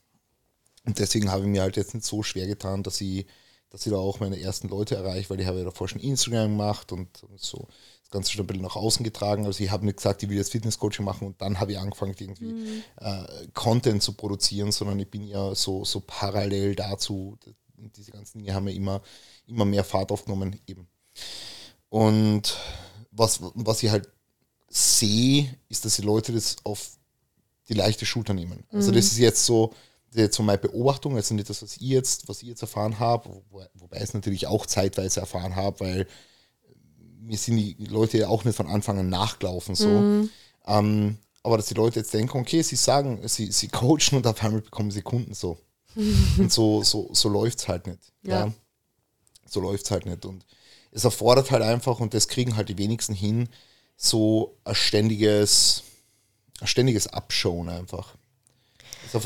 Und 0.84 0.98
deswegen 0.98 1.30
habe 1.30 1.42
ich 1.42 1.48
mir 1.48 1.62
halt 1.62 1.76
jetzt 1.76 1.94
nicht 1.94 2.06
so 2.06 2.22
schwer 2.22 2.46
getan, 2.46 2.82
dass 2.82 3.00
ich, 3.00 3.26
dass 3.70 3.86
ich 3.86 3.92
da 3.92 3.98
auch 3.98 4.20
meine 4.20 4.40
ersten 4.40 4.68
Leute 4.68 4.96
erreiche, 4.96 5.30
weil 5.30 5.40
ich 5.40 5.46
habe 5.46 5.58
ja 5.58 5.64
davor 5.64 5.88
schon 5.88 6.00
Instagram 6.00 6.50
gemacht 6.50 6.92
und, 6.92 7.22
und 7.24 7.40
so 7.40 7.68
das 8.02 8.10
Ganze 8.10 8.32
schon 8.32 8.44
ein 8.44 8.46
bisschen 8.46 8.62
nach 8.62 8.76
außen 8.76 9.02
getragen. 9.02 9.46
Also 9.46 9.64
ich 9.64 9.70
habe 9.70 9.86
nicht 9.86 9.96
gesagt, 9.96 10.22
ich 10.22 10.28
will 10.28 10.36
jetzt 10.36 10.52
Fitnesscoaching 10.52 11.04
machen 11.04 11.26
und 11.26 11.40
dann 11.40 11.58
habe 11.58 11.72
ich 11.72 11.78
angefangen, 11.78 12.14
irgendwie 12.18 12.52
mhm. 12.52 12.82
äh, 12.96 13.48
Content 13.54 14.02
zu 14.02 14.12
produzieren, 14.12 14.72
sondern 14.72 14.98
ich 15.00 15.10
bin 15.10 15.26
ja 15.26 15.54
so, 15.54 15.84
so 15.84 16.00
parallel 16.00 16.74
dazu, 16.74 17.38
diese 17.76 18.12
ganzen 18.12 18.38
Dinge 18.38 18.54
haben 18.54 18.68
ja 18.68 18.74
immer, 18.74 19.02
immer 19.46 19.64
mehr 19.64 19.84
Fahrt 19.84 20.12
aufgenommen 20.12 20.60
eben. 20.66 20.86
Und 21.88 22.58
was, 23.10 23.40
was 23.54 23.82
ich 23.82 23.90
halt 23.90 24.10
sehe, 24.74 25.56
ist, 25.68 25.84
dass 25.84 25.96
die 25.96 26.02
Leute 26.02 26.32
das 26.32 26.56
auf 26.64 26.90
die 27.68 27.74
leichte 27.74 28.04
Schulter 28.04 28.34
nehmen. 28.34 28.64
Also 28.72 28.90
das 28.90 29.04
mhm. 29.04 29.10
ist 29.10 29.18
jetzt 29.18 29.46
so, 29.46 29.72
jetzt 30.12 30.36
so 30.36 30.42
meine 30.42 30.58
Beobachtung, 30.58 31.14
also 31.16 31.34
nicht 31.34 31.48
das, 31.48 31.62
was 31.62 31.76
ich 31.76 31.82
jetzt, 31.82 32.28
was 32.28 32.42
ich 32.42 32.48
jetzt 32.48 32.62
erfahren 32.62 32.98
habe, 32.98 33.42
wo, 33.50 33.62
wobei 33.74 33.98
ich 33.98 34.02
es 34.02 34.14
natürlich 34.14 34.48
auch 34.48 34.66
zeitweise 34.66 35.20
erfahren 35.20 35.54
habe, 35.54 35.80
weil 35.80 36.06
mir 37.20 37.38
sind 37.38 37.56
die 37.56 37.86
Leute 37.86 38.18
ja 38.18 38.28
auch 38.28 38.44
nicht 38.44 38.56
von 38.56 38.66
Anfang 38.66 38.98
an 38.98 39.08
nachgelaufen. 39.08 39.76
So. 39.76 39.88
Mhm. 39.88 40.30
Ähm, 40.66 41.18
aber 41.44 41.56
dass 41.56 41.66
die 41.66 41.74
Leute 41.74 42.00
jetzt 42.00 42.12
denken, 42.12 42.36
okay, 42.38 42.62
sie 42.62 42.76
sagen, 42.76 43.20
sie, 43.28 43.52
sie 43.52 43.68
coachen 43.68 44.16
und 44.16 44.26
auf 44.26 44.42
einmal 44.42 44.60
bekommen 44.60 44.90
sie 44.90 45.02
Kunden 45.02 45.34
so. 45.34 45.56
und 45.96 46.52
so, 46.52 46.82
so, 46.82 47.10
so 47.12 47.28
läuft 47.28 47.60
es 47.60 47.68
halt 47.68 47.86
nicht. 47.86 48.12
Ja. 48.22 48.46
ja. 48.46 48.52
So 49.46 49.60
läuft 49.60 49.84
es 49.84 49.90
halt 49.92 50.06
nicht. 50.06 50.24
Und 50.26 50.44
es 50.90 51.04
erfordert 51.04 51.52
halt 51.52 51.62
einfach, 51.62 52.00
und 52.00 52.12
das 52.12 52.26
kriegen 52.26 52.56
halt 52.56 52.68
die 52.68 52.78
wenigsten 52.78 53.14
hin, 53.14 53.48
so 53.96 54.56
ein 54.64 54.74
ständiges, 54.74 55.82
ein 56.60 56.66
ständiges 56.66 57.06
Abschauen 57.06 57.68
einfach. 57.68 58.14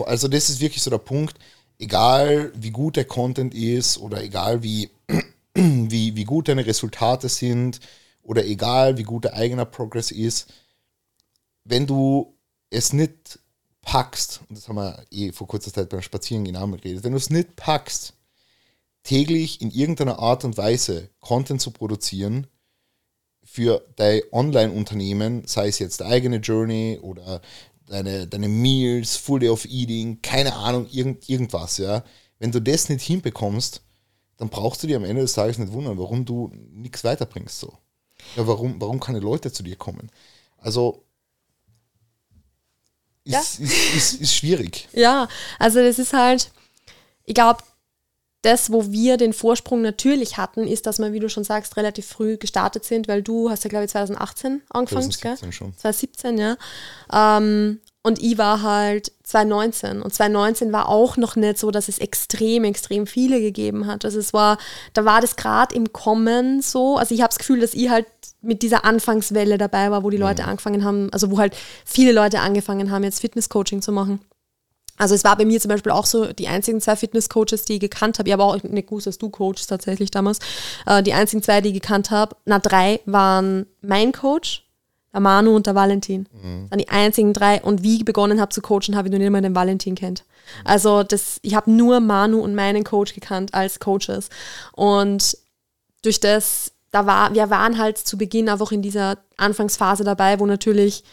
Also 0.06 0.28
das 0.28 0.50
ist 0.50 0.60
wirklich 0.60 0.82
so 0.82 0.90
der 0.90 0.98
Punkt, 0.98 1.38
egal 1.78 2.52
wie 2.54 2.70
gut 2.70 2.96
der 2.96 3.06
Content 3.06 3.54
ist 3.54 3.98
oder 3.98 4.22
egal 4.22 4.62
wie, 4.62 4.90
wie, 5.54 6.14
wie 6.14 6.24
gut 6.24 6.48
deine 6.48 6.66
Resultate 6.66 7.28
sind 7.28 7.80
oder 8.22 8.44
egal 8.44 8.98
wie 8.98 9.04
gut 9.04 9.24
der 9.24 9.34
eigener 9.34 9.64
Progress 9.64 10.10
ist, 10.10 10.52
wenn 11.64 11.86
du 11.86 12.34
es 12.70 12.92
nicht 12.92 13.38
packst, 13.82 14.40
und 14.48 14.58
das 14.58 14.68
haben 14.68 14.76
wir 14.76 15.02
eh 15.10 15.32
vor 15.32 15.48
kurzer 15.48 15.72
Zeit 15.72 15.88
beim 15.88 16.02
Spazierengehen 16.02 16.56
auch 16.56 16.70
geredet, 16.70 17.04
wenn 17.04 17.12
du 17.12 17.18
es 17.18 17.30
nicht 17.30 17.56
packst, 17.56 18.12
täglich 19.02 19.62
in 19.62 19.70
irgendeiner 19.70 20.18
Art 20.18 20.44
und 20.44 20.58
Weise 20.58 21.08
Content 21.20 21.62
zu 21.62 21.70
produzieren 21.70 22.46
für 23.50 23.84
dein 23.96 24.22
Online-Unternehmen, 24.30 25.46
sei 25.46 25.68
es 25.68 25.78
jetzt 25.78 26.00
deine 26.00 26.12
eigene 26.12 26.36
Journey 26.36 26.98
oder 27.00 27.40
deine, 27.86 28.26
deine 28.26 28.48
Meals, 28.48 29.16
Full 29.16 29.40
Day 29.40 29.48
of 29.48 29.64
Eating, 29.64 30.20
keine 30.22 30.54
Ahnung, 30.54 30.86
irgend, 30.90 31.28
irgendwas, 31.28 31.78
ja. 31.78 32.04
Wenn 32.38 32.52
du 32.52 32.60
das 32.60 32.88
nicht 32.88 33.04
hinbekommst, 33.04 33.82
dann 34.36 34.50
brauchst 34.50 34.82
du 34.82 34.86
dir 34.86 34.96
am 34.96 35.04
Ende 35.04 35.22
des 35.22 35.32
Tages 35.32 35.58
nicht 35.58 35.72
wundern, 35.72 35.98
warum 35.98 36.24
du 36.24 36.52
nichts 36.72 37.02
weiterbringst. 37.04 37.58
So. 37.58 37.72
Ja, 38.36 38.46
warum, 38.46 38.80
warum 38.80 39.00
keine 39.00 39.18
Leute 39.18 39.50
zu 39.50 39.62
dir 39.62 39.76
kommen? 39.76 40.10
Also 40.58 41.04
ist, 43.24 43.32
ja. 43.32 43.40
ist, 43.40 43.60
ist, 43.96 44.20
ist 44.20 44.34
schwierig. 44.34 44.88
Ja, 44.92 45.28
also 45.58 45.80
das 45.80 45.98
ist 45.98 46.12
halt, 46.12 46.52
ich 47.24 47.34
glaube, 47.34 47.62
das, 48.42 48.72
wo 48.72 48.90
wir 48.92 49.16
den 49.16 49.32
Vorsprung 49.32 49.82
natürlich 49.82 50.36
hatten, 50.36 50.66
ist, 50.66 50.86
dass 50.86 50.98
wir, 50.98 51.12
wie 51.12 51.18
du 51.18 51.28
schon 51.28 51.44
sagst, 51.44 51.76
relativ 51.76 52.06
früh 52.06 52.36
gestartet 52.36 52.84
sind, 52.84 53.08
weil 53.08 53.22
du 53.22 53.50
hast 53.50 53.64
ja, 53.64 53.70
glaube 53.70 53.86
ich, 53.86 53.90
2018 53.90 54.62
angefangen, 54.70 55.10
2017 55.10 55.36
gell? 55.40 55.52
schon. 55.52 55.76
2017, 55.76 56.38
ja. 56.38 56.56
Ähm, 57.12 57.80
und 58.02 58.22
ich 58.22 58.38
war 58.38 58.62
halt 58.62 59.12
2019. 59.24 60.00
Und 60.02 60.14
2019 60.14 60.72
war 60.72 60.88
auch 60.88 61.16
noch 61.16 61.36
nicht 61.36 61.58
so, 61.58 61.70
dass 61.70 61.88
es 61.88 61.98
extrem, 61.98 62.64
extrem 62.64 63.06
viele 63.06 63.40
gegeben 63.40 63.86
hat. 63.86 64.04
Also 64.04 64.20
es 64.20 64.32
war, 64.32 64.56
da 64.94 65.04
war 65.04 65.20
das 65.20 65.36
gerade 65.36 65.74
im 65.74 65.92
Kommen 65.92 66.62
so. 66.62 66.96
Also 66.96 67.14
ich 67.14 67.22
habe 67.22 67.30
das 67.30 67.38
Gefühl, 67.38 67.60
dass 67.60 67.74
ich 67.74 67.90
halt 67.90 68.06
mit 68.40 68.62
dieser 68.62 68.84
Anfangswelle 68.84 69.58
dabei 69.58 69.90
war, 69.90 70.04
wo 70.04 70.10
die 70.10 70.16
Leute 70.16 70.44
mhm. 70.44 70.48
angefangen 70.50 70.84
haben, 70.84 71.12
also 71.12 71.30
wo 71.32 71.38
halt 71.38 71.56
viele 71.84 72.12
Leute 72.12 72.40
angefangen 72.40 72.90
haben, 72.90 73.02
jetzt 73.02 73.20
Fitness-Coaching 73.20 73.82
zu 73.82 73.90
machen. 73.90 74.20
Also 74.98 75.14
es 75.14 75.24
war 75.24 75.36
bei 75.36 75.44
mir 75.44 75.60
zum 75.60 75.70
Beispiel 75.70 75.92
auch 75.92 76.06
so, 76.06 76.32
die 76.32 76.48
einzigen 76.48 76.80
zwei 76.80 76.96
Fitness-Coaches, 76.96 77.64
die 77.64 77.74
ich 77.74 77.80
gekannt 77.80 78.18
habe, 78.18 78.28
ich 78.28 78.32
habe 78.32 78.44
auch 78.44 78.62
nicht 78.62 78.88
gewusst, 78.88 79.06
dass 79.06 79.18
du 79.18 79.30
coachst 79.30 79.70
tatsächlich 79.70 80.10
damals, 80.10 80.40
äh, 80.86 81.02
die 81.02 81.14
einzigen 81.14 81.42
zwei, 81.42 81.60
die 81.60 81.68
ich 81.68 81.80
gekannt 81.80 82.10
habe, 82.10 82.36
na 82.44 82.58
drei 82.58 83.00
waren 83.06 83.66
mein 83.80 84.12
Coach, 84.12 84.64
der 85.12 85.20
Manu 85.20 85.56
und 85.56 85.66
der 85.66 85.74
Valentin. 85.74 86.28
Mhm. 86.32 86.62
Das 86.64 86.70
waren 86.72 86.78
die 86.78 86.88
einzigen 86.88 87.32
drei. 87.32 87.62
Und 87.62 87.82
wie 87.82 87.96
ich 87.96 88.04
begonnen 88.04 88.40
habe 88.40 88.52
zu 88.52 88.60
coachen, 88.60 88.96
habe 88.96 89.08
ich 89.08 89.12
nur 89.12 89.20
nicht 89.20 89.30
mal 89.30 89.40
den 89.40 89.54
Valentin 89.54 89.94
kennt. 89.94 90.24
Also 90.64 91.02
das, 91.02 91.38
ich 91.42 91.54
habe 91.54 91.70
nur 91.70 92.00
Manu 92.00 92.40
und 92.40 92.54
meinen 92.54 92.84
Coach 92.84 93.14
gekannt 93.14 93.54
als 93.54 93.80
Coaches. 93.80 94.28
Und 94.72 95.38
durch 96.02 96.20
das, 96.20 96.72
da 96.90 97.06
war, 97.06 97.34
wir 97.34 97.50
waren 97.50 97.78
halt 97.78 97.98
zu 97.98 98.18
Beginn 98.18 98.48
einfach 98.48 98.72
in 98.72 98.82
dieser 98.82 99.18
Anfangsphase 99.36 100.04
dabei, 100.04 100.38
wo 100.40 100.46
natürlich 100.46 101.04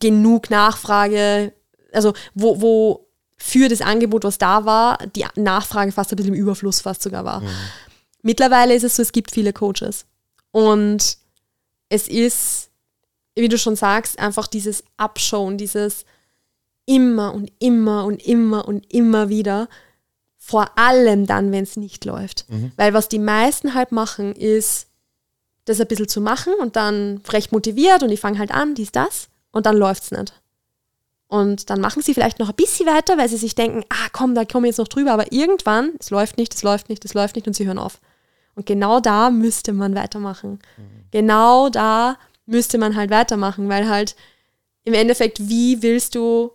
genug 0.00 0.50
Nachfrage 0.50 1.52
also 1.98 2.14
wo, 2.34 2.60
wo 2.60 3.08
für 3.36 3.68
das 3.68 3.80
Angebot, 3.80 4.24
was 4.24 4.38
da 4.38 4.64
war, 4.64 4.98
die 5.14 5.24
Nachfrage 5.36 5.92
fast 5.92 6.12
ein 6.12 6.16
bisschen 6.16 6.34
im 6.34 6.40
Überfluss 6.40 6.80
fast 6.80 7.02
sogar 7.02 7.24
war. 7.24 7.40
Mhm. 7.40 7.48
Mittlerweile 8.22 8.74
ist 8.74 8.84
es 8.84 8.96
so, 8.96 9.02
es 9.02 9.12
gibt 9.12 9.30
viele 9.30 9.52
Coaches. 9.52 10.06
Und 10.50 11.18
es 11.88 12.08
ist, 12.08 12.70
wie 13.34 13.48
du 13.48 13.58
schon 13.58 13.76
sagst, 13.76 14.18
einfach 14.18 14.46
dieses 14.46 14.82
Abschauen, 14.96 15.56
dieses 15.56 16.04
immer 16.84 17.34
und 17.34 17.52
immer 17.58 18.04
und 18.04 18.22
immer 18.24 18.66
und 18.66 18.92
immer 18.92 19.28
wieder, 19.28 19.68
vor 20.38 20.78
allem 20.78 21.26
dann, 21.26 21.52
wenn 21.52 21.64
es 21.64 21.76
nicht 21.76 22.04
läuft. 22.04 22.46
Mhm. 22.48 22.72
Weil 22.76 22.94
was 22.94 23.08
die 23.08 23.18
meisten 23.18 23.74
halt 23.74 23.92
machen, 23.92 24.34
ist, 24.34 24.86
das 25.66 25.80
ein 25.80 25.86
bisschen 25.86 26.08
zu 26.08 26.20
machen 26.20 26.54
und 26.60 26.76
dann 26.76 27.20
recht 27.28 27.52
motiviert 27.52 28.02
und 28.02 28.08
die 28.08 28.16
fangen 28.16 28.38
halt 28.38 28.50
an, 28.50 28.74
dies, 28.74 28.90
das, 28.90 29.28
und 29.52 29.66
dann 29.66 29.76
läuft 29.76 30.04
es 30.04 30.10
nicht. 30.10 30.32
Und 31.28 31.68
dann 31.68 31.80
machen 31.80 32.02
sie 32.02 32.14
vielleicht 32.14 32.38
noch 32.38 32.48
ein 32.48 32.54
bisschen 32.54 32.86
weiter, 32.86 33.18
weil 33.18 33.28
sie 33.28 33.36
sich 33.36 33.54
denken, 33.54 33.84
ah 33.90 34.08
komm, 34.12 34.34
da 34.34 34.46
komme 34.46 34.66
ich 34.66 34.72
jetzt 34.72 34.78
noch 34.78 34.88
drüber. 34.88 35.12
Aber 35.12 35.30
irgendwann, 35.30 35.92
es 36.00 36.10
läuft 36.10 36.38
nicht, 36.38 36.54
es 36.54 36.62
läuft 36.62 36.88
nicht, 36.88 37.04
es 37.04 37.14
läuft 37.14 37.36
nicht 37.36 37.46
und 37.46 37.52
sie 37.52 37.66
hören 37.66 37.78
auf. 37.78 38.00
Und 38.54 38.64
genau 38.66 38.98
da 38.98 39.30
müsste 39.30 39.72
man 39.72 39.94
weitermachen. 39.94 40.58
Mhm. 40.76 41.04
Genau 41.10 41.68
da 41.68 42.16
müsste 42.46 42.78
man 42.78 42.96
halt 42.96 43.10
weitermachen, 43.10 43.68
weil 43.68 43.88
halt 43.88 44.16
im 44.84 44.94
Endeffekt, 44.94 45.48
wie 45.48 45.82
willst 45.82 46.14
du 46.14 46.52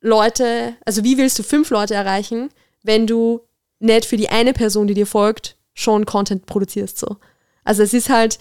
Leute, 0.00 0.74
also 0.84 1.04
wie 1.04 1.16
willst 1.16 1.38
du 1.38 1.44
fünf 1.44 1.70
Leute 1.70 1.94
erreichen, 1.94 2.50
wenn 2.82 3.06
du 3.06 3.40
nicht 3.78 4.06
für 4.06 4.16
die 4.16 4.28
eine 4.28 4.52
Person, 4.52 4.88
die 4.88 4.94
dir 4.94 5.06
folgt, 5.06 5.56
schon 5.72 6.04
Content 6.04 6.46
produzierst 6.46 6.98
so. 6.98 7.16
Also 7.62 7.82
es 7.84 7.94
ist 7.94 8.10
halt, 8.10 8.38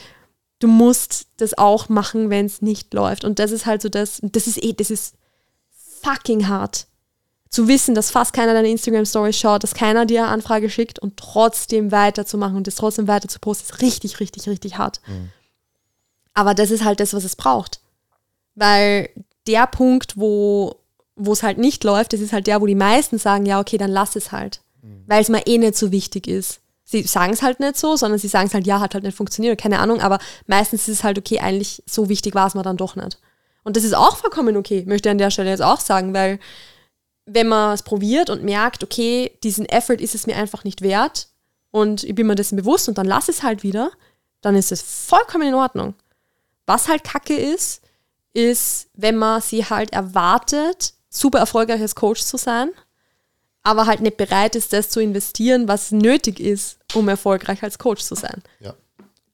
du 0.59 0.67
musst 0.67 1.27
das 1.37 1.57
auch 1.57 1.89
machen, 1.89 2.29
wenn 2.29 2.47
es 2.47 2.61
nicht 2.61 2.93
läuft. 2.93 3.23
Und 3.23 3.39
das 3.39 3.51
ist 3.51 3.65
halt 3.65 3.81
so 3.81 3.89
das, 3.89 4.19
das 4.23 4.47
ist 4.47 4.63
eh, 4.63 4.73
das 4.73 4.89
ist 4.89 5.15
fucking 6.03 6.47
hart. 6.47 6.87
Zu 7.49 7.67
wissen, 7.67 7.95
dass 7.95 8.11
fast 8.11 8.33
keiner 8.33 8.53
deine 8.53 8.69
Instagram-Stories 8.69 9.37
schaut, 9.37 9.63
dass 9.63 9.73
keiner 9.73 10.05
dir 10.05 10.23
eine 10.23 10.31
Anfrage 10.31 10.69
schickt 10.69 10.99
und 10.99 11.17
trotzdem 11.17 11.91
weiterzumachen 11.91 12.55
und 12.55 12.67
das 12.67 12.75
trotzdem 12.75 13.07
weiter 13.07 13.27
zu 13.27 13.39
posten, 13.39 13.65
ist 13.71 13.81
richtig, 13.81 14.19
richtig, 14.19 14.47
richtig 14.47 14.77
hart. 14.77 15.01
Mhm. 15.07 15.31
Aber 16.35 16.53
das 16.53 16.69
ist 16.69 16.83
halt 16.83 16.99
das, 16.99 17.13
was 17.13 17.23
es 17.23 17.35
braucht. 17.35 17.81
Weil 18.53 19.09
der 19.47 19.65
Punkt, 19.65 20.15
wo 20.15 20.75
es 21.17 21.41
halt 21.41 21.57
nicht 21.57 21.83
läuft, 21.83 22.13
das 22.13 22.19
ist 22.19 22.33
halt 22.33 22.45
der, 22.45 22.61
wo 22.61 22.67
die 22.67 22.75
meisten 22.75 23.17
sagen, 23.17 23.47
ja, 23.47 23.59
okay, 23.59 23.77
dann 23.77 23.91
lass 23.91 24.15
es 24.15 24.31
halt. 24.31 24.61
Mhm. 24.83 25.03
Weil 25.07 25.21
es 25.21 25.29
mir 25.29 25.47
eh 25.47 25.57
nicht 25.57 25.75
so 25.75 25.91
wichtig 25.91 26.27
ist. 26.27 26.61
Sie 26.83 27.03
sagen 27.03 27.33
es 27.33 27.41
halt 27.41 27.59
nicht 27.59 27.77
so, 27.77 27.95
sondern 27.95 28.19
sie 28.19 28.27
sagen 28.27 28.47
es 28.47 28.53
halt, 28.53 28.67
ja, 28.67 28.79
hat 28.79 28.93
halt 28.93 29.03
nicht 29.03 29.17
funktioniert, 29.17 29.59
keine 29.59 29.79
Ahnung, 29.79 30.01
aber 30.01 30.19
meistens 30.47 30.87
ist 30.87 30.99
es 30.99 31.03
halt, 31.03 31.17
okay, 31.17 31.39
eigentlich 31.39 31.83
so 31.85 32.09
wichtig 32.09 32.35
war 32.35 32.47
es 32.47 32.55
mir 32.55 32.63
dann 32.63 32.77
doch 32.77 32.95
nicht. 32.95 33.19
Und 33.63 33.75
das 33.75 33.83
ist 33.83 33.95
auch 33.95 34.17
vollkommen 34.17 34.57
okay, 34.57 34.83
möchte 34.87 35.09
ich 35.09 35.11
an 35.11 35.17
der 35.17 35.31
Stelle 35.31 35.49
jetzt 35.49 35.61
auch 35.61 35.79
sagen, 35.79 36.13
weil 36.13 36.39
wenn 37.25 37.47
man 37.47 37.73
es 37.73 37.83
probiert 37.83 38.29
und 38.29 38.43
merkt, 38.43 38.83
okay, 38.83 39.37
diesen 39.43 39.65
Effort 39.67 40.01
ist 40.01 40.15
es 40.15 40.25
mir 40.25 40.35
einfach 40.35 40.63
nicht 40.63 40.81
wert 40.81 41.27
und 41.71 42.03
ich 42.03 42.15
bin 42.15 42.27
mir 42.27 42.35
dessen 42.35 42.55
bewusst 42.55 42.87
und 42.87 42.97
dann 42.97 43.05
lass 43.05 43.29
es 43.29 43.43
halt 43.43 43.63
wieder, 43.63 43.91
dann 44.41 44.55
ist 44.55 44.71
es 44.71 44.81
vollkommen 44.81 45.47
in 45.47 45.53
Ordnung. 45.53 45.93
Was 46.65 46.87
halt 46.87 47.03
kacke 47.03 47.35
ist, 47.35 47.81
ist, 48.33 48.87
wenn 48.93 49.15
man 49.15 49.41
sie 49.41 49.65
halt 49.65 49.93
erwartet, 49.93 50.93
super 51.09 51.39
erfolgreich 51.39 51.81
als 51.81 51.95
Coach 51.95 52.21
zu 52.21 52.37
sein, 52.37 52.69
aber 53.63 53.85
halt 53.85 54.01
nicht 54.01 54.17
bereit 54.17 54.55
ist, 54.55 54.73
das 54.73 54.89
zu 54.89 54.99
investieren, 54.99 55.67
was 55.67 55.91
nötig 55.91 56.39
ist, 56.39 56.79
um 56.93 57.07
erfolgreich 57.09 57.61
als 57.63 57.77
Coach 57.77 58.01
zu 58.03 58.15
sein. 58.15 58.41
Ja. 58.59 58.73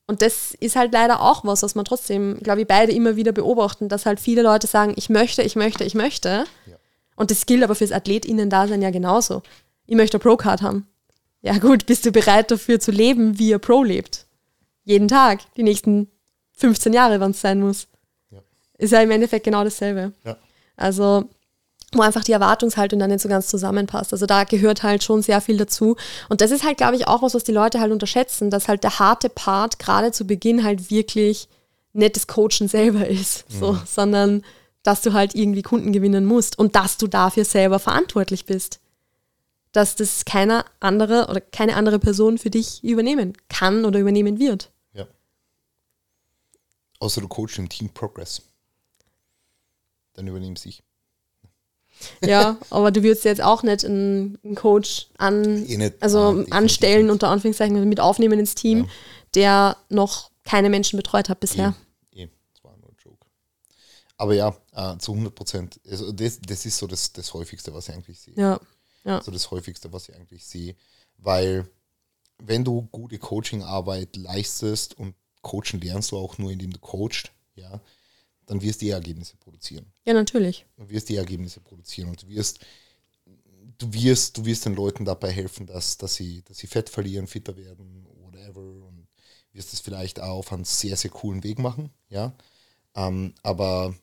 Und 0.06 0.22
das 0.22 0.54
ist 0.54 0.76
halt 0.76 0.92
leider 0.92 1.20
auch 1.20 1.44
was, 1.44 1.62
was 1.62 1.74
man 1.74 1.84
trotzdem, 1.84 2.38
glaube 2.40 2.60
ich, 2.60 2.66
beide 2.66 2.92
immer 2.92 3.16
wieder 3.16 3.32
beobachten, 3.32 3.88
dass 3.88 4.06
halt 4.06 4.20
viele 4.20 4.42
Leute 4.42 4.66
sagen, 4.66 4.94
ich 4.96 5.08
möchte, 5.08 5.42
ich 5.42 5.56
möchte, 5.56 5.82
ich 5.84 5.94
möchte. 5.94 6.44
Ja. 6.66 6.76
Und 7.16 7.30
das 7.30 7.46
gilt 7.46 7.64
aber 7.64 7.74
fürs 7.74 7.92
AthletInnen-Dasein 7.92 8.82
ja 8.82 8.90
genauso. 8.90 9.42
Ich 9.86 9.96
möchte 9.96 10.16
eine 10.16 10.22
Pro-Card 10.22 10.62
haben. 10.62 10.86
Ja 11.42 11.58
gut, 11.58 11.86
bist 11.86 12.06
du 12.06 12.12
bereit 12.12 12.50
dafür 12.50 12.78
zu 12.78 12.92
leben, 12.92 13.38
wie 13.38 13.50
ihr 13.50 13.58
Pro 13.58 13.82
lebt? 13.82 14.26
Jeden 14.84 15.08
Tag, 15.08 15.40
die 15.56 15.62
nächsten 15.62 16.08
15 16.56 16.92
Jahre, 16.92 17.18
wann 17.20 17.32
es 17.32 17.40
sein 17.40 17.60
muss. 17.60 17.88
Ja. 18.30 18.38
Ist 18.78 18.92
ja 18.92 19.00
im 19.00 19.10
Endeffekt 19.10 19.44
genau 19.44 19.64
dasselbe. 19.64 20.12
Ja. 20.24 20.36
Also, 20.76 21.28
wo 21.98 22.02
einfach 22.02 22.24
die 22.24 22.32
Erwartungshaltung 22.32 22.98
dann 22.98 23.10
nicht 23.10 23.22
so 23.22 23.28
ganz 23.28 23.48
zusammenpasst. 23.48 24.12
Also 24.12 24.26
da 24.26 24.44
gehört 24.44 24.82
halt 24.82 25.02
schon 25.04 25.22
sehr 25.22 25.40
viel 25.40 25.56
dazu. 25.56 25.96
Und 26.28 26.40
das 26.40 26.50
ist 26.50 26.64
halt, 26.64 26.76
glaube 26.76 26.96
ich, 26.96 27.06
auch 27.08 27.22
was, 27.22 27.34
was 27.34 27.44
die 27.44 27.52
Leute 27.52 27.80
halt 27.80 27.92
unterschätzen, 27.92 28.50
dass 28.50 28.68
halt 28.68 28.84
der 28.84 28.98
harte 28.98 29.28
Part 29.28 29.78
gerade 29.78 30.12
zu 30.12 30.26
Beginn 30.26 30.64
halt 30.64 30.90
wirklich 30.90 31.48
nicht 31.92 32.16
das 32.16 32.26
Coachen 32.26 32.68
selber 32.68 33.06
ist, 33.06 33.44
so, 33.50 33.78
sondern 33.86 34.42
dass 34.82 35.02
du 35.02 35.12
halt 35.12 35.34
irgendwie 35.34 35.62
Kunden 35.62 35.92
gewinnen 35.92 36.26
musst 36.26 36.58
und 36.58 36.76
dass 36.76 36.96
du 36.96 37.06
dafür 37.08 37.44
selber 37.44 37.78
verantwortlich 37.78 38.44
bist. 38.44 38.80
Dass 39.72 39.96
das 39.96 40.24
keiner 40.24 40.64
andere 40.78 41.26
oder 41.28 41.40
keine 41.40 41.74
andere 41.74 41.98
Person 41.98 42.38
für 42.38 42.50
dich 42.50 42.84
übernehmen 42.84 43.32
kann 43.48 43.84
oder 43.84 43.98
übernehmen 43.98 44.38
wird. 44.38 44.70
Ja. 44.92 45.06
Außer 47.00 47.20
du 47.20 47.28
coachst 47.28 47.58
im 47.58 47.68
Team 47.68 47.90
Progress. 47.90 48.42
Dann 50.14 50.28
übernehmen 50.28 50.56
sie. 50.56 50.76
Ja, 52.24 52.58
aber 52.70 52.90
du 52.90 53.02
würdest 53.02 53.24
jetzt 53.24 53.42
auch 53.42 53.62
nicht 53.62 53.84
einen, 53.84 54.38
einen 54.44 54.54
Coach 54.54 55.08
an, 55.18 55.66
Eh 55.66 55.76
nicht. 55.76 56.02
also 56.02 56.18
Ah, 56.20 56.28
definitiv 56.30 56.52
anstellen, 56.54 57.10
unter 57.10 57.28
Anführungszeichen, 57.28 57.88
mit 57.88 58.00
aufnehmen 58.00 58.38
ins 58.38 58.54
Team, 58.54 58.84
Ja. 58.84 58.90
der 59.34 59.76
noch 59.88 60.30
keine 60.44 60.70
Menschen 60.70 60.96
betreut 60.96 61.28
hat 61.28 61.40
bisher. 61.40 61.74
Eh, 62.12 62.22
eh, 62.24 62.28
das 62.54 62.64
war 62.64 62.76
nur 62.78 62.88
ein 62.90 62.96
Joke. 63.04 63.26
Aber 64.16 64.34
ja, 64.34 64.56
äh, 64.72 64.98
zu 64.98 65.12
100 65.12 65.34
Prozent. 65.34 65.80
Also 65.88 66.12
das, 66.12 66.38
das 66.40 66.64
ist 66.66 66.78
so 66.78 66.86
das, 66.86 67.12
das 67.12 67.32
Häufigste, 67.34 67.72
was 67.74 67.88
ich 67.88 67.94
eigentlich 67.94 68.20
sehe. 68.20 68.34
Ja, 68.36 68.60
ja, 69.04 69.20
So 69.22 69.30
das 69.30 69.50
Häufigste, 69.50 69.92
was 69.92 70.08
ich 70.08 70.14
eigentlich 70.14 70.44
sehe. 70.44 70.74
Weil, 71.18 71.66
wenn 72.38 72.64
du 72.64 72.82
gute 72.92 73.18
Coaching-Arbeit 73.18 74.16
leistest 74.16 74.98
und 74.98 75.14
coachen 75.42 75.80
lernst 75.80 76.10
du 76.12 76.18
auch 76.18 76.38
nur, 76.38 76.50
indem 76.50 76.72
du 76.72 76.78
coachst, 76.78 77.30
ja, 77.54 77.80
dann 78.46 78.62
wirst 78.62 78.80
du 78.80 78.86
die 78.86 78.90
Ergebnisse 78.90 79.36
produzieren. 79.36 79.86
ja, 80.04 80.14
natürlich. 80.14 80.66
Du 80.76 80.88
wirst 80.88 81.08
die 81.08 81.16
Ergebnisse 81.16 81.60
produzieren 81.60 82.10
und 82.10 82.22
du 82.22 82.28
wirst, 82.28 82.60
du 83.78 83.92
wirst, 83.92 84.36
du 84.36 84.44
wirst 84.44 84.64
den 84.64 84.74
Leuten 84.74 85.04
dabei 85.04 85.30
helfen, 85.30 85.66
dass, 85.66 85.98
dass, 85.98 86.14
sie, 86.14 86.42
dass 86.42 86.58
sie 86.58 86.66
Fett 86.66 86.88
verlieren, 86.88 87.26
fitter 87.26 87.56
werden, 87.56 88.06
whatever. 88.22 88.60
Und 88.60 89.06
wirst 89.56 89.72
es 89.72 89.80
vielleicht 89.80 90.20
auch 90.20 90.38
auf 90.38 90.52
einen 90.52 90.64
sehr, 90.64 90.96
sehr 90.96 91.10
coolen 91.10 91.42
Weg 91.42 91.58
machen, 91.58 91.90
ja. 92.08 92.32
Ähm, 92.94 93.34
aber 93.42 93.94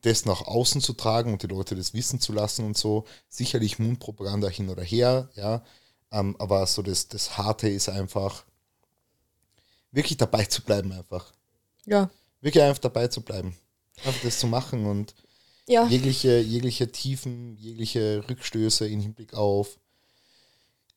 das 0.00 0.24
nach 0.24 0.42
außen 0.42 0.80
zu 0.80 0.94
tragen 0.94 1.32
und 1.32 1.42
die 1.42 1.46
Leute 1.46 1.76
das 1.76 1.94
wissen 1.94 2.18
zu 2.18 2.32
lassen 2.32 2.64
und 2.64 2.76
so, 2.76 3.04
sicherlich 3.28 3.78
Mundpropaganda 3.78 4.48
hin 4.48 4.68
oder 4.68 4.82
her, 4.82 5.30
ja. 5.36 5.62
Ähm, 6.10 6.34
aber 6.38 6.66
so 6.66 6.82
das, 6.82 7.08
das 7.08 7.38
Harte 7.38 7.68
ist 7.68 7.88
einfach, 7.88 8.44
wirklich 9.92 10.16
dabei 10.16 10.44
zu 10.44 10.62
bleiben 10.62 10.92
einfach. 10.92 11.32
Ja, 11.86 12.10
Wirklich 12.44 12.62
einfach 12.62 12.78
dabei 12.78 13.08
zu 13.08 13.22
bleiben. 13.22 13.56
Einfach 14.04 14.20
das 14.22 14.38
zu 14.38 14.46
machen 14.46 14.84
und 14.84 15.14
ja, 15.66 15.86
jegliche, 15.86 16.40
jegliche 16.40 16.92
Tiefen, 16.92 17.56
jegliche 17.56 18.22
Rückstöße 18.28 18.86
im 18.86 19.00
Hinblick 19.00 19.32
auf 19.32 19.78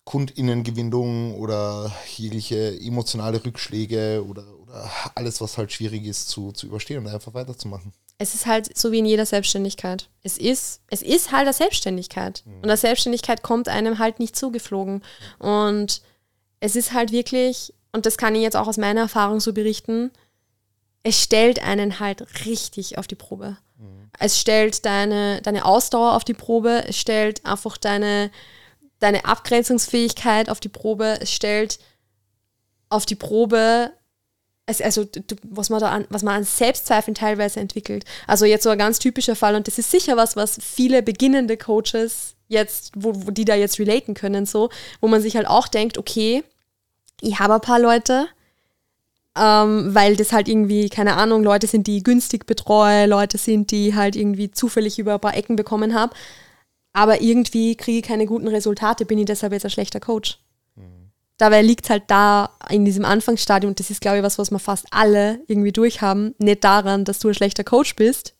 Kundinnengewinnung 0.03 1.35
oder 1.35 1.93
jegliche 2.17 2.77
emotionale 2.79 3.43
Rückschläge 3.43 4.25
oder, 4.27 4.43
oder 4.61 4.91
alles, 5.15 5.39
was 5.39 5.57
halt 5.57 5.71
schwierig 5.71 6.05
ist 6.05 6.27
zu, 6.27 6.51
zu 6.51 6.67
überstehen 6.67 6.99
und 6.99 7.07
einfach 7.07 7.33
weiterzumachen. 7.33 7.93
es 8.17 8.35
ist 8.35 8.45
halt 8.45 8.77
so 8.77 8.91
wie 8.91 8.99
in 8.99 9.05
jeder 9.05 9.25
Selbstständigkeit. 9.25 10.09
Es 10.23 10.37
ist, 10.37 10.81
es 10.89 11.01
ist 11.01 11.31
halt 11.31 11.43
eine 11.43 11.53
Selbstständigkeit. 11.53 12.43
Und 12.45 12.65
eine 12.65 12.77
Selbstständigkeit 12.77 13.41
kommt 13.41 13.69
einem 13.69 13.99
halt 13.99 14.19
nicht 14.19 14.35
zugeflogen. 14.35 15.01
Und 15.39 16.01
es 16.59 16.75
ist 16.75 16.91
halt 16.91 17.11
wirklich, 17.13 17.73
und 17.93 18.05
das 18.05 18.17
kann 18.17 18.35
ich 18.35 18.41
jetzt 18.41 18.57
auch 18.57 18.67
aus 18.67 18.77
meiner 18.77 19.01
Erfahrung 19.01 19.39
so 19.39 19.53
berichten, 19.53 20.11
es 21.08 21.24
stellt 21.24 21.64
einen 21.64 22.01
halt 22.01 22.45
richtig 22.45 22.97
auf 22.97 23.08
die 23.08 23.16
Probe. 23.16 23.55
Es 24.20 24.39
stellt 24.39 24.86
deine, 24.86 25.41
deine 25.41 25.64
Ausdauer 25.64 26.16
auf 26.16 26.26
die 26.26 26.34
Probe, 26.34 26.84
es 26.86 26.97
stellt 26.97 27.45
einfach 27.45 27.78
deine, 27.78 28.30
deine 28.99 29.24
Abgrenzungsfähigkeit 29.24 30.49
auf 30.49 30.60
die 30.60 30.70
Probe, 30.70 31.20
es 31.22 31.32
stellt 31.32 31.80
auf 32.89 33.05
die 33.05 33.16
Probe, 33.16 33.91
es, 34.66 34.82
also 34.82 35.05
du, 35.05 35.36
was 35.43 35.70
man 35.70 35.80
da 35.80 35.91
an, 35.91 36.08
was 36.10 36.24
man 36.24 36.36
an 36.36 36.43
Selbstzweifeln 36.43 37.16
teilweise 37.16 37.62
entwickelt. 37.62 38.03
Also 38.26 38.43
jetzt 38.43 38.64
so 38.64 38.70
ein 38.70 38.78
ganz 38.78 38.99
typischer 38.99 39.36
Fall 39.38 39.55
und 39.55 39.68
das 39.68 39.78
ist 39.78 39.91
sicher 39.91 40.18
was, 40.18 40.36
was 40.36 40.58
viele 40.62 41.03
beginnende 41.03 41.55
Coaches 41.55 42.36
jetzt, 42.49 42.91
wo, 42.95 43.14
wo 43.28 43.32
die 43.32 43.45
da 43.45 43.55
jetzt 43.55 43.80
relaten 43.80 44.14
können, 44.14 44.45
so, 44.45 44.72
wo 44.99 45.08
man 45.08 45.22
sich 45.22 45.38
halt 45.38 45.47
auch 45.47 45.70
denkt, 45.70 45.97
okay, 45.97 46.43
ich 47.22 47.39
habe 47.39 47.53
ein 47.53 47.62
paar 47.62 47.80
Leute, 47.80 48.28
ähm, 49.39 49.93
weil 49.93 50.15
das 50.15 50.33
halt 50.33 50.47
irgendwie, 50.47 50.89
keine 50.89 51.15
Ahnung, 51.15 51.43
Leute 51.43 51.67
sind, 51.67 51.88
die 51.88 51.97
ich 51.97 52.03
günstig 52.03 52.45
betreue, 52.45 53.05
Leute 53.05 53.38
sind, 53.38 53.71
die 53.71 53.95
halt 53.95 54.15
irgendwie 54.15 54.51
zufällig 54.51 54.99
über 54.99 55.15
ein 55.15 55.19
paar 55.19 55.35
Ecken 55.35 55.55
bekommen 55.55 55.93
habe. 55.93 56.15
Aber 56.93 57.21
irgendwie 57.21 57.75
kriege 57.75 57.99
ich 57.99 58.03
keine 58.03 58.25
guten 58.25 58.47
Resultate, 58.47 59.05
bin 59.05 59.19
ich 59.19 59.25
deshalb 59.25 59.53
jetzt 59.53 59.65
ein 59.65 59.71
schlechter 59.71 59.99
Coach. 59.99 60.39
Dabei 61.38 61.61
liegt 61.61 61.91
halt 61.91 62.03
da 62.07 62.49
in 62.69 62.83
diesem 62.83 63.05
Anfangsstadium, 63.05 63.69
und 63.69 63.79
das 63.79 63.91
ist, 63.91 64.01
glaube 64.01 64.17
ich, 64.17 64.23
was, 64.23 64.39
was 64.39 64.49
wir 64.49 64.57
fast 64.57 64.88
alle 64.89 65.39
irgendwie 65.45 65.71
durchhaben, 65.71 66.33
nicht 66.39 66.63
daran, 66.63 67.05
dass 67.05 67.19
du 67.19 67.27
ein 67.27 67.35
schlechter 67.35 67.63
Coach 67.63 67.95
bist, 67.95 68.33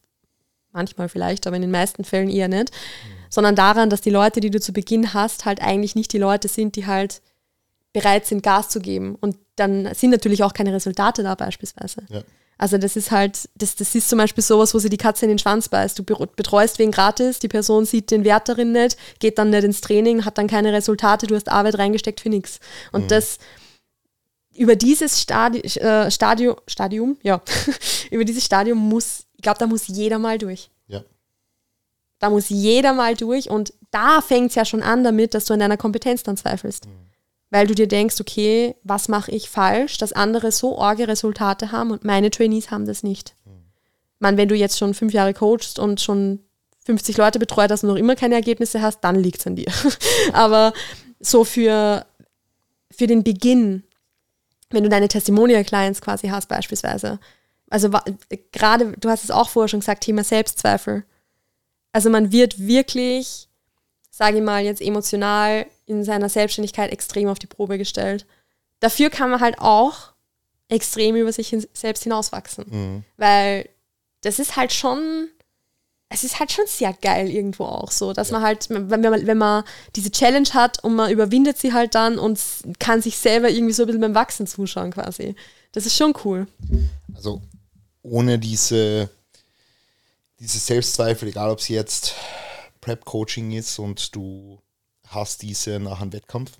manchmal 0.72 1.08
vielleicht, 1.08 1.46
aber 1.46 1.56
in 1.56 1.62
den 1.62 1.70
meisten 1.70 2.04
Fällen 2.04 2.30
eher 2.30 2.48
nicht, 2.48 2.72
sondern 3.30 3.56
daran, 3.56 3.92
dass 3.92 4.02
die 4.02 4.10
Leute, 4.10 4.40
die 4.40 4.50
du 4.50 4.60
zu 4.60 4.74
Beginn 4.74 5.14
hast, 5.14 5.46
halt 5.46 5.62
eigentlich 5.62 5.94
nicht 5.94 6.12
die 6.12 6.18
Leute 6.18 6.48
sind, 6.48 6.76
die 6.76 6.88
halt 6.88 7.22
bereit 8.00 8.26
sind, 8.26 8.44
Gas 8.44 8.70
zu 8.70 8.80
geben. 8.80 9.16
Und 9.16 9.38
dann 9.56 9.94
sind 9.96 10.12
natürlich 10.12 10.44
auch 10.44 10.54
keine 10.54 10.74
Resultate 10.74 11.24
da 11.24 11.36
beispielsweise. 11.36 12.04
Ja. 12.10 12.22
Also 12.60 12.78
das 12.80 12.96
ist 12.96 13.12
halt, 13.12 13.50
das, 13.56 13.76
das 13.76 13.94
ist 13.94 14.10
zum 14.10 14.18
Beispiel 14.18 14.44
sowas, 14.44 14.74
wo 14.74 14.80
sie 14.80 14.90
die 14.90 14.98
Katze 14.98 15.26
in 15.26 15.30
den 15.30 15.38
Schwanz 15.40 15.70
beißt. 15.70 16.00
Du 16.00 16.04
be- 16.04 16.28
betreust 16.36 16.80
wen 16.80 16.92
gratis, 16.92 17.38
die 17.40 17.48
Person 17.48 17.86
sieht 17.86 18.10
den 18.10 18.24
Wert 18.24 18.50
darin 18.50 18.72
nicht, 18.72 18.98
geht 19.20 19.38
dann 19.38 19.52
nicht 19.52 19.64
ins 19.64 19.82
Training, 19.82 20.26
hat 20.26 20.38
dann 20.40 20.48
keine 20.48 20.74
Resultate, 20.74 21.28
du 21.28 21.36
hast 21.36 21.50
Arbeit 21.50 21.78
reingesteckt 21.78 22.20
für 22.20 22.30
nichts. 22.30 22.60
Und 22.92 23.12
das 23.12 23.38
über 24.56 24.76
dieses 24.76 25.22
Stadi 25.22 25.60
äh, 25.60 26.10
Stadium, 26.10 26.56
Stadium, 26.68 27.18
ja, 27.22 27.42
über 28.12 28.26
dieses 28.26 28.44
Stadium 28.44 28.80
muss, 28.80 29.26
ich 29.36 29.44
glaube, 29.44 29.60
da 29.60 29.68
muss 29.68 29.88
jeder 29.88 30.18
mal 30.18 30.40
durch. 30.40 30.72
Ja. 30.88 31.04
Da 32.18 32.32
muss 32.32 32.50
jeder 32.50 32.94
mal 32.94 33.16
durch 33.16 33.52
und 33.52 33.72
da 33.92 34.20
fängt 34.22 34.50
es 34.50 34.56
ja 34.56 34.66
schon 34.66 34.82
an 34.82 35.04
damit, 35.04 35.36
dass 35.36 35.46
du 35.46 35.54
an 35.54 35.60
deiner 35.60 35.78
Kompetenz 35.78 36.24
dann 36.24 36.38
zweifelst. 36.38 36.88
Weil 37.50 37.68
du 37.68 37.76
dir 37.76 37.88
denkst, 37.88 38.20
okay, 38.20 38.76
was 38.84 39.08
mache 39.08 39.32
ich 39.32 39.50
falsch, 39.50 39.98
dass 39.98 40.14
andere 40.14 40.52
so 40.52 40.78
orge 40.78 41.08
Resultate 41.08 41.72
haben 41.72 41.92
und 41.92 42.04
meine 42.04 42.30
Trainees 42.30 42.72
haben 42.72 42.86
das 42.86 43.04
nicht. 43.04 43.36
Man, 44.20 44.36
wenn 44.38 44.50
du 44.50 44.56
jetzt 44.56 44.78
schon 44.78 44.94
fünf 44.94 45.14
Jahre 45.14 45.34
coachst 45.34 45.80
und 45.80 46.02
schon 46.02 46.40
50 46.86 47.18
Leute 47.18 47.40
betreut 47.40 47.70
hast 47.70 47.84
und 47.84 47.90
noch 47.90 47.98
immer 47.98 48.16
keine 48.16 48.36
Ergebnisse 48.36 48.82
hast, 48.82 49.02
dann 49.02 49.16
liegt 49.16 49.40
es 49.40 49.48
an 49.48 49.56
dir. 49.56 49.72
Aber 50.34 50.74
so 51.20 51.44
für, 51.44 52.06
für 52.90 53.08
den 53.08 53.24
Beginn, 53.24 53.84
wenn 54.70 54.84
du 54.84 54.90
deine 54.90 55.08
Testimonial-Clients 55.08 56.02
quasi 56.02 56.30
hast 56.30 56.48
beispielsweise, 56.48 57.20
also 57.70 57.90
gerade, 58.52 58.94
du 58.94 59.10
hast 59.10 59.24
es 59.24 59.32
auch 59.32 59.50
vorher 59.50 59.68
schon 59.68 59.82
gesagt, 59.82 60.04
Thema 60.04 60.24
Selbstzweifel. 60.24 61.04
Also 61.92 62.10
man 62.10 62.32
wird 62.32 62.60
wirklich, 62.60 63.50
sage 64.10 64.38
ich 64.38 64.44
mal, 64.44 64.64
jetzt 64.64 64.82
emotional 64.82 65.66
in 65.88 66.04
seiner 66.04 66.30
Selbstständigkeit 66.30 66.92
extrem 66.92 67.28
auf 67.28 67.40
die 67.40 67.48
Probe 67.48 67.78
gestellt. 67.78 68.26
Dafür 68.80 69.10
kann 69.10 69.32
man 69.32 69.40
halt 69.40 69.60
auch 69.60 70.14
extrem 70.70 71.16
über 71.16 71.32
sich 71.32 71.50
hin, 71.50 71.66
selbst 71.74 72.04
hinauswachsen. 72.04 72.66
Mhm. 72.70 73.04
Weil 73.16 73.70
das 74.22 74.38
ist 74.38 74.58
halt 74.58 74.74
schon, 74.74 75.30
es 76.10 76.24
ist 76.24 76.40
halt 76.40 76.52
schon 76.52 76.66
sehr 76.68 76.94
geil 76.94 77.30
irgendwo 77.30 77.64
auch 77.64 77.92
so, 77.92 78.14
dass 78.14 78.32
man 78.32 78.42
halt, 78.42 78.70
wenn, 78.70 78.88
man, 78.88 79.26
wenn 79.26 79.38
man 79.38 79.64
diese 79.96 80.12
Challenge 80.12 80.50
hat 80.54 80.84
und 80.84 80.96
man 80.96 81.10
überwindet 81.10 81.58
sie 81.58 81.74
halt 81.74 81.96
dann 81.96 82.20
und 82.20 82.40
kann 82.80 83.02
sich 83.02 83.18
selber 83.18 83.50
irgendwie 83.50 83.74
so 83.74 83.84
ein 83.84 83.88
bisschen 83.88 84.02
beim 84.02 84.16
Wachsen 84.16 84.46
zuschauen 84.46 84.92
quasi. 84.92 85.36
Das 85.72 85.86
ist 85.86 85.96
schon 85.96 86.14
cool. 86.26 86.48
Also 87.16 87.42
ohne 88.04 88.38
diese, 88.38 89.10
diese 90.40 90.60
Selbstzweifel, 90.60 91.30
egal 91.30 91.50
ob 91.50 91.60
es 91.60 91.70
jetzt 91.70 92.14
Prep-Coaching 92.82 93.52
ist 93.54 93.80
und 93.80 94.16
du 94.16 94.60
hast 95.08 95.42
diese 95.42 95.80
nach 95.80 96.02
einem 96.02 96.14
Wettkampf, 96.14 96.60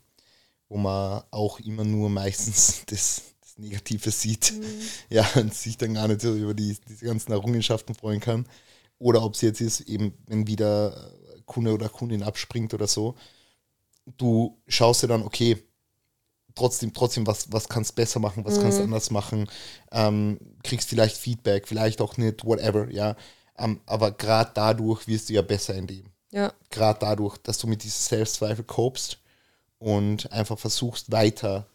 wo 0.70 0.78
man 0.78 1.24
auch 1.32 1.60
immer 1.60 1.84
nur 1.84 2.10
meistens 2.10 2.84
das, 2.88 3.22
das 3.42 3.58
Negative 3.58 4.12
sieht, 4.12 4.54
ja, 5.10 5.28
und 5.36 5.54
sich 5.54 5.78
dann 5.78 5.94
gar 5.94 6.08
nicht 6.08 6.22
so 6.22 6.36
über 6.36 6.54
die, 6.54 6.78
diese 6.88 7.06
ganzen 7.06 7.32
Errungenschaften 7.32 7.96
freuen 7.96 8.20
kann. 8.20 8.48
Oder 9.00 9.24
ob 9.24 9.36
es 9.36 9.42
jetzt 9.42 9.62
ist, 9.62 9.82
eben, 9.82 10.14
wenn 10.26 10.48
wieder 10.48 11.12
Kunde 11.46 11.74
oder 11.74 11.90
Kundin 11.90 12.24
abspringt 12.24 12.74
oder 12.74 12.88
so, 12.88 13.16
du 14.18 14.58
schaust 14.68 15.04
dir 15.04 15.08
dann, 15.08 15.24
okay, 15.24 15.58
trotzdem, 16.56 16.94
trotzdem, 16.94 17.28
was, 17.28 17.52
was 17.52 17.70
kannst 17.70 17.92
du 17.92 17.96
besser 17.96 18.20
machen, 18.20 18.44
was 18.46 18.60
kannst 18.60 18.80
du 18.80 18.84
anders 18.84 19.12
machen, 19.12 19.48
ähm, 19.92 20.40
kriegst 20.64 20.90
vielleicht 20.90 21.18
Feedback, 21.18 21.68
vielleicht 21.68 22.02
auch 22.02 22.18
nicht, 22.18 22.44
whatever, 22.46 22.90
ja. 22.92 23.16
Ähm, 23.58 23.82
aber 23.86 24.12
gerade 24.12 24.52
dadurch 24.54 25.08
wirst 25.08 25.30
du 25.30 25.34
ja 25.34 25.42
besser 25.42 25.76
in 25.76 25.88
dem. 25.88 26.06
Ja. 26.38 26.54
Gerade 26.70 27.00
dadurch, 27.00 27.38
dass 27.40 27.58
du 27.58 27.66
mit 27.66 27.84
diesem 27.84 28.00
Selbstzweifel 28.00 28.64
copst 28.64 29.18
und 29.80 30.32
einfach 30.32 30.60
versuchst, 30.60 31.12
weiter 31.12 31.66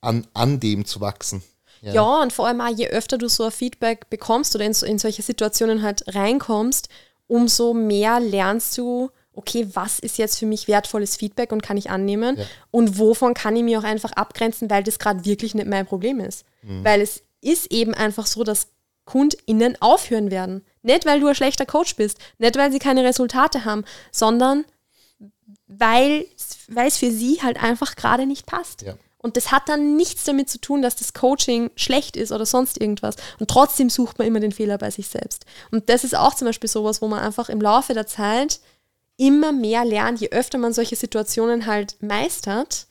an, 0.00 0.28
an 0.32 0.60
dem 0.60 0.84
zu 0.84 1.00
wachsen. 1.00 1.42
Ja. 1.80 1.92
ja. 1.92 2.22
und 2.22 2.32
vor 2.32 2.46
allem 2.46 2.60
auch, 2.60 2.68
je 2.68 2.86
öfter 2.86 3.18
du 3.18 3.28
so 3.28 3.42
ein 3.42 3.50
Feedback 3.50 4.08
bekommst 4.10 4.54
oder 4.54 4.64
in, 4.64 4.72
in 4.72 4.98
solche 5.00 5.22
Situationen 5.22 5.82
halt 5.82 6.04
reinkommst, 6.14 6.88
umso 7.26 7.74
mehr 7.74 8.20
lernst 8.20 8.78
du, 8.78 9.10
okay, 9.32 9.66
was 9.72 9.98
ist 9.98 10.18
jetzt 10.18 10.38
für 10.38 10.46
mich 10.46 10.68
wertvolles 10.68 11.16
Feedback 11.16 11.50
und 11.50 11.60
kann 11.60 11.76
ich 11.76 11.90
annehmen 11.90 12.36
ja. 12.38 12.44
und 12.70 13.00
wovon 13.00 13.34
kann 13.34 13.56
ich 13.56 13.64
mir 13.64 13.80
auch 13.80 13.84
einfach 13.84 14.12
abgrenzen, 14.12 14.70
weil 14.70 14.84
das 14.84 15.00
gerade 15.00 15.24
wirklich 15.24 15.56
nicht 15.56 15.66
mein 15.66 15.86
Problem 15.86 16.20
ist. 16.20 16.44
Mhm. 16.62 16.84
Weil 16.84 17.00
es 17.00 17.22
ist 17.40 17.72
eben 17.72 17.92
einfach 17.92 18.26
so, 18.26 18.44
dass 18.44 18.68
KundInnen 19.04 19.76
aufhören 19.80 20.30
werden. 20.30 20.64
Nicht, 20.82 21.06
weil 21.06 21.20
du 21.20 21.28
ein 21.28 21.34
schlechter 21.34 21.66
Coach 21.66 21.96
bist, 21.96 22.18
nicht, 22.38 22.56
weil 22.56 22.72
sie 22.72 22.78
keine 22.78 23.04
Resultate 23.04 23.64
haben, 23.64 23.84
sondern 24.10 24.64
weil 25.66 26.26
es 26.74 26.98
für 26.98 27.10
sie 27.10 27.40
halt 27.42 27.62
einfach 27.62 27.96
gerade 27.96 28.26
nicht 28.26 28.46
passt. 28.46 28.82
Ja. 28.82 28.94
Und 29.18 29.36
das 29.36 29.52
hat 29.52 29.68
dann 29.68 29.96
nichts 29.96 30.24
damit 30.24 30.50
zu 30.50 30.60
tun, 30.60 30.82
dass 30.82 30.96
das 30.96 31.14
Coaching 31.14 31.70
schlecht 31.76 32.16
ist 32.16 32.32
oder 32.32 32.44
sonst 32.44 32.80
irgendwas. 32.80 33.14
Und 33.38 33.48
trotzdem 33.48 33.88
sucht 33.88 34.18
man 34.18 34.26
immer 34.26 34.40
den 34.40 34.50
Fehler 34.50 34.78
bei 34.78 34.90
sich 34.90 35.06
selbst. 35.06 35.46
Und 35.70 35.88
das 35.88 36.02
ist 36.02 36.16
auch 36.16 36.34
zum 36.34 36.46
Beispiel 36.48 36.68
sowas, 36.68 37.00
wo 37.00 37.08
man 37.08 37.20
einfach 37.20 37.48
im 37.48 37.60
Laufe 37.60 37.94
der 37.94 38.08
Zeit 38.08 38.60
immer 39.16 39.52
mehr 39.52 39.84
lernt, 39.84 40.20
je 40.20 40.30
öfter 40.30 40.58
man 40.58 40.72
solche 40.72 40.96
Situationen 40.96 41.66
halt 41.66 42.02
meistert, 42.02 42.86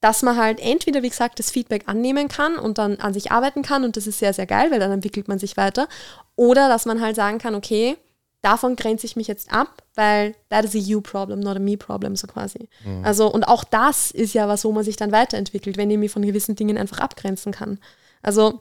dass 0.00 0.22
man 0.22 0.36
halt 0.36 0.60
entweder, 0.60 1.02
wie 1.02 1.10
gesagt, 1.10 1.38
das 1.38 1.50
Feedback 1.50 1.84
annehmen 1.86 2.28
kann 2.28 2.58
und 2.58 2.78
dann 2.78 2.96
an 3.00 3.12
sich 3.12 3.30
arbeiten 3.30 3.62
kann 3.62 3.84
und 3.84 3.96
das 3.96 4.06
ist 4.06 4.18
sehr, 4.18 4.32
sehr 4.32 4.46
geil, 4.46 4.70
weil 4.70 4.80
dann 4.80 4.92
entwickelt 4.92 5.28
man 5.28 5.38
sich 5.38 5.56
weiter. 5.56 5.88
Oder 6.36 6.68
dass 6.68 6.84
man 6.84 7.00
halt 7.00 7.16
sagen 7.16 7.38
kann, 7.38 7.54
okay, 7.54 7.96
davon 8.42 8.76
grenze 8.76 9.06
ich 9.06 9.16
mich 9.16 9.26
jetzt 9.26 9.50
ab, 9.50 9.82
weil 9.94 10.34
that 10.50 10.64
is 10.64 10.74
a 10.74 10.78
you 10.78 11.00
problem, 11.00 11.40
not 11.40 11.56
a 11.56 11.60
me 11.60 11.76
problem, 11.76 12.14
so 12.14 12.26
quasi. 12.26 12.68
Mhm. 12.84 13.04
Also, 13.04 13.30
und 13.32 13.44
auch 13.44 13.64
das 13.64 14.10
ist 14.10 14.34
ja 14.34 14.46
was, 14.46 14.64
wo 14.64 14.72
man 14.72 14.84
sich 14.84 14.96
dann 14.96 15.12
weiterentwickelt, 15.12 15.76
wenn 15.76 15.90
ich 15.90 15.98
mich 15.98 16.12
von 16.12 16.22
gewissen 16.22 16.54
Dingen 16.54 16.78
einfach 16.78 16.98
abgrenzen 16.98 17.52
kann. 17.52 17.78
Also, 18.22 18.60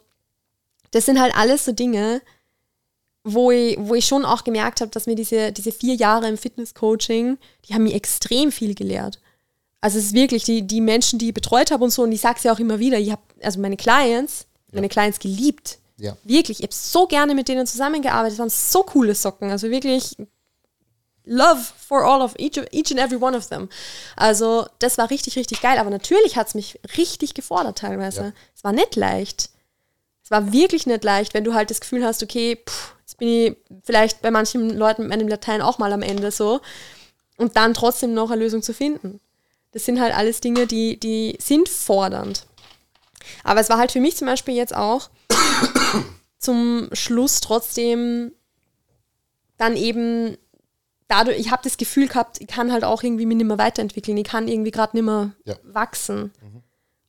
das 0.91 1.05
sind 1.05 1.19
halt 1.19 1.37
alles 1.37 1.65
so 1.65 1.73
Dinge, 1.73 2.21
wo 3.25 3.51
ich, 3.51 3.77
wo 3.79 3.95
ich 3.95 4.05
schon 4.05 4.23
auch 4.23 4.43
gemerkt 4.43 4.81
habe, 4.81 4.91
dass 4.91 5.07
mir 5.07 5.15
diese, 5.15 5.51
diese 5.51 5.71
vier 5.71 5.95
Jahre 5.95 6.29
im 6.29 6.37
Fitness-Coaching, 6.37 7.37
die 7.67 7.73
haben 7.73 7.83
mir 7.83 7.95
extrem 7.95 8.51
viel 8.51 8.75
gelehrt. 8.75 9.19
Also 9.81 9.97
es 9.97 10.05
ist 10.05 10.13
wirklich, 10.13 10.43
die, 10.43 10.61
die 10.61 10.79
Menschen, 10.79 11.19
die 11.19 11.29
ich 11.29 11.33
betreut 11.33 11.71
habe 11.71 11.83
und 11.83 11.89
so, 11.89 12.03
und 12.03 12.11
ich 12.11 12.21
sage 12.21 12.37
es 12.37 12.43
ja 12.43 12.53
auch 12.53 12.59
immer 12.59 12.79
wieder, 12.79 12.97
ich 12.99 13.11
habe, 13.11 13.21
also 13.41 13.59
meine 13.59 13.77
Clients, 13.77 14.45
ja. 14.71 14.75
meine 14.75 14.89
Clients 14.89 15.19
geliebt. 15.19 15.79
Ja. 15.97 16.17
Wirklich, 16.23 16.59
ich 16.59 16.63
habe 16.63 16.73
so 16.73 17.07
gerne 17.07 17.35
mit 17.35 17.47
denen 17.47 17.67
zusammengearbeitet, 17.67 18.33
es 18.33 18.39
waren 18.39 18.49
so 18.49 18.83
coole 18.83 19.15
Socken, 19.15 19.49
also 19.49 19.69
wirklich 19.69 20.17
love 21.23 21.61
for 21.77 22.03
all 22.03 22.21
of 22.21 22.35
each, 22.37 22.57
each 22.71 22.91
and 22.91 22.99
every 22.99 23.21
one 23.21 23.35
of 23.35 23.47
them. 23.47 23.69
Also 24.15 24.67
das 24.79 24.97
war 24.97 25.09
richtig, 25.09 25.37
richtig 25.37 25.61
geil, 25.61 25.77
aber 25.79 25.89
natürlich 25.89 26.35
hat 26.35 26.47
es 26.47 26.55
mich 26.55 26.79
richtig 26.97 27.33
gefordert 27.33 27.77
teilweise. 27.79 28.21
Ja. 28.21 28.33
Es 28.55 28.63
war 28.63 28.73
nicht 28.73 28.95
leicht. 28.95 29.49
Es 30.23 30.31
war 30.31 30.51
wirklich 30.51 30.85
nicht 30.85 31.03
leicht, 31.03 31.33
wenn 31.33 31.43
du 31.43 31.53
halt 31.53 31.69
das 31.69 31.79
Gefühl 31.79 32.03
hast, 32.03 32.21
okay, 32.21 32.57
pff, 32.67 32.95
Jetzt 33.05 33.19
bin 33.19 33.27
ich 33.27 33.57
vielleicht 33.83 34.21
bei 34.21 34.31
manchen 34.31 34.71
Leuten 34.71 35.03
mit 35.03 35.11
meinem 35.11 35.27
Latein 35.27 35.61
auch 35.61 35.77
mal 35.77 35.93
am 35.93 36.01
Ende 36.01 36.31
so. 36.31 36.61
Und 37.37 37.55
dann 37.55 37.73
trotzdem 37.73 38.13
noch 38.13 38.31
eine 38.31 38.41
Lösung 38.41 38.61
zu 38.63 38.73
finden. 38.73 39.19
Das 39.73 39.85
sind 39.85 39.99
halt 39.99 40.15
alles 40.15 40.41
Dinge, 40.41 40.67
die, 40.67 40.99
die 40.99 41.37
sind 41.39 41.69
fordernd. 41.69 42.45
Aber 43.43 43.59
es 43.59 43.69
war 43.69 43.77
halt 43.77 43.91
für 43.91 43.99
mich 43.99 44.17
zum 44.17 44.27
Beispiel 44.27 44.55
jetzt 44.55 44.75
auch 44.75 45.09
zum 46.39 46.89
Schluss 46.93 47.41
trotzdem 47.41 48.31
dann 49.57 49.75
eben 49.75 50.37
dadurch, 51.07 51.39
ich 51.39 51.51
habe 51.51 51.63
das 51.63 51.77
Gefühl 51.77 52.07
gehabt, 52.07 52.41
ich 52.41 52.47
kann 52.47 52.71
halt 52.71 52.83
auch 52.83 53.03
irgendwie 53.03 53.25
mich 53.25 53.37
nicht 53.37 53.47
mehr 53.47 53.57
weiterentwickeln. 53.57 54.17
Ich 54.17 54.25
kann 54.25 54.47
irgendwie 54.47 54.71
gerade 54.71 54.95
nicht 54.95 55.05
mehr 55.05 55.31
ja. 55.45 55.55
wachsen. 55.63 56.33
Mhm. 56.41 56.63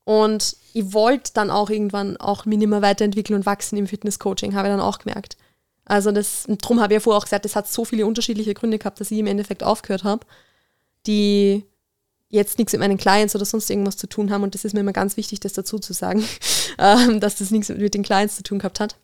Und 0.04 0.56
ich 0.72 0.92
wollte 0.92 1.32
dann 1.34 1.50
auch 1.50 1.68
irgendwann 1.68 2.16
auch 2.16 2.44
mich 2.44 2.58
nicht 2.58 2.68
mehr 2.68 2.82
weiterentwickeln 2.82 3.40
und 3.40 3.46
wachsen 3.46 3.76
im 3.76 3.88
Fitnesscoaching, 3.88 4.54
habe 4.54 4.68
ich 4.68 4.72
dann 4.72 4.80
auch 4.80 4.98
gemerkt. 4.98 5.36
Also 5.84 6.12
das, 6.12 6.44
darum 6.46 6.80
habe 6.80 6.92
ich 6.92 6.96
ja 6.96 7.00
vorher 7.00 7.18
auch 7.18 7.24
gesagt, 7.24 7.44
das 7.44 7.56
hat 7.56 7.68
so 7.68 7.84
viele 7.84 8.06
unterschiedliche 8.06 8.54
Gründe 8.54 8.78
gehabt, 8.78 9.00
dass 9.00 9.10
ich 9.10 9.18
im 9.18 9.26
Endeffekt 9.26 9.64
aufgehört 9.64 10.04
habe, 10.04 10.26
die 11.06 11.64
jetzt 12.36 12.58
nichts 12.58 12.72
mit 12.72 12.80
meinen 12.80 12.98
Clients 12.98 13.34
oder 13.34 13.44
sonst 13.44 13.68
irgendwas 13.70 13.96
zu 13.96 14.06
tun 14.06 14.30
haben. 14.30 14.42
Und 14.42 14.54
das 14.54 14.64
ist 14.64 14.72
mir 14.72 14.80
immer 14.80 14.92
ganz 14.92 15.16
wichtig, 15.16 15.40
das 15.40 15.52
dazu 15.52 15.78
zu 15.78 15.92
sagen, 15.92 16.24
ähm, 16.78 17.20
dass 17.20 17.36
das 17.36 17.50
nichts 17.50 17.68
mit 17.68 17.94
den 17.94 18.02
Clients 18.02 18.36
zu 18.36 18.42
tun 18.42 18.58
gehabt 18.58 18.80
hat. 18.80 18.96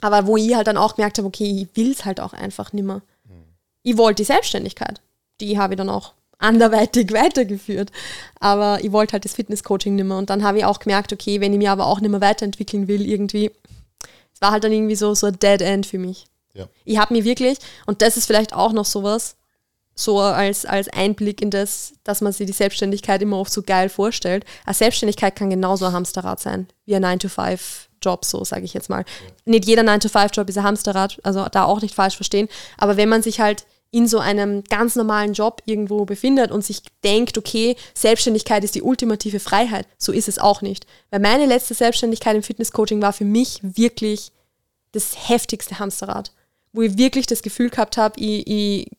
Aber 0.00 0.26
wo 0.26 0.36
ich 0.36 0.54
halt 0.54 0.66
dann 0.66 0.76
auch 0.76 0.96
gemerkt 0.96 1.18
habe, 1.18 1.28
okay, 1.28 1.44
ich 1.44 1.76
will 1.76 1.92
es 1.92 2.04
halt 2.04 2.20
auch 2.20 2.32
einfach 2.32 2.72
nimmer. 2.72 3.02
Mhm. 3.24 3.44
Ich 3.82 3.96
wollte 3.96 4.22
die 4.22 4.26
Selbstständigkeit. 4.26 5.00
Die 5.40 5.58
habe 5.58 5.74
ich 5.74 5.78
dann 5.78 5.90
auch 5.90 6.14
anderweitig 6.38 7.12
weitergeführt. 7.12 7.90
Aber 8.38 8.78
ich 8.82 8.92
wollte 8.92 9.14
halt 9.14 9.24
das 9.24 9.34
Fitness-Coaching 9.34 9.94
nimmer. 9.94 10.18
Und 10.18 10.30
dann 10.30 10.42
habe 10.42 10.58
ich 10.58 10.64
auch 10.64 10.78
gemerkt, 10.78 11.12
okay, 11.12 11.40
wenn 11.40 11.52
ich 11.52 11.58
mich 11.58 11.68
aber 11.68 11.86
auch 11.86 12.00
nicht 12.00 12.10
mehr 12.10 12.20
weiterentwickeln 12.20 12.88
will, 12.88 13.06
irgendwie, 13.06 13.50
war 14.40 14.52
halt 14.52 14.64
dann 14.64 14.72
irgendwie 14.72 14.96
so, 14.96 15.14
so 15.14 15.26
ein 15.26 15.38
Dead 15.38 15.60
End 15.60 15.86
für 15.86 15.98
mich. 15.98 16.26
Ja. 16.54 16.66
Ich 16.84 16.98
habe 16.98 17.14
mir 17.14 17.24
wirklich, 17.24 17.58
und 17.86 18.02
das 18.02 18.16
ist 18.16 18.26
vielleicht 18.26 18.54
auch 18.54 18.72
noch 18.72 18.86
sowas, 18.86 19.36
so 19.94 20.18
als, 20.18 20.64
als 20.64 20.88
Einblick 20.88 21.42
in 21.42 21.50
das, 21.50 21.92
dass 22.04 22.20
man 22.20 22.32
sich 22.32 22.46
die 22.46 22.52
Selbstständigkeit 22.52 23.20
immer 23.22 23.38
oft 23.38 23.52
so 23.52 23.62
geil 23.62 23.88
vorstellt. 23.88 24.44
Eine 24.64 24.74
Selbstständigkeit 24.74 25.36
kann 25.36 25.50
genauso 25.50 25.86
ein 25.86 25.92
Hamsterrad 25.92 26.40
sein, 26.40 26.68
wie 26.86 26.96
ein 26.96 27.04
9-to-5-Job, 27.04 28.24
so 28.24 28.44
sage 28.44 28.64
ich 28.64 28.74
jetzt 28.74 28.88
mal. 28.88 29.04
Nicht 29.44 29.66
jeder 29.66 29.82
9-to-5-Job 29.82 30.48
ist 30.48 30.58
ein 30.58 30.64
Hamsterrad, 30.64 31.20
also 31.22 31.46
da 31.50 31.64
auch 31.64 31.82
nicht 31.82 31.94
falsch 31.94 32.16
verstehen. 32.16 32.48
Aber 32.78 32.96
wenn 32.96 33.08
man 33.08 33.22
sich 33.22 33.40
halt 33.40 33.66
in 33.92 34.06
so 34.06 34.18
einem 34.18 34.62
ganz 34.64 34.94
normalen 34.94 35.32
Job 35.32 35.62
irgendwo 35.64 36.04
befindet 36.04 36.52
und 36.52 36.64
sich 36.64 36.82
denkt, 37.02 37.36
okay, 37.36 37.76
Selbstständigkeit 37.94 38.62
ist 38.62 38.76
die 38.76 38.82
ultimative 38.82 39.40
Freiheit. 39.40 39.86
So 39.98 40.12
ist 40.12 40.28
es 40.28 40.38
auch 40.38 40.62
nicht. 40.62 40.86
Weil 41.10 41.20
meine 41.20 41.46
letzte 41.46 41.74
Selbstständigkeit 41.74 42.36
im 42.36 42.42
Fitnesscoaching 42.42 43.02
war 43.02 43.12
für 43.12 43.24
mich 43.24 43.58
wirklich 43.62 44.30
das 44.92 45.28
heftigste 45.28 45.78
Hamsterrad, 45.78 46.32
wo 46.72 46.82
ich 46.82 46.98
wirklich 46.98 47.26
das 47.26 47.42
Gefühl 47.42 47.70
gehabt 47.70 47.96
habe, 47.96 48.18
ich, 48.20 48.46
ich, 48.46 48.90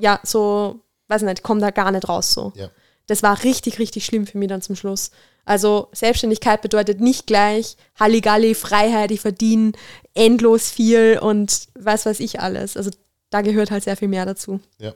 ja, 0.00 0.20
so, 0.22 0.80
weiß 1.08 1.22
nicht, 1.22 1.42
komme 1.42 1.60
da 1.60 1.70
gar 1.70 1.90
nicht 1.90 2.08
raus 2.08 2.32
so. 2.32 2.52
Ja. 2.56 2.70
Das 3.06 3.22
war 3.22 3.42
richtig, 3.42 3.78
richtig 3.78 4.04
schlimm 4.04 4.26
für 4.26 4.38
mich 4.38 4.48
dann 4.48 4.62
zum 4.62 4.76
Schluss. 4.76 5.10
Also 5.44 5.88
Selbstständigkeit 5.92 6.62
bedeutet 6.62 7.00
nicht 7.00 7.26
gleich 7.26 7.76
Halligalli, 7.98 8.54
Freiheit, 8.54 9.10
ich 9.10 9.20
verdiene 9.20 9.72
endlos 10.14 10.70
viel 10.70 11.18
und 11.20 11.68
was 11.74 12.06
weiß 12.06 12.20
ich 12.20 12.40
alles. 12.40 12.76
Also 12.76 12.90
da 13.30 13.40
gehört 13.40 13.70
halt 13.70 13.84
sehr 13.84 13.96
viel 13.96 14.08
mehr 14.08 14.26
dazu. 14.26 14.60
Ja. 14.78 14.92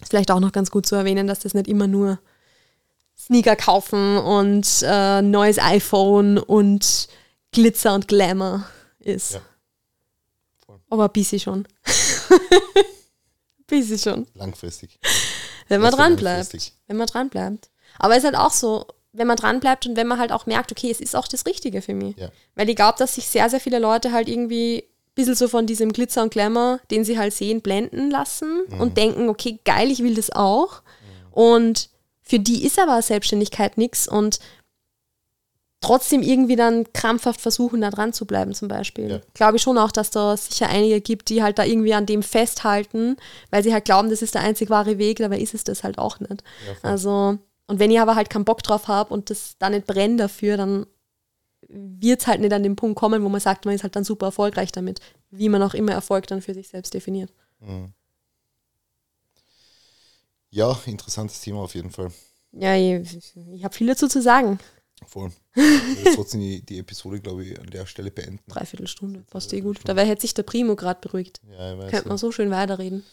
Ist 0.00 0.10
vielleicht 0.10 0.30
auch 0.30 0.40
noch 0.40 0.52
ganz 0.52 0.70
gut 0.70 0.86
zu 0.86 0.94
erwähnen, 0.94 1.26
dass 1.26 1.40
das 1.40 1.54
nicht 1.54 1.68
immer 1.68 1.86
nur 1.86 2.18
Sneaker 3.18 3.56
kaufen 3.56 4.16
und 4.16 4.66
äh, 4.82 5.20
neues 5.20 5.58
iPhone 5.58 6.38
und 6.38 7.08
Glitzer 7.52 7.94
und 7.94 8.08
Glamour 8.08 8.64
ist. 9.00 9.34
Ja. 9.34 9.40
Aber 10.90 11.08
bisschen 11.08 11.40
schon. 11.40 11.68
ein 13.70 13.80
bisschen 13.80 13.98
schon. 13.98 14.26
Langfristig. 14.34 14.98
Wenn 15.68 15.80
man 15.80 15.92
dran 15.92 16.16
bleibt. 16.16 16.72
Wenn 16.86 16.96
man 16.96 17.06
dran 17.06 17.28
bleibt. 17.28 17.70
Aber 17.98 18.14
es 18.14 18.20
ist 18.20 18.24
halt 18.24 18.36
auch 18.36 18.52
so, 18.52 18.86
wenn 19.12 19.26
man 19.26 19.36
dran 19.36 19.60
bleibt 19.60 19.86
und 19.86 19.96
wenn 19.96 20.06
man 20.06 20.18
halt 20.18 20.32
auch 20.32 20.46
merkt, 20.46 20.72
okay, 20.72 20.90
es 20.90 21.00
ist 21.00 21.16
auch 21.16 21.28
das 21.28 21.44
Richtige 21.46 21.82
für 21.82 21.94
mich. 21.94 22.16
Ja. 22.16 22.30
Weil 22.54 22.68
ich 22.68 22.76
glaube, 22.76 22.98
dass 22.98 23.16
sich 23.16 23.26
sehr, 23.26 23.50
sehr 23.50 23.60
viele 23.60 23.78
Leute 23.78 24.12
halt 24.12 24.28
irgendwie 24.28 24.84
bisschen 25.18 25.34
so 25.34 25.48
von 25.48 25.66
diesem 25.66 25.92
Glitzer 25.92 26.22
und 26.22 26.30
Glamour, 26.30 26.80
den 26.90 27.04
sie 27.04 27.18
halt 27.18 27.34
sehen, 27.34 27.60
blenden 27.60 28.10
lassen 28.10 28.62
mhm. 28.68 28.80
und 28.80 28.96
denken, 28.96 29.28
okay, 29.28 29.58
geil, 29.64 29.90
ich 29.90 30.02
will 30.02 30.14
das 30.14 30.30
auch. 30.30 30.80
Mhm. 30.82 31.32
Und 31.32 31.90
für 32.22 32.38
die 32.38 32.64
ist 32.64 32.78
aber 32.78 33.02
Selbstständigkeit 33.02 33.76
nichts 33.78 34.06
und 34.06 34.38
trotzdem 35.80 36.22
irgendwie 36.22 36.56
dann 36.56 36.92
krampfhaft 36.92 37.40
versuchen, 37.40 37.80
da 37.80 37.90
dran 37.90 38.12
zu 38.12 38.26
bleiben, 38.26 38.52
zum 38.54 38.68
Beispiel. 38.68 39.10
Ja. 39.10 39.20
Glaube 39.34 39.56
ich 39.56 39.62
schon 39.62 39.78
auch, 39.78 39.92
dass 39.92 40.10
da 40.10 40.36
sicher 40.36 40.68
einige 40.68 41.00
gibt, 41.00 41.28
die 41.28 41.42
halt 41.42 41.58
da 41.58 41.64
irgendwie 41.64 41.94
an 41.94 42.06
dem 42.06 42.22
festhalten, 42.22 43.16
weil 43.50 43.62
sie 43.62 43.72
halt 43.72 43.84
glauben, 43.84 44.10
das 44.10 44.22
ist 44.22 44.34
der 44.34 44.42
einzig 44.42 44.70
wahre 44.70 44.98
Weg, 44.98 45.18
dabei 45.18 45.38
ist 45.38 45.54
es 45.54 45.64
das 45.64 45.84
halt 45.84 45.98
auch 45.98 46.18
nicht. 46.20 46.42
Ja, 46.66 46.90
also, 46.90 47.38
und 47.66 47.78
wenn 47.78 47.90
ich 47.90 48.00
aber 48.00 48.16
halt 48.16 48.30
keinen 48.30 48.44
Bock 48.44 48.62
drauf 48.62 48.88
habe 48.88 49.14
und 49.14 49.30
das 49.30 49.56
da 49.58 49.70
nicht 49.70 49.86
brennt 49.86 50.18
dafür, 50.18 50.56
dann 50.56 50.86
wird 51.68 52.22
es 52.22 52.26
halt 52.26 52.40
nicht 52.40 52.52
an 52.52 52.62
den 52.62 52.76
Punkt 52.76 52.98
kommen, 52.98 53.22
wo 53.22 53.28
man 53.28 53.40
sagt, 53.40 53.64
man 53.64 53.74
ist 53.74 53.82
halt 53.82 53.94
dann 53.94 54.04
super 54.04 54.26
erfolgreich 54.26 54.72
damit, 54.72 55.00
wie 55.30 55.48
man 55.48 55.62
auch 55.62 55.74
immer 55.74 55.92
Erfolg 55.92 56.26
dann 56.26 56.42
für 56.42 56.54
sich 56.54 56.68
selbst 56.68 56.94
definiert. 56.94 57.30
Mhm. 57.60 57.92
Ja, 60.50 60.78
interessantes 60.86 61.40
Thema 61.40 61.60
auf 61.60 61.74
jeden 61.74 61.90
Fall. 61.90 62.10
Ja, 62.52 62.74
ich, 62.74 63.34
ich 63.52 63.64
habe 63.64 63.74
viel 63.74 63.86
dazu 63.86 64.08
zu 64.08 64.22
sagen. 64.22 64.58
Voll. 65.08 65.32
Trotzdem 66.14 66.40
die, 66.40 66.60
die, 66.60 66.78
Episode, 66.78 67.20
glaube 67.20 67.44
ich, 67.44 67.58
an 67.58 67.66
der 67.66 67.86
Stelle 67.86 68.10
beenden. 68.10 68.42
Dreiviertelstunde, 68.48 69.24
passt 69.30 69.52
eh 69.52 69.60
gut. 69.60 69.80
Dabei 69.84 70.04
hätte 70.04 70.20
sich 70.22 70.34
der 70.34 70.42
Primo 70.42 70.76
gerade 70.76 71.00
beruhigt. 71.00 71.40
Ja, 71.50 71.72
ich 71.72 71.78
weiß. 71.78 71.90
Könnte 71.90 72.08
man 72.08 72.18
so 72.18 72.30
schön 72.30 72.50
weiterreden. 72.50 73.04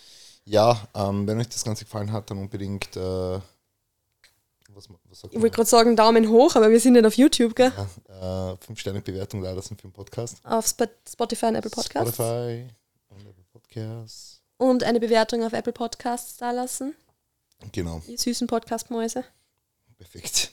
Ja, 0.44 0.88
ähm, 0.94 1.26
wenn 1.26 1.40
euch 1.40 1.50
das 1.50 1.64
Ganze 1.64 1.86
gefallen 1.86 2.12
hat, 2.12 2.30
dann 2.30 2.38
unbedingt 2.38 2.96
äh, 2.98 3.40
was, 4.76 4.90
was 5.10 5.24
ich 5.32 5.42
wollte 5.42 5.56
gerade 5.56 5.70
sagen, 5.70 5.96
Daumen 5.96 6.30
hoch, 6.30 6.56
aber 6.56 6.70
wir 6.70 6.80
sind 6.80 6.94
nicht 6.94 7.06
auf 7.06 7.16
YouTube, 7.16 7.56
gell? 7.56 7.72
Ja, 8.10 8.52
äh, 8.52 8.58
fünf 8.58 8.80
Sterne 8.80 9.02
Bewertung 9.02 9.42
da 9.42 9.54
lassen 9.54 9.78
für 9.78 9.88
den 9.88 9.94
Podcast. 9.94 10.38
Auf 10.44 10.66
Sp 10.68 10.92
Spotify 11.08 11.46
und 11.48 11.56
Apple 11.56 11.72
Podcasts. 11.72 12.16
Spotify 12.16 12.68
und 13.08 13.22
Apple 13.22 13.46
Podcasts. 13.52 14.42
Und 14.58 14.84
eine 14.84 15.00
Bewertung 15.00 15.44
auf 15.44 15.54
Apple 15.54 15.74
Podcasts 15.74 16.38
da 16.38 16.52
lassen. 16.52 16.94
Genau. 17.72 18.02
Die 18.08 18.18
süßen 18.18 18.48
Podcast-Mäuse. 18.48 19.24
Perfekt. 19.98 20.52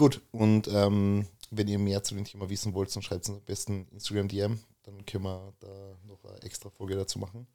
Gut, 0.00 0.22
und 0.32 0.66
ähm, 0.68 1.26
wenn 1.50 1.68
ihr 1.68 1.78
mehr 1.78 2.02
zu 2.02 2.14
dem 2.14 2.24
Thema 2.24 2.48
wissen 2.48 2.72
wollt, 2.72 2.96
dann 2.96 3.02
schreibt 3.02 3.28
uns 3.28 3.36
am 3.36 3.44
besten 3.44 3.86
Instagram 3.92 4.28
DM. 4.28 4.58
Dann 4.84 5.04
können 5.04 5.24
wir 5.24 5.52
da 5.60 5.68
noch 6.08 6.24
eine 6.24 6.42
extra 6.42 6.70
Folge 6.70 6.96
dazu 6.96 7.18
machen. 7.18 7.46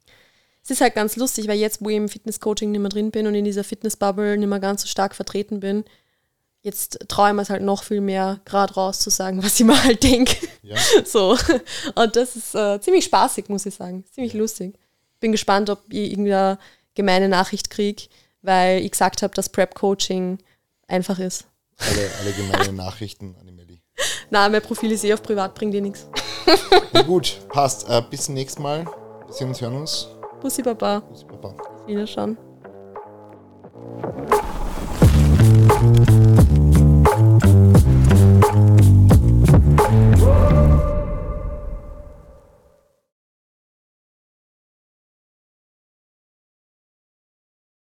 Es 0.64 0.70
ist 0.70 0.80
halt 0.80 0.94
ganz 0.94 1.16
lustig, 1.16 1.48
weil 1.48 1.58
jetzt, 1.58 1.84
wo 1.84 1.90
ich 1.90 1.96
im 1.96 2.08
Fitness-Coaching 2.08 2.70
nicht 2.70 2.82
mehr 2.82 2.90
drin 2.90 3.10
bin 3.10 3.26
und 3.26 3.34
in 3.34 3.46
dieser 3.46 3.64
Fitness-Bubble 3.64 4.38
nicht 4.38 4.48
mehr 4.48 4.60
ganz 4.60 4.84
so 4.84 4.88
stark 4.88 5.16
vertreten 5.16 5.60
bin, 5.60 5.86
jetzt 6.62 7.00
traue 7.08 7.30
ich 7.30 7.34
mir 7.34 7.42
es 7.42 7.50
halt 7.50 7.64
noch 7.64 7.82
viel 7.82 8.00
mehr, 8.00 8.40
gerade 8.46 8.76
raus 8.76 9.00
zu 9.00 9.10
sagen, 9.10 9.42
was 9.44 9.60
ich 9.60 9.66
mir 9.66 9.84
halt 9.84 10.04
denke. 10.04 10.36
Ja. 10.62 10.78
So. 11.04 11.36
Und 11.96 12.16
das 12.16 12.36
ist 12.36 12.54
äh, 12.54 12.80
ziemlich 12.80 13.06
spaßig, 13.06 13.50
muss 13.50 13.66
ich 13.66 13.74
sagen. 13.74 14.06
Ziemlich 14.12 14.34
lustig. 14.34 14.76
Bin 15.20 15.32
gespannt, 15.32 15.72
ob 15.72 15.82
ich 15.90 16.12
irgendeine 16.12 16.60
gemeine 16.94 17.28
Nachricht 17.28 17.72
kriege, 17.72 18.04
weil 18.44 18.86
ich 18.86 18.92
gesagt 18.92 19.24
habe, 19.24 19.34
dass 19.34 19.50
Prep-Coaching 19.50 20.38
einfach 20.88 21.18
ist. 21.18 21.46
Alle, 21.80 22.10
alle 22.22 22.32
gemeinen 22.32 22.76
Nachrichten 22.76 23.36
an 23.40 23.48
die 23.48 23.54
Melli. 23.54 23.82
Na, 24.30 24.50
mein 24.50 24.62
Profil 24.62 24.92
ist 24.92 25.04
eh 25.04 25.14
auf 25.14 25.22
privat, 25.22 25.54
bringt 25.56 25.74
dir 25.74 25.82
nichts. 25.82 26.08
Na 26.94 27.02
gut, 27.02 27.40
passt. 27.50 27.90
Äh, 27.90 28.02
bis 28.10 28.26
zum 28.26 28.34
nächsten 28.34 28.62
Mal. 28.62 28.86
Wir 29.26 29.34
sehen 29.34 29.48
uns, 29.50 29.62
hören 29.62 29.76
uns. 29.76 30.08
Bussi 30.42 30.62
Baba. 30.62 31.00
Bussi, 31.00 31.26
Baba. 31.26 31.56
Wiederschauen. 31.86 32.38